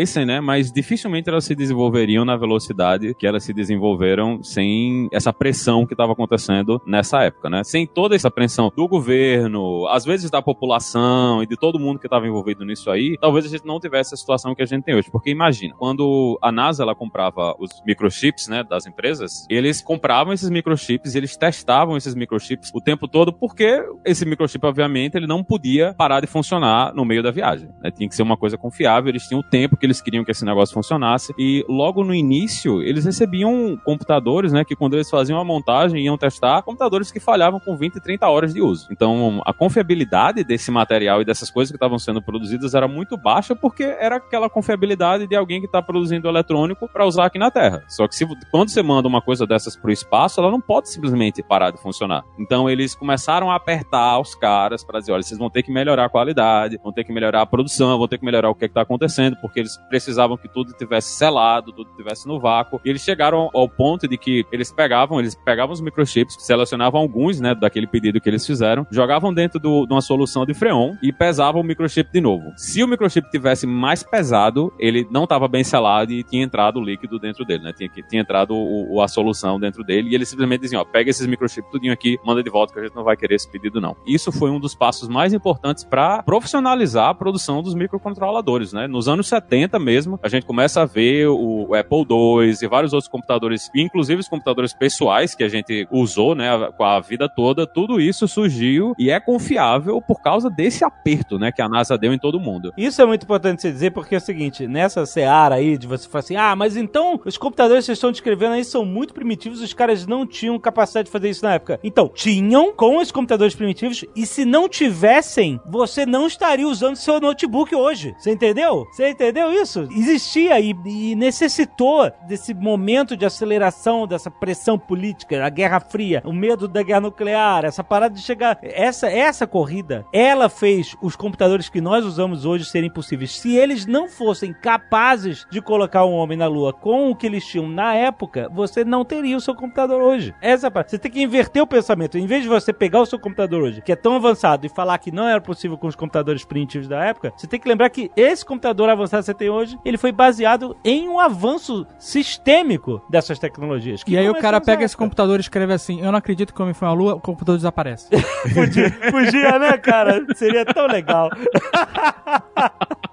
desenvolvessem, 0.00 0.26
né? 0.26 0.40
Mas 0.40 0.72
dificilmente 0.72 1.28
elas 1.28 1.44
se 1.44 1.54
desenvolveriam 1.54 2.24
na 2.24 2.36
velocidade 2.36 3.14
que 3.14 3.26
elas 3.26 3.44
se 3.44 3.52
desenvolveram 3.52 4.42
sem 4.42 5.08
essa 5.12 5.32
pressão 5.32 5.86
que 5.86 5.94
estava 5.94 6.12
acontecendo 6.12 6.80
nessa 6.86 7.22
época, 7.22 7.48
né? 7.48 7.62
Sem 7.64 7.86
toda 7.86 8.14
essa 8.14 8.30
pressão 8.30 8.72
do 8.74 8.88
governo, 8.88 9.86
às 9.88 10.04
vezes 10.04 10.30
da 10.30 10.42
população 10.42 11.42
e 11.42 11.46
de 11.46 11.56
todo 11.56 11.78
mundo 11.78 11.98
que 11.98 12.06
estava 12.06 12.26
envolvido 12.26 12.64
nisso 12.64 12.90
aí, 12.90 13.16
talvez 13.20 13.44
a 13.44 13.48
gente 13.48 13.66
não 13.66 13.78
tivesse 13.78 14.14
a 14.14 14.16
situação 14.16 14.54
que 14.54 14.62
a 14.62 14.66
gente 14.66 14.84
tem 14.84 14.94
hoje. 14.94 15.10
Porque 15.10 15.30
imagina, 15.30 15.74
quando 15.78 16.38
a 16.42 16.50
NASA 16.50 16.82
ela 16.82 16.94
comprava 16.94 17.54
os 17.58 17.70
microchips, 17.86 18.48
né, 18.48 18.64
das 18.64 18.86
empresas, 18.86 19.46
eles 19.48 19.82
compravam 19.82 20.32
esses 20.32 20.50
microchips, 20.50 21.14
eles 21.14 21.36
testavam 21.36 21.96
esses 21.96 22.14
microchips 22.14 22.70
o 22.74 22.80
tempo 22.80 23.06
todo, 23.06 23.32
porque 23.32 23.84
esse 24.04 24.24
microchip, 24.24 24.64
obviamente, 24.66 25.16
ele 25.16 25.26
não 25.26 25.42
podia 25.42 25.94
parar 25.94 26.20
de 26.20 26.26
funcionar 26.26 26.94
no 26.94 27.04
meio 27.04 27.22
da 27.22 27.30
viagem. 27.30 27.68
Né? 27.82 27.90
Tinha 27.90 28.08
que 28.08 28.14
ser 28.14 28.22
uma 28.22 28.36
coisa 28.36 28.56
confiável, 28.56 29.08
eles 29.08 29.26
tinham 29.26 29.40
o 29.40 29.42
tempo 29.42 29.76
que 29.76 29.89
eles 29.90 30.00
queriam 30.00 30.24
que 30.24 30.30
esse 30.30 30.44
negócio 30.44 30.72
funcionasse. 30.72 31.34
E 31.38 31.64
logo 31.68 32.04
no 32.04 32.14
início, 32.14 32.82
eles 32.82 33.04
recebiam 33.04 33.76
computadores, 33.84 34.52
né, 34.52 34.64
que 34.64 34.76
quando 34.76 34.94
eles 34.94 35.10
faziam 35.10 35.38
a 35.38 35.44
montagem 35.44 36.04
iam 36.04 36.16
testar, 36.16 36.62
computadores 36.62 37.10
que 37.10 37.20
falhavam 37.20 37.60
com 37.60 37.76
20, 37.76 38.00
30 38.00 38.28
horas 38.28 38.54
de 38.54 38.60
uso. 38.60 38.88
Então, 38.90 39.42
a 39.44 39.52
confiabilidade 39.52 40.44
desse 40.44 40.70
material 40.70 41.20
e 41.20 41.24
dessas 41.24 41.50
coisas 41.50 41.70
que 41.70 41.76
estavam 41.76 41.98
sendo 41.98 42.22
produzidas 42.22 42.74
era 42.74 42.86
muito 42.86 43.16
baixa, 43.16 43.54
porque 43.54 43.82
era 43.82 44.16
aquela 44.16 44.48
confiabilidade 44.48 45.26
de 45.26 45.36
alguém 45.36 45.60
que 45.60 45.66
está 45.66 45.82
produzindo 45.82 46.28
eletrônico 46.28 46.88
para 46.88 47.06
usar 47.06 47.26
aqui 47.26 47.38
na 47.38 47.50
Terra. 47.50 47.84
Só 47.88 48.06
que 48.06 48.14
se, 48.14 48.26
quando 48.50 48.68
você 48.68 48.82
manda 48.82 49.08
uma 49.08 49.20
coisa 49.20 49.46
dessas 49.46 49.76
para 49.76 49.88
o 49.88 49.92
espaço, 49.92 50.40
ela 50.40 50.50
não 50.50 50.60
pode 50.60 50.88
simplesmente 50.88 51.42
parar 51.42 51.70
de 51.70 51.80
funcionar. 51.80 52.24
Então, 52.38 52.68
eles 52.68 52.94
começaram 52.94 53.50
a 53.50 53.56
apertar 53.56 54.18
os 54.20 54.34
caras 54.34 54.84
para 54.84 55.00
dizer: 55.00 55.12
olha, 55.12 55.22
vocês 55.22 55.38
vão 55.38 55.50
ter 55.50 55.62
que 55.62 55.72
melhorar 55.72 56.04
a 56.04 56.08
qualidade, 56.08 56.78
vão 56.82 56.92
ter 56.92 57.04
que 57.04 57.12
melhorar 57.12 57.42
a 57.42 57.46
produção, 57.46 57.98
vão 57.98 58.08
ter 58.08 58.18
que 58.18 58.24
melhorar 58.24 58.50
o 58.50 58.54
que 58.54 58.66
está 58.66 58.82
acontecendo, 58.82 59.36
porque 59.40 59.60
eles 59.60 59.78
precisavam 59.88 60.36
que 60.36 60.48
tudo 60.48 60.72
tivesse 60.72 61.16
selado, 61.16 61.72
tudo 61.72 61.90
tivesse 61.96 62.26
no 62.26 62.38
vácuo. 62.38 62.80
E 62.84 62.90
eles 62.90 63.02
chegaram 63.02 63.50
ao 63.54 63.68
ponto 63.68 64.06
de 64.06 64.16
que 64.16 64.44
eles 64.52 64.72
pegavam, 64.72 65.18
eles 65.20 65.34
pegavam 65.34 65.72
os 65.72 65.80
microchips, 65.80 66.36
selecionavam 66.40 67.00
alguns, 67.00 67.40
né, 67.40 67.54
daquele 67.54 67.86
pedido 67.86 68.20
que 68.20 68.28
eles 68.28 68.46
fizeram, 68.46 68.86
jogavam 68.90 69.32
dentro 69.32 69.58
do- 69.58 69.86
de 69.86 69.92
uma 69.92 70.00
solução 70.00 70.44
de 70.44 70.54
freon 70.54 70.94
e 71.02 71.12
pesavam 71.12 71.60
o 71.60 71.64
microchip 71.64 72.10
de 72.12 72.20
novo. 72.20 72.52
Se 72.56 72.82
o 72.82 72.88
microchip 72.88 73.30
tivesse 73.30 73.66
mais 73.66 74.02
pesado, 74.02 74.72
ele 74.78 75.06
não 75.10 75.24
estava 75.24 75.48
bem 75.48 75.64
selado 75.64 76.12
e 76.12 76.22
tinha 76.22 76.44
entrado 76.44 76.78
o 76.78 76.84
líquido 76.84 77.18
dentro 77.18 77.44
dele, 77.44 77.64
né? 77.64 77.72
Tinha, 77.72 77.88
tinha 78.08 78.22
entrado 78.22 78.54
o- 78.54 78.94
o- 78.96 79.00
a 79.02 79.08
solução 79.08 79.58
dentro 79.58 79.82
dele 79.84 80.10
e 80.10 80.14
eles 80.14 80.28
simplesmente 80.28 80.60
diziam, 80.62 80.82
ó, 80.82 80.84
pega 80.84 81.10
esses 81.10 81.26
microchips 81.26 81.70
tudinho 81.70 81.92
aqui, 81.92 82.18
manda 82.24 82.42
de 82.42 82.50
volta 82.50 82.72
que 82.72 82.80
a 82.80 82.82
gente 82.84 82.94
não 82.94 83.04
vai 83.04 83.16
querer 83.16 83.34
esse 83.36 83.50
pedido 83.50 83.80
não. 83.80 83.96
Isso 84.06 84.30
foi 84.32 84.50
um 84.50 84.58
dos 84.60 84.74
passos 84.74 85.08
mais 85.08 85.32
importantes 85.32 85.84
para 85.84 86.22
profissionalizar 86.22 87.08
a 87.08 87.14
produção 87.14 87.62
dos 87.62 87.74
microcontroladores, 87.74 88.72
né? 88.72 88.86
Nos 88.86 89.08
anos 89.08 89.28
70 89.28 89.69
mesmo, 89.78 90.18
a 90.22 90.28
gente 90.28 90.46
começa 90.46 90.82
a 90.82 90.84
ver 90.84 91.28
o, 91.28 91.74
Apple 91.74 92.06
II 92.08 92.54
e 92.62 92.66
vários 92.66 92.92
outros 92.92 93.08
computadores, 93.08 93.70
inclusive 93.74 94.20
os 94.20 94.28
computadores 94.28 94.72
pessoais 94.72 95.34
que 95.34 95.44
a 95.44 95.48
gente 95.48 95.86
usou, 95.90 96.34
né, 96.34 96.50
com 96.76 96.84
a 96.84 97.00
vida 97.00 97.28
toda, 97.28 97.66
tudo 97.66 98.00
isso 98.00 98.26
surgiu 98.26 98.94
e 98.98 99.10
é 99.10 99.20
confiável 99.20 100.00
por 100.00 100.20
causa 100.20 100.50
desse 100.50 100.84
aperto, 100.84 101.38
né, 101.38 101.52
que 101.52 101.62
a 101.62 101.68
NASA 101.68 101.96
deu 101.96 102.12
em 102.12 102.18
todo 102.18 102.40
mundo. 102.40 102.72
Isso 102.76 103.00
é 103.00 103.06
muito 103.06 103.22
importante 103.22 103.62
você 103.62 103.70
dizer, 103.70 103.92
porque 103.92 104.14
é 104.14 104.18
o 104.18 104.20
seguinte, 104.20 104.66
nessa 104.66 105.06
seara 105.06 105.56
aí 105.56 105.78
de 105.78 105.86
você 105.86 106.08
falar 106.08 106.20
assim, 106.20 106.36
ah, 106.36 106.56
mas 106.56 106.76
então 106.76 107.20
os 107.24 107.38
computadores 107.38 107.84
que 107.84 107.86
vocês 107.86 107.98
estão 107.98 108.10
descrevendo 108.10 108.54
aí 108.54 108.64
são 108.64 108.84
muito 108.84 109.14
primitivos, 109.14 109.60
os 109.60 109.72
caras 109.72 110.06
não 110.06 110.26
tinham 110.26 110.58
capacidade 110.58 111.06
de 111.06 111.12
fazer 111.12 111.30
isso 111.30 111.44
na 111.44 111.54
época. 111.54 111.78
Então, 111.82 112.08
tinham 112.08 112.72
com 112.74 112.98
os 112.98 113.10
computadores 113.10 113.54
primitivos, 113.54 114.04
e 114.14 114.26
se 114.26 114.44
não 114.44 114.68
tivessem, 114.68 115.60
você 115.66 116.04
não 116.06 116.26
estaria 116.26 116.66
usando 116.66 116.96
seu 116.96 117.20
notebook 117.20 117.74
hoje. 117.74 118.14
Você 118.18 118.30
entendeu? 118.30 118.86
Você 118.92 119.10
entendeu 119.10 119.52
isso? 119.62 119.88
Existia 119.90 120.58
e, 120.60 120.74
e 120.84 121.14
necessitou 121.14 122.10
desse 122.26 122.54
momento 122.54 123.16
de 123.16 123.24
aceleração, 123.24 124.06
dessa 124.06 124.30
pressão 124.30 124.78
política, 124.78 125.44
a 125.44 125.48
Guerra 125.48 125.80
Fria, 125.80 126.22
o 126.24 126.32
medo 126.32 126.66
da 126.68 126.82
guerra 126.82 127.00
nuclear, 127.00 127.64
essa 127.64 127.82
parada 127.82 128.14
de 128.14 128.22
chegar. 128.22 128.58
Essa, 128.62 129.08
essa 129.08 129.46
corrida, 129.46 130.04
ela 130.12 130.48
fez 130.48 130.96
os 131.02 131.16
computadores 131.16 131.68
que 131.68 131.80
nós 131.80 132.04
usamos 132.04 132.44
hoje 132.44 132.64
serem 132.64 132.90
possíveis. 132.90 133.38
Se 133.38 133.56
eles 133.56 133.86
não 133.86 134.08
fossem 134.08 134.52
capazes 134.52 135.46
de 135.50 135.60
colocar 135.60 136.04
um 136.04 136.12
homem 136.12 136.36
na 136.36 136.46
Lua 136.46 136.72
com 136.72 137.10
o 137.10 137.16
que 137.16 137.26
eles 137.26 137.46
tinham 137.46 137.68
na 137.68 137.94
época, 137.94 138.48
você 138.52 138.84
não 138.84 139.04
teria 139.04 139.36
o 139.36 139.40
seu 139.40 139.54
computador 139.54 140.00
hoje. 140.00 140.34
Essa 140.40 140.70
parada. 140.70 140.90
Você 140.90 140.98
tem 140.98 141.10
que 141.10 141.22
inverter 141.22 141.62
o 141.62 141.66
pensamento. 141.66 142.18
Em 142.18 142.26
vez 142.26 142.42
de 142.42 142.48
você 142.48 142.72
pegar 142.72 143.00
o 143.00 143.06
seu 143.06 143.18
computador 143.18 143.62
hoje, 143.62 143.82
que 143.82 143.92
é 143.92 143.96
tão 143.96 144.16
avançado, 144.16 144.66
e 144.66 144.68
falar 144.68 144.98
que 144.98 145.10
não 145.10 145.28
era 145.28 145.40
possível 145.40 145.76
com 145.76 145.86
os 145.86 145.96
computadores 145.96 146.44
primitivos 146.44 146.88
da 146.88 147.04
época, 147.04 147.32
você 147.36 147.46
tem 147.46 147.60
que 147.60 147.68
lembrar 147.68 147.90
que 147.90 148.10
esse 148.16 148.44
computador 148.44 148.88
avançado 148.88 149.24
tem 149.40 149.48
hoje, 149.48 149.78
ele 149.84 149.96
foi 149.96 150.12
baseado 150.12 150.76
em 150.84 151.08
um 151.08 151.18
avanço 151.18 151.86
sistêmico 151.98 153.02
dessas 153.08 153.38
tecnologias. 153.38 154.04
que 154.04 154.12
E 154.12 154.18
aí 154.18 154.26
o 154.26 154.32
começou 154.32 154.42
cara 154.42 154.60
pega 154.60 154.84
esse 154.84 154.96
computador 154.96 155.38
e 155.38 155.40
escreve 155.40 155.72
assim: 155.72 156.00
Eu 156.00 156.12
não 156.12 156.18
acredito 156.18 156.52
que 156.52 156.60
o 156.60 156.62
homem 156.62 156.74
foi 156.74 156.86
à 156.86 156.92
lua, 156.92 157.14
o 157.14 157.20
computador 157.20 157.56
desaparece. 157.56 158.08
Podia, 158.54 158.90
podia, 159.10 159.58
né, 159.58 159.78
cara? 159.78 160.24
Seria 160.34 160.64
tão 160.64 160.86
legal. 160.86 161.30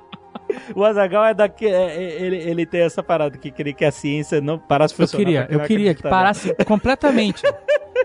O 0.76 0.84
Azagal 0.84 1.26
é 1.26 1.34
daqui. 1.34 1.66
é- 1.66 1.70
é- 1.96 2.22
ele, 2.22 2.36
ele 2.38 2.66
tem 2.66 2.82
essa 2.82 3.02
parada 3.04 3.38
que 3.38 3.50
queria 3.52 3.74
que 3.74 3.86
a 3.86 3.92
ciência 3.92 4.40
não 4.42 4.58
parasse 4.60 4.94
de 4.96 5.02
Eu 5.02 5.08
funcionar. 5.08 5.26
queria, 5.26 5.46
pra 5.46 5.56
eu 5.56 5.60
queria 5.68 5.94
que 5.96 6.04
parasse 6.04 6.54
completamente. 6.66 7.42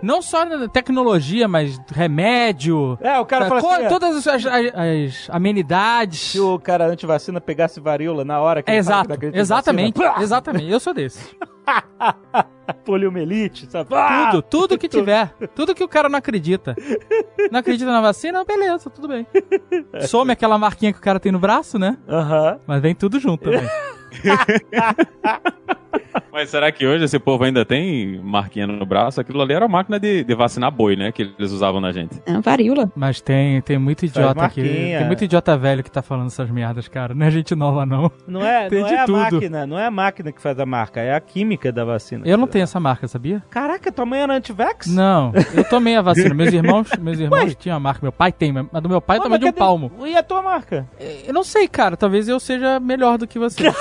Não 0.02 0.20
só 0.22 0.44
na 0.44 0.66
tecnologia, 0.68 1.46
mas 1.46 1.78
remédio. 1.94 2.98
É, 3.00 3.20
o 3.20 3.26
cara 3.26 3.48
co- 3.48 3.60
fala 3.60 3.74
assim. 3.76 3.84
é, 3.84 3.88
todas 3.88 4.26
as, 4.26 4.46
as- 4.46 4.46
as 4.74 5.30
amenidades. 5.30 6.18
Se 6.18 6.40
o 6.40 6.58
cara 6.58 6.86
antivacina 6.86 7.40
pegasse 7.40 7.78
varíola 7.78 8.24
na 8.24 8.40
hora 8.40 8.62
que 8.62 8.70
É, 8.70 8.74
ele 8.74 8.80
exato, 8.80 9.12
exatamente, 9.34 10.00
exatamente. 10.20 10.68
Eu 10.70 10.80
sou 10.80 10.92
desse. 10.94 11.36
poliomielite, 12.84 13.70
sabe? 13.70 13.94
Ah! 13.94 14.30
Tudo, 14.30 14.42
tudo 14.42 14.78
que 14.78 14.88
tiver. 14.88 15.32
Tudo 15.54 15.74
que 15.74 15.84
o 15.84 15.88
cara 15.88 16.08
não 16.08 16.18
acredita. 16.18 16.74
Não 17.50 17.60
acredita 17.60 17.90
na 17.90 18.00
vacina? 18.00 18.44
Beleza, 18.44 18.90
tudo 18.90 19.08
bem. 19.08 19.26
Some 20.06 20.32
aquela 20.32 20.58
marquinha 20.58 20.92
que 20.92 20.98
o 20.98 21.02
cara 21.02 21.20
tem 21.20 21.32
no 21.32 21.38
braço, 21.38 21.78
né? 21.78 21.98
Aham. 22.08 22.60
Mas 22.66 22.82
vem 22.82 22.94
tudo 22.94 23.18
junto 23.20 23.44
também. 23.44 23.68
Mas 26.32 26.50
será 26.50 26.70
que 26.72 26.86
hoje 26.86 27.04
esse 27.04 27.18
povo 27.18 27.44
ainda 27.44 27.64
tem 27.64 28.18
marquinha 28.22 28.66
no 28.66 28.84
braço? 28.86 29.20
Aquilo 29.20 29.40
ali 29.42 29.52
era 29.52 29.64
a 29.66 29.68
máquina 29.68 29.98
de, 30.00 30.24
de 30.24 30.34
vacinar 30.34 30.70
boi, 30.70 30.96
né? 30.96 31.12
Que 31.12 31.22
eles 31.38 31.52
usavam 31.52 31.80
na 31.80 31.92
gente. 31.92 32.20
É 32.26 32.32
uma 32.32 32.40
varíola. 32.40 32.90
Mas 32.96 33.20
tem, 33.20 33.60
tem 33.62 33.78
muito 33.78 34.04
idiota 34.04 34.44
aqui. 34.44 34.62
Tem 34.62 35.06
muito 35.06 35.24
idiota 35.24 35.56
velho 35.56 35.82
que 35.82 35.90
tá 35.90 36.02
falando 36.02 36.28
essas 36.28 36.50
merdas, 36.50 36.88
cara. 36.88 37.14
Não 37.14 37.26
é 37.26 37.30
gente 37.30 37.54
nova, 37.54 37.84
não. 37.86 38.10
Não 38.26 38.44
é, 38.44 38.68
Tem 38.70 38.80
não 38.80 38.88
de 38.88 38.94
é 38.94 39.00
a 39.00 39.04
tudo. 39.06 39.18
máquina, 39.18 39.66
não 39.66 39.78
é 39.78 39.86
a 39.86 39.90
máquina 39.90 40.32
que 40.32 40.40
faz 40.40 40.58
a 40.58 40.66
marca, 40.66 41.00
é 41.00 41.14
a 41.14 41.20
química 41.20 41.70
da 41.72 41.84
vacina. 41.84 42.26
Eu 42.26 42.36
não 42.38 42.46
tenho 42.46 42.62
essa 42.64 42.80
marca, 42.80 43.06
sabia? 43.08 43.42
Caraca, 43.50 43.90
tua 43.92 44.06
mãe 44.06 44.20
era 44.20 44.34
anti-vax? 44.34 44.86
Não, 44.86 45.32
eu 45.54 45.64
tomei 45.68 45.96
a 45.96 46.00
vacina. 46.02 46.34
Meus 46.34 46.52
irmãos, 46.52 46.88
meus 47.00 47.18
irmãos 47.18 47.54
tinham 47.54 47.76
a 47.76 47.80
marca. 47.80 48.00
Meu 48.02 48.12
pai 48.12 48.32
tem, 48.32 48.52
mas 48.52 48.66
a 48.72 48.80
do 48.80 48.88
meu 48.88 49.00
pai 49.00 49.16
é 49.16 49.20
Pô, 49.20 49.24
tamanho 49.24 49.38
de 49.40 49.44
um 49.46 49.48
cadê- 49.48 49.58
palmo. 49.58 49.92
E 50.06 50.16
a 50.16 50.22
tua 50.22 50.42
marca? 50.42 50.88
Eu 51.26 51.32
não 51.34 51.44
sei, 51.44 51.68
cara. 51.68 51.96
Talvez 51.96 52.28
eu 52.28 52.38
seja 52.40 52.80
melhor 52.80 53.18
do 53.18 53.26
que 53.26 53.38
você. 53.38 53.62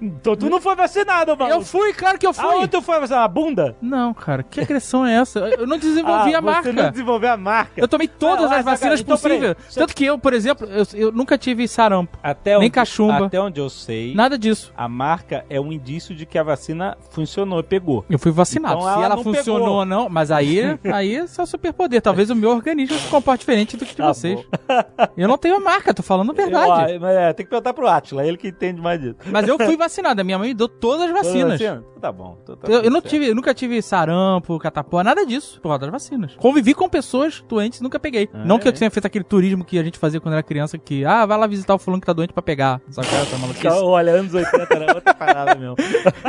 Então 0.00 0.36
tu 0.36 0.48
não 0.50 0.60
foi 0.60 0.74
vacinado, 0.74 1.36
mano. 1.36 1.50
eu 1.50 1.62
fui, 1.62 1.92
claro 1.92 2.18
que 2.18 2.26
eu 2.26 2.32
fui. 2.32 2.44
Aonde 2.44 2.68
tu 2.68 2.82
foi 2.82 2.98
vacinar? 3.00 3.20
Na 3.22 3.28
bunda? 3.28 3.76
Não, 3.80 4.12
cara, 4.12 4.42
que 4.42 4.60
agressão 4.60 5.06
é 5.06 5.14
essa? 5.14 5.38
Eu 5.40 5.66
não 5.66 5.78
desenvolvi 5.78 6.34
Ah, 6.34 6.38
a 6.38 6.42
marca. 6.42 6.62
Você 6.64 6.72
não 6.72 6.90
desenvolveu 6.90 7.32
a 7.32 7.36
marca. 7.36 7.72
Eu 7.76 7.88
tomei 7.88 8.06
todas 8.08 8.50
Ah, 8.50 8.56
as 8.58 8.64
vacinas 8.64 9.00
então, 9.00 9.16
possíveis. 9.16 9.56
Tanto 9.74 9.94
que 9.94 10.04
eu, 10.04 10.18
por 10.18 10.32
exemplo, 10.32 10.66
eu, 10.68 10.84
eu 10.94 11.12
nunca 11.12 11.38
tive 11.38 11.66
sarampo. 11.68 12.18
Até 12.22 12.50
Nem 12.52 12.58
onde, 12.66 12.70
cachumba. 12.70 13.26
Até 13.26 13.40
onde 13.40 13.60
eu 13.60 13.68
sei, 13.70 14.14
Nada 14.14 14.38
disso. 14.38 14.72
a 14.76 14.88
marca 14.88 15.44
é 15.48 15.60
um 15.60 15.72
indício 15.72 16.14
de 16.14 16.26
que 16.26 16.38
a 16.38 16.42
vacina 16.42 16.96
funcionou 17.10 17.60
e 17.60 17.62
pegou. 17.62 18.04
Eu 18.10 18.18
fui 18.18 18.30
vacinado. 18.32 18.76
Então 18.80 18.88
Se 18.88 18.94
ela 18.96 19.04
ela 19.06 19.16
funcionou 19.22 19.60
pegou. 19.60 19.78
ou 19.78 19.84
não, 19.84 20.08
mas 20.08 20.30
aí, 20.30 20.60
aí 20.92 21.16
é 21.16 21.26
só 21.26 21.46
superpoder. 21.46 22.02
Talvez 22.02 22.28
o 22.30 22.34
meu 22.36 22.50
organismo 22.50 22.98
se 22.98 23.08
comporte 23.08 23.40
diferente 23.40 23.76
do 23.76 23.84
que 23.84 23.92
de 23.92 23.96
Tá 23.96 24.08
vocês. 24.12 24.38
Eu 25.16 25.28
não 25.28 25.38
tenho 25.38 25.56
a 25.56 25.60
marca, 25.60 25.94
tô 25.94 26.02
falando 26.02 26.30
a 26.30 26.34
verdade. 26.34 26.92
Eu, 26.94 27.06
é, 27.06 27.32
tem 27.32 27.44
que 27.46 27.50
perguntar 27.50 27.72
pro 27.72 27.88
Atila, 27.88 28.26
ele 28.26 28.36
que 28.36 28.48
entende 28.48 28.80
mais 28.80 29.00
disso. 29.00 29.16
Mas 29.26 29.46
eu 29.48 29.56
fui 29.56 29.76
vacinado. 29.76 29.85
A 29.86 30.24
minha 30.24 30.38
mãe 30.38 30.48
me 30.48 30.54
deu 30.54 30.68
todas 30.68 31.06
as 31.06 31.12
vacinas. 31.12 31.52
Vacina? 31.52 31.84
Tá 32.00 32.12
bom. 32.12 32.38
então 32.42 32.56
tá 32.56 32.70
Eu, 32.70 32.82
eu 32.82 32.90
não 32.90 33.00
tive, 33.00 33.28
eu 33.28 33.34
nunca 33.34 33.54
tive 33.54 33.80
sarampo, 33.80 34.58
catapora, 34.58 35.04
nada 35.04 35.24
disso 35.24 35.60
por 35.60 35.68
causa 35.68 35.80
das 35.80 35.90
vacinas. 35.90 36.36
Convivi 36.36 36.74
com 36.74 36.88
pessoas 36.88 37.44
doentes, 37.48 37.80
nunca 37.80 37.98
peguei. 37.98 38.28
Ah, 38.32 38.44
não 38.44 38.58
que 38.58 38.68
eu 38.68 38.70
é? 38.70 38.72
tenha 38.72 38.90
feito 38.90 39.06
aquele 39.06 39.24
turismo 39.24 39.64
que 39.64 39.78
a 39.78 39.82
gente 39.82 39.98
fazia 39.98 40.20
quando 40.20 40.34
era 40.34 40.42
criança, 40.42 40.76
que, 40.76 41.04
ah, 41.04 41.24
vai 41.24 41.38
lá 41.38 41.46
visitar 41.46 41.74
o 41.74 41.78
fulano 41.78 42.00
que 42.00 42.06
tá 42.06 42.12
doente 42.12 42.32
pra 42.32 42.42
pegar. 42.42 42.80
Sabe 42.90 43.08
qual 43.08 43.20
é 43.20 43.22
essa 43.22 43.38
maluquice? 43.38 43.66
Olha, 43.68 44.12
anos 44.12 44.34
80 44.34 44.74
era 44.74 44.94
outra 44.94 45.14
parada 45.14 45.54
mesmo. 45.54 45.76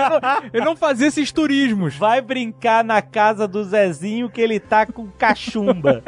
Eu 0.53 0.64
não 0.64 0.76
fazia 0.76 1.08
esses 1.08 1.32
turismos. 1.32 1.95
Vai 1.95 2.22
brincar 2.22 2.84
na 2.84 3.01
casa 3.01 3.47
do 3.47 3.64
Zezinho 3.64 4.30
que 4.30 4.41
ele 4.41 4.60
tá 4.60 4.86
com 4.86 5.08
cachumba. 5.18 6.03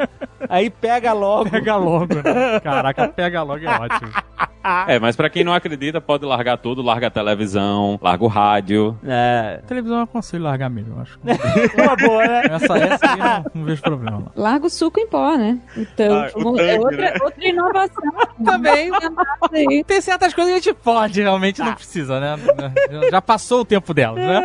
Aí 0.48 0.70
pega 0.70 1.12
logo. 1.12 1.50
Pega 1.50 1.76
logo, 1.76 2.14
né? 2.14 2.60
Caraca, 2.60 3.08
pega 3.08 3.42
logo 3.42 3.64
é 3.64 3.68
ótimo. 3.68 4.10
É, 4.86 4.98
mas 4.98 5.16
pra 5.16 5.30
quem 5.30 5.42
não 5.44 5.52
acredita, 5.54 6.00
pode 6.00 6.24
largar 6.26 6.56
tudo, 6.58 6.82
larga 6.82 7.06
a 7.06 7.10
televisão, 7.10 7.98
larga 8.02 8.24
o 8.24 8.28
rádio. 8.28 8.98
É. 9.04 9.60
televisão 9.66 9.98
eu 9.98 10.02
aconselho 10.04 10.42
largar 10.44 10.68
mesmo, 10.68 10.96
eu 10.96 11.02
acho. 11.02 11.18
Uma 11.82 11.96
boa, 11.96 12.26
né? 12.26 12.42
Essa, 12.50 12.76
essa 12.78 13.10
aí 13.12 13.16
não, 13.18 13.44
não 13.54 13.64
vejo 13.64 13.82
problema. 13.82 14.18
não. 14.18 14.32
Larga 14.42 14.66
o 14.66 14.70
suco 14.70 15.00
em 15.00 15.06
pó, 15.06 15.36
né? 15.36 15.58
Então, 15.76 16.14
Ah, 16.18 16.30
o 16.36 16.60
é 16.60 16.66
tangue, 16.74 16.84
outra, 16.84 16.96
né? 16.96 17.12
outra 17.22 17.48
inovação. 17.48 18.12
Também. 18.44 18.90
Tem 19.86 20.00
certas 20.00 20.34
coisas 20.34 20.52
que 20.52 20.58
a 20.60 20.62
gente 20.72 20.74
pode, 20.82 21.20
realmente 21.22 21.60
não 21.60 21.74
precisa, 21.74 22.20
né? 22.20 22.36
Já- 22.90 23.10
Já 23.10 23.22
passou 23.22 23.60
o 23.60 23.64
tempo 23.64 23.94
delas, 23.94 24.18
né? 24.24 24.42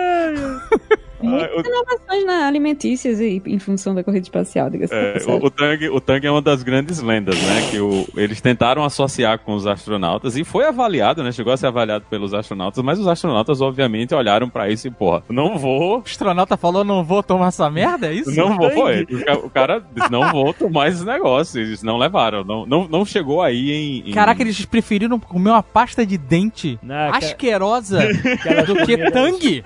Muitas 1.26 1.66
inovações 1.66 2.26
na 2.26 2.48
alimentícias 2.48 3.20
e 3.20 3.42
em 3.46 3.60
função 3.60 3.94
da 3.96 4.04
corrida 4.04 4.24
espacial, 4.24 4.70
diga-se 4.70 4.94
É, 4.94 5.18
o, 5.28 5.46
o 5.46 5.50
Tang, 5.50 5.90
o 5.90 6.00
Tang 6.02 6.26
é 6.26 6.32
uma 6.32 6.42
das 6.42 6.64
grandes 6.64 7.02
lendas, 7.02 7.36
né? 7.42 7.68
Que 7.72 7.80
o- 7.80 8.08
eles 8.16 8.40
tentaram 8.42 8.84
associar 8.84 9.40
com 9.40 9.54
os 9.54 9.66
astronautas 9.68 10.36
e 10.38 10.44
foi 10.44 10.66
avaliado, 10.66 11.24
né? 11.24 11.32
Chegou 11.32 11.52
a 11.54 11.58
ser 11.58 11.68
avaliado 11.68 12.06
pelos 12.10 12.34
astronautas, 12.34 12.84
mas 12.84 13.00
os 13.00 13.08
astronautas, 13.08 13.62
obviamente, 13.62 14.14
olharam 14.14 14.50
pra 14.50 14.70
isso 14.70 14.88
e, 14.88 14.92
porra, 14.92 15.24
não 15.30 15.58
vou. 15.58 15.98
O 16.00 16.04
astronauta 16.06 16.56
falou, 16.58 16.84
não 16.84 17.04
vou 17.04 17.22
tomar 17.24 17.48
essa 17.48 17.70
merda, 17.70 18.08
é 18.08 18.14
isso? 18.14 18.32
Não 18.36 18.56
vou, 18.58 18.70
foi. 18.72 19.04
O 19.04 19.26
ca- 19.26 19.38
O 19.46 19.50
cara 19.50 19.84
disse, 19.96 20.12
não 20.12 20.32
vou 20.32 20.54
tomar 20.54 20.88
esses 20.90 21.04
negócios. 21.04 21.56
Eles 21.56 21.84
não 21.84 21.98
levaram. 21.98 22.44
Não, 22.44 22.66
não, 22.66 22.88
não 22.88 23.06
chegou 23.06 23.42
aí 23.42 23.72
em. 23.72 24.10
em- 24.10 24.14
Caraca, 24.14 24.42
eles 24.42 24.66
preferiram 24.66 25.20
comer 25.20 25.50
uma 25.52 25.64
pasta 25.64 26.06
de 26.06 26.18
dente 26.18 26.80
Não, 26.82 27.12
que- 27.12 27.18
asquerosa 27.18 28.00
do 28.66 28.86
que 28.86 28.98
tangue. 29.12 29.64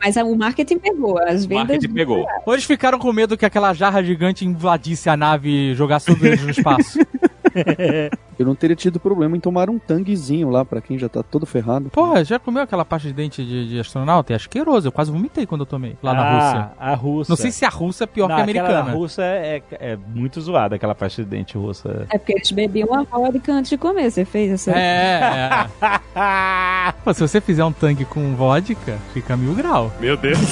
Mas 0.00 0.16
o 0.16 0.34
marketing 0.36 0.78
pegou, 0.78 1.18
as 1.18 1.44
O 1.44 1.48
vendas. 1.48 1.68
marketing 1.68 1.94
pegou. 1.94 2.26
Ou 2.46 2.52
eles 2.54 2.64
ficaram 2.64 2.98
com 2.98 3.12
medo 3.12 3.36
que 3.36 3.44
aquela 3.46 3.72
jarra 3.72 4.02
gigante 4.02 4.44
invadisse 4.46 5.08
a 5.08 5.16
nave 5.16 5.48
e 5.48 5.74
jogasse 5.74 6.06
tudo 6.06 6.26
eles 6.26 6.42
no 6.42 6.50
espaço? 6.50 6.98
Eu 8.38 8.46
não 8.46 8.54
teria 8.54 8.76
tido 8.76 9.00
problema 9.00 9.36
em 9.36 9.40
tomar 9.40 9.68
um 9.68 9.78
tanguezinho 9.78 10.48
lá, 10.50 10.64
pra 10.64 10.80
quem 10.80 10.96
já 10.98 11.08
tá 11.08 11.22
todo 11.22 11.44
ferrado. 11.44 11.90
Porra, 11.90 12.24
já 12.24 12.38
comeu 12.38 12.62
aquela 12.62 12.84
pasta 12.84 13.08
de 13.08 13.14
dente 13.14 13.44
de, 13.44 13.68
de 13.68 13.80
astronauta? 13.80 14.32
É 14.32 14.36
asqueroso, 14.36 14.86
eu 14.88 14.92
quase 14.92 15.10
vomitei 15.10 15.44
quando 15.46 15.62
eu 15.62 15.66
tomei, 15.66 15.96
lá 16.02 16.14
na 16.14 16.22
Ah, 16.22 16.32
Rússia. 16.34 16.70
A 16.78 16.94
Rússia. 16.94 17.32
Não 17.32 17.36
sei 17.36 17.50
se 17.50 17.64
a 17.64 17.68
Rússia 17.68 18.04
é 18.04 18.06
pior 18.06 18.28
Não, 18.28 18.36
que 18.36 18.40
a 18.40 18.44
americana. 18.44 18.82
da 18.82 18.92
Rússia 18.92 19.22
é, 19.22 19.62
é 19.72 19.96
muito 20.14 20.40
zoada, 20.40 20.76
aquela 20.76 20.94
pasta 20.94 21.22
de 21.22 21.28
dente 21.28 21.58
russa. 21.58 22.06
É 22.10 22.18
porque 22.18 22.32
eles 22.34 22.50
bebiam 22.52 22.94
a 22.94 23.02
vodka 23.02 23.52
antes 23.52 23.70
de 23.70 23.76
comer, 23.78 24.10
você 24.10 24.24
fez 24.24 24.52
essa. 24.52 24.70
É, 24.72 25.66
é. 25.80 26.92
Pô, 27.04 27.12
se 27.12 27.20
você 27.20 27.40
fizer 27.40 27.64
um 27.64 27.72
tanque 27.72 28.04
com 28.04 28.34
vodka, 28.36 28.98
fica 29.12 29.36
mil 29.36 29.54
grau. 29.54 29.92
Meu 30.00 30.16
Deus. 30.16 30.38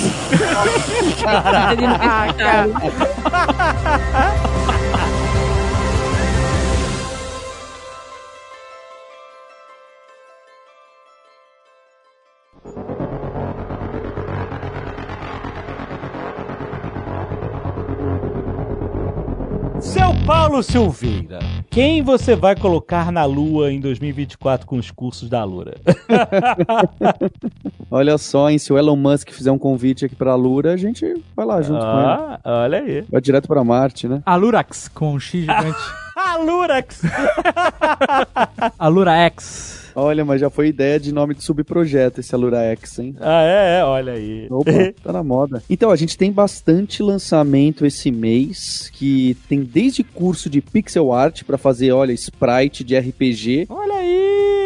Seu 1.17 1.29
Paulo 20.47 20.63
Silveira, 20.63 21.41
quem 21.69 22.03
você 22.03 22.37
vai 22.37 22.55
colocar 22.55 23.11
na 23.11 23.25
Lua 23.25 23.73
em 23.73 23.81
2024 23.81 24.65
com 24.65 24.77
os 24.77 24.93
cursos 24.93 25.29
da 25.29 25.43
Lura? 25.43 25.75
Olha 27.91 28.17
só, 28.17 28.49
hein? 28.49 28.57
Se 28.57 28.73
o 28.73 28.79
Elon 28.79 28.95
Musk 28.95 29.31
fizer 29.33 29.51
um 29.51 29.59
convite 29.59 30.05
aqui 30.05 30.15
pra 30.15 30.37
Lura, 30.37 30.73
a 30.73 30.77
gente 30.77 31.21
vai 31.35 31.45
lá 31.45 31.61
junto 31.61 31.81
com 31.81 31.99
ele. 31.99 32.07
ah, 32.07 32.41
olha 32.45 32.79
aí. 32.79 33.05
Vai 33.11 33.21
direto 33.21 33.49
pra 33.49 33.65
Marte, 33.65 34.07
né? 34.07 34.23
A 34.25 34.37
Lurax, 34.37 34.87
com 34.87 35.15
um 35.15 35.19
X 35.19 35.41
gigante. 35.41 35.79
A 36.15 36.37
Lurax! 36.37 37.03
a 38.79 38.89
Lurax. 38.89 39.86
Olha, 39.97 40.27
mas 40.27 40.43
já 40.43 40.51
foi 40.51 40.69
ideia 40.69 41.01
de 41.01 41.11
nome 41.11 41.35
de 41.35 41.43
subprojeto 41.43 42.21
esse 42.21 42.35
Alura 42.35 42.63
X, 42.73 42.99
hein? 42.99 43.17
ah, 43.19 43.43
é, 43.43 43.79
é, 43.79 43.85
olha 43.85 44.13
aí. 44.13 44.47
Opa, 44.51 44.71
tá 45.03 45.11
na 45.11 45.25
moda. 45.25 45.63
Então, 45.71 45.91
a 45.91 45.97
gente 45.97 46.19
tem 46.19 46.31
bastante 46.31 47.03
lançamento 47.03 47.87
esse 47.87 48.11
mês, 48.11 48.91
que 48.93 49.37
tem 49.49 49.63
desde 49.63 50.05
curso 50.05 50.51
de 50.51 50.61
pixel 50.61 51.13
art 51.13 51.45
pra 51.45 51.57
fazer, 51.57 51.93
olha, 51.93 52.13
sprite 52.13 52.85
de 52.85 52.99
RPG, 52.99 53.67
Olha 53.71 53.95
aí! 53.95 54.66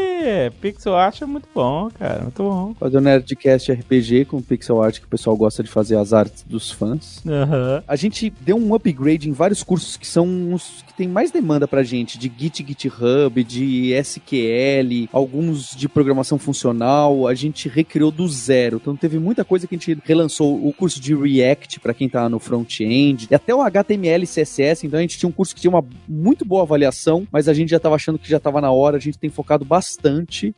Pixel 0.60 0.94
art 0.94 1.22
é 1.22 1.26
muito 1.26 1.48
bom, 1.54 1.90
cara, 1.90 2.22
muito 2.22 2.42
bom. 2.42 2.74
fazer 2.78 2.98
o 2.98 3.00
Nerdcast 3.00 3.72
RPG 3.72 4.26
com 4.26 4.42
pixel 4.42 4.82
art 4.82 4.98
que 4.98 5.06
o 5.06 5.08
pessoal 5.08 5.36
gosta 5.36 5.62
de 5.62 5.70
fazer 5.70 5.96
as 5.96 6.12
artes 6.12 6.44
dos 6.46 6.70
fãs. 6.70 7.22
Aham. 7.26 7.82
A 7.86 7.96
gente 7.96 8.30
deu 8.40 8.56
um 8.56 8.74
upgrade 8.74 9.28
em 9.28 9.32
vários 9.32 9.62
cursos 9.62 9.96
que 9.96 10.06
são 10.06 10.52
os 10.52 10.82
que 10.86 10.94
tem 10.94 11.08
mais 11.08 11.30
demanda 11.30 11.66
pra 11.66 11.82
gente, 11.82 12.18
de 12.18 12.30
Git, 12.36 12.64
GitHub, 12.66 13.42
de 13.44 13.92
SQL, 13.92 15.08
alguns 15.12 15.74
de 15.74 15.88
programação 15.88 16.38
funcional, 16.38 17.26
a 17.26 17.34
gente 17.34 17.68
recriou 17.68 18.10
do 18.10 18.28
zero. 18.28 18.78
Então 18.80 18.96
teve 18.96 19.18
muita 19.18 19.44
coisa 19.44 19.66
que 19.66 19.74
a 19.74 19.78
gente 19.78 19.98
relançou, 20.04 20.66
o 20.66 20.72
curso 20.72 21.00
de 21.00 21.14
React 21.14 21.80
pra 21.80 21.94
quem 21.94 22.08
tá 22.08 22.28
no 22.28 22.38
front-end, 22.38 23.28
e 23.30 23.34
até 23.34 23.54
o 23.54 23.62
HTML 23.62 24.24
e 24.24 24.26
CSS, 24.26 24.86
então 24.86 24.98
a 24.98 25.02
gente 25.02 25.18
tinha 25.18 25.28
um 25.28 25.32
curso 25.32 25.54
que 25.54 25.60
tinha 25.60 25.70
uma 25.70 25.84
muito 26.08 26.44
boa 26.44 26.62
avaliação, 26.62 27.26
mas 27.32 27.48
a 27.48 27.54
gente 27.54 27.70
já 27.70 27.78
tava 27.78 27.94
achando 27.94 28.18
que 28.18 28.28
já 28.28 28.40
tava 28.40 28.60
na 28.60 28.70
hora, 28.70 28.96
a 28.96 29.00
gente 29.00 29.18
tem 29.18 29.30
focado 29.30 29.64
bastante 29.64 30.09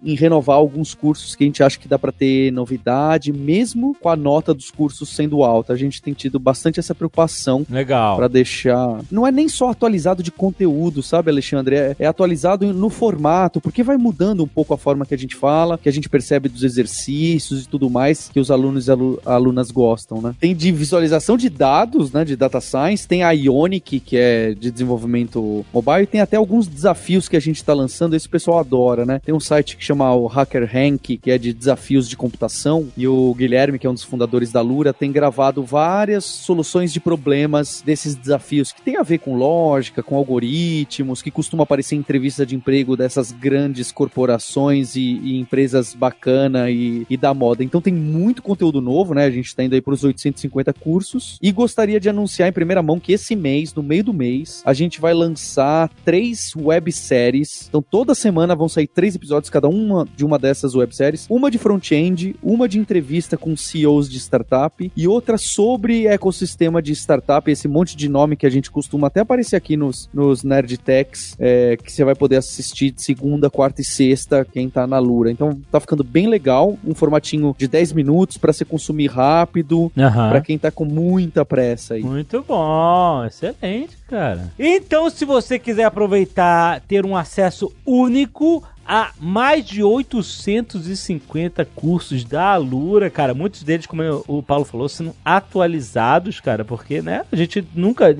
em 0.04 0.14
renovar 0.14 0.56
alguns 0.56 0.94
cursos 0.94 1.34
que 1.34 1.44
a 1.44 1.46
gente 1.46 1.62
acha 1.62 1.78
que 1.78 1.88
dá 1.88 1.98
pra 1.98 2.12
ter 2.12 2.52
novidade, 2.52 3.32
mesmo 3.32 3.94
com 4.00 4.08
a 4.08 4.16
nota 4.16 4.52
dos 4.54 4.70
cursos 4.70 5.08
sendo 5.08 5.42
alta. 5.42 5.72
A 5.72 5.76
gente 5.76 6.00
tem 6.02 6.14
tido 6.14 6.38
bastante 6.38 6.80
essa 6.80 6.94
preocupação 6.94 7.66
Legal. 7.70 8.16
Pra 8.16 8.28
deixar. 8.28 9.00
Não 9.10 9.26
é 9.26 9.32
nem 9.32 9.48
só 9.48 9.70
atualizado 9.70 10.22
de 10.22 10.30
conteúdo, 10.30 11.02
sabe, 11.02 11.30
Alexandre? 11.30 11.76
É, 11.76 11.96
é 11.98 12.06
atualizado 12.06 12.72
no 12.72 12.88
formato, 12.90 13.60
porque 13.60 13.82
vai 13.82 13.96
mudando 13.96 14.42
um 14.42 14.48
pouco 14.48 14.74
a 14.74 14.78
forma 14.78 15.06
que 15.06 15.14
a 15.14 15.18
gente 15.18 15.34
fala, 15.36 15.78
que 15.78 15.88
a 15.88 15.92
gente 15.92 16.08
percebe 16.08 16.48
dos 16.48 16.62
exercícios 16.62 17.64
e 17.64 17.68
tudo 17.68 17.88
mais 17.90 18.28
que 18.32 18.40
os 18.40 18.50
alunos 18.50 18.88
e 18.88 18.90
alu- 18.90 19.20
alunas 19.24 19.70
gostam, 19.70 20.20
né? 20.20 20.34
Tem 20.38 20.54
de 20.54 20.70
visualização 20.72 21.36
de 21.36 21.48
dados, 21.48 22.12
né, 22.12 22.24
de 22.24 22.36
data 22.36 22.60
science, 22.60 23.06
tem 23.06 23.22
a 23.22 23.30
Ionic, 23.30 24.00
que 24.00 24.16
é 24.16 24.54
de 24.54 24.70
desenvolvimento 24.70 25.64
mobile, 25.72 26.02
e 26.02 26.06
tem 26.06 26.20
até 26.20 26.36
alguns 26.36 26.66
desafios 26.66 27.28
que 27.28 27.36
a 27.36 27.40
gente 27.40 27.62
tá 27.64 27.74
lançando, 27.74 28.14
esse 28.14 28.26
o 28.26 28.30
pessoal 28.30 28.58
adora, 28.58 29.04
né? 29.04 29.20
Tem 29.24 29.34
um 29.34 29.40
site 29.42 29.76
que 29.76 29.84
chama 29.84 30.14
o 30.14 30.26
Hacker 30.26 30.68
Rank, 30.70 31.18
que 31.20 31.30
é 31.30 31.36
de 31.36 31.52
desafios 31.52 32.08
de 32.08 32.16
computação, 32.16 32.88
e 32.96 33.06
o 33.06 33.34
Guilherme, 33.34 33.78
que 33.78 33.86
é 33.86 33.90
um 33.90 33.94
dos 33.94 34.04
fundadores 34.04 34.50
da 34.50 34.60
Lura, 34.60 34.92
tem 34.92 35.12
gravado 35.12 35.62
várias 35.62 36.24
soluções 36.24 36.92
de 36.92 37.00
problemas 37.00 37.82
desses 37.84 38.14
desafios 38.14 38.72
que 38.72 38.82
tem 38.82 38.96
a 38.96 39.02
ver 39.02 39.18
com 39.18 39.36
lógica, 39.36 40.02
com 40.02 40.16
algoritmos, 40.16 41.20
que 41.20 41.30
costuma 41.30 41.64
aparecer 41.64 41.96
em 41.96 41.98
entrevista 41.98 42.46
de 42.46 42.54
emprego 42.54 42.96
dessas 42.96 43.32
grandes 43.32 43.90
corporações 43.90 44.96
e, 44.96 45.00
e 45.22 45.38
empresas 45.38 45.94
bacana 45.94 46.70
e, 46.70 47.06
e, 47.08 47.16
da 47.16 47.34
moda. 47.34 47.64
Então 47.64 47.80
tem 47.80 47.92
muito 47.92 48.42
conteúdo 48.42 48.80
novo, 48.80 49.14
né? 49.14 49.24
A 49.24 49.30
gente 49.30 49.54
tá 49.54 49.62
indo 49.64 49.74
aí 49.74 49.80
pros 49.80 50.04
850 50.04 50.72
cursos 50.74 51.38
e 51.42 51.50
gostaria 51.52 51.98
de 51.98 52.08
anunciar 52.08 52.48
em 52.48 52.52
primeira 52.52 52.82
mão 52.82 53.00
que 53.00 53.12
esse 53.12 53.34
mês, 53.34 53.74
no 53.74 53.82
meio 53.82 54.04
do 54.04 54.12
mês, 54.12 54.62
a 54.64 54.72
gente 54.72 55.00
vai 55.00 55.14
lançar 55.14 55.90
três 56.04 56.52
webséries. 56.56 57.66
Então 57.68 57.82
toda 57.82 58.14
semana 58.14 58.54
vão 58.54 58.68
sair 58.68 58.86
três 58.86 59.14
episódios, 59.14 59.31
cada 59.50 59.68
uma 59.68 60.06
de 60.16 60.24
uma 60.24 60.38
dessas 60.38 60.74
webséries. 60.74 61.26
Uma 61.28 61.50
de 61.50 61.58
front-end, 61.58 62.36
uma 62.42 62.68
de 62.68 62.78
entrevista 62.78 63.36
com 63.36 63.56
CEOs 63.56 64.08
de 64.08 64.18
startup 64.18 64.92
e 64.96 65.08
outra 65.08 65.38
sobre 65.38 66.06
ecossistema 66.06 66.82
de 66.82 66.92
startup, 66.92 67.50
esse 67.50 67.68
monte 67.68 67.96
de 67.96 68.08
nome 68.08 68.36
que 68.36 68.46
a 68.46 68.50
gente 68.50 68.70
costuma 68.70 69.06
até 69.06 69.20
aparecer 69.20 69.56
aqui 69.56 69.76
nos, 69.76 70.08
nos 70.12 70.42
Nerd 70.42 70.78
Techs, 70.78 71.36
é, 71.38 71.76
que 71.76 71.92
você 71.92 72.04
vai 72.04 72.14
poder 72.14 72.36
assistir 72.36 72.90
de 72.90 73.02
segunda, 73.02 73.50
quarta 73.50 73.80
e 73.80 73.84
sexta, 73.84 74.44
quem 74.44 74.68
tá 74.68 74.86
na 74.86 74.98
Lura. 74.98 75.30
Então 75.30 75.60
tá 75.70 75.80
ficando 75.80 76.04
bem 76.04 76.26
legal, 76.26 76.78
um 76.84 76.94
formatinho 76.94 77.54
de 77.56 77.68
10 77.68 77.92
minutos 77.92 78.36
para 78.36 78.52
você 78.52 78.64
consumir 78.64 79.08
rápido, 79.08 79.90
Aham. 79.96 80.30
para 80.30 80.40
quem 80.40 80.58
tá 80.58 80.70
com 80.70 80.84
muita 80.84 81.44
pressa 81.44 81.94
aí. 81.94 82.02
Muito 82.02 82.44
bom, 82.46 83.24
excelente, 83.24 83.96
cara. 84.08 84.52
Então, 84.58 85.08
se 85.10 85.24
você 85.24 85.58
quiser 85.58 85.84
aproveitar, 85.84 86.80
ter 86.80 87.04
um 87.04 87.16
acesso 87.16 87.72
único 87.86 88.62
a 88.86 89.12
mais 89.18 89.64
de 89.64 89.82
850 89.82 91.64
cursos 91.74 92.24
da 92.24 92.52
Alura, 92.52 93.10
cara, 93.10 93.34
muitos 93.34 93.62
deles, 93.62 93.86
como 93.86 94.02
o 94.26 94.42
Paulo 94.42 94.64
falou, 94.64 94.88
sendo 94.88 95.14
atualizados, 95.24 96.40
cara, 96.40 96.64
porque, 96.64 97.02
né, 97.02 97.24
a 97.30 97.36
gente 97.36 97.66
nunca, 97.74 98.14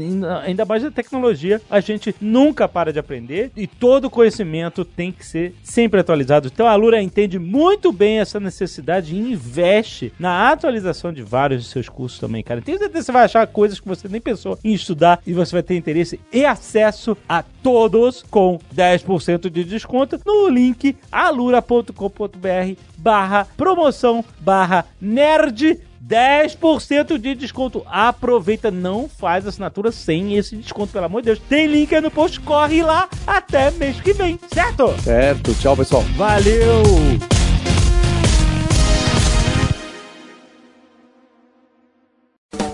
ainda 0.45 0.65
mais 0.65 0.83
na 0.83 0.91
tecnologia, 0.91 1.61
a 1.71 1.81
gente 1.81 2.15
nunca 2.21 2.69
para 2.69 2.93
de 2.93 2.99
aprender 2.99 3.51
e 3.57 3.67
todo 3.67 4.11
conhecimento 4.11 4.85
tem 4.85 5.13
que 5.13 5.25
ser 5.25 5.55
sempre 5.63 6.01
atualizado. 6.01 6.49
Então, 6.53 6.67
a 6.67 6.71
Alura 6.71 7.03
entende 7.03 7.39
muito 7.39 7.93
bem 7.93 8.21
essa 8.21 8.41
necessidade 8.41 9.15
e 9.15 9.19
investe 9.19 10.13
na 10.19 10.51
atualização 10.51 11.13
de 11.13 11.23
vários 11.23 11.63
de 11.65 11.69
seus 11.69 11.89
cursos 11.89 12.19
também, 12.19 12.43
cara. 12.43 12.61
Tenho 12.61 12.79
certeza 12.79 13.01
que 13.01 13.07
você 13.07 13.13
vai 13.13 13.25
achar 13.25 13.47
coisas 13.47 13.81
que 13.81 13.89
você 13.89 14.09
nem 14.09 14.21
pensou 14.21 14.59
em 14.63 14.73
estudar 14.73 15.21
e 15.27 15.33
você 15.33 15.53
vai 15.53 15.63
ter 15.63 15.77
interesse 15.77 16.21
e 16.33 16.45
acesso 16.45 17.17
a 17.29 17.43
todos 17.43 18.25
com 18.31 18.59
10% 18.75 19.51
de 19.51 19.65
desconto 19.65 20.21
no 20.25 20.49
link 20.53 20.97
alura.com.br 21.11 22.77
barra 22.99 23.47
promoção 23.57 24.25
barra 24.41 24.85
nerd 25.01 25.81
10% 26.07 27.17
de 27.17 27.35
desconto. 27.35 27.83
Aproveita, 27.87 28.71
não 28.71 29.09
faz 29.09 29.47
assinatura 29.47 29.93
sem 29.93 30.37
esse 30.37 30.57
desconto, 30.57 30.93
pelo 30.93 31.07
amor 31.07 31.23
de 31.23 31.27
Deus. 31.27 31.39
Tem 31.49 31.67
link 31.67 31.95
aí 31.95 32.01
no 32.01 32.11
post, 32.11 32.41
corre 32.41 32.83
lá 32.83 33.09
até 33.27 33.71
mês 33.71 34.01
que 34.01 34.13
vem, 34.13 34.39
certo? 34.53 34.89
Certo, 35.01 35.55
tchau 35.55 35.77
pessoal. 35.77 36.03
Valeu! 36.17 36.83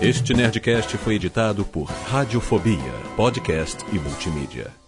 Este 0.01 0.33
Nerdcast 0.33 0.97
foi 0.97 1.15
editado 1.15 1.65
por 1.65 1.83
Radiofobia, 1.83 2.77
podcast 3.17 3.83
e 3.91 3.99
multimídia. 3.99 4.78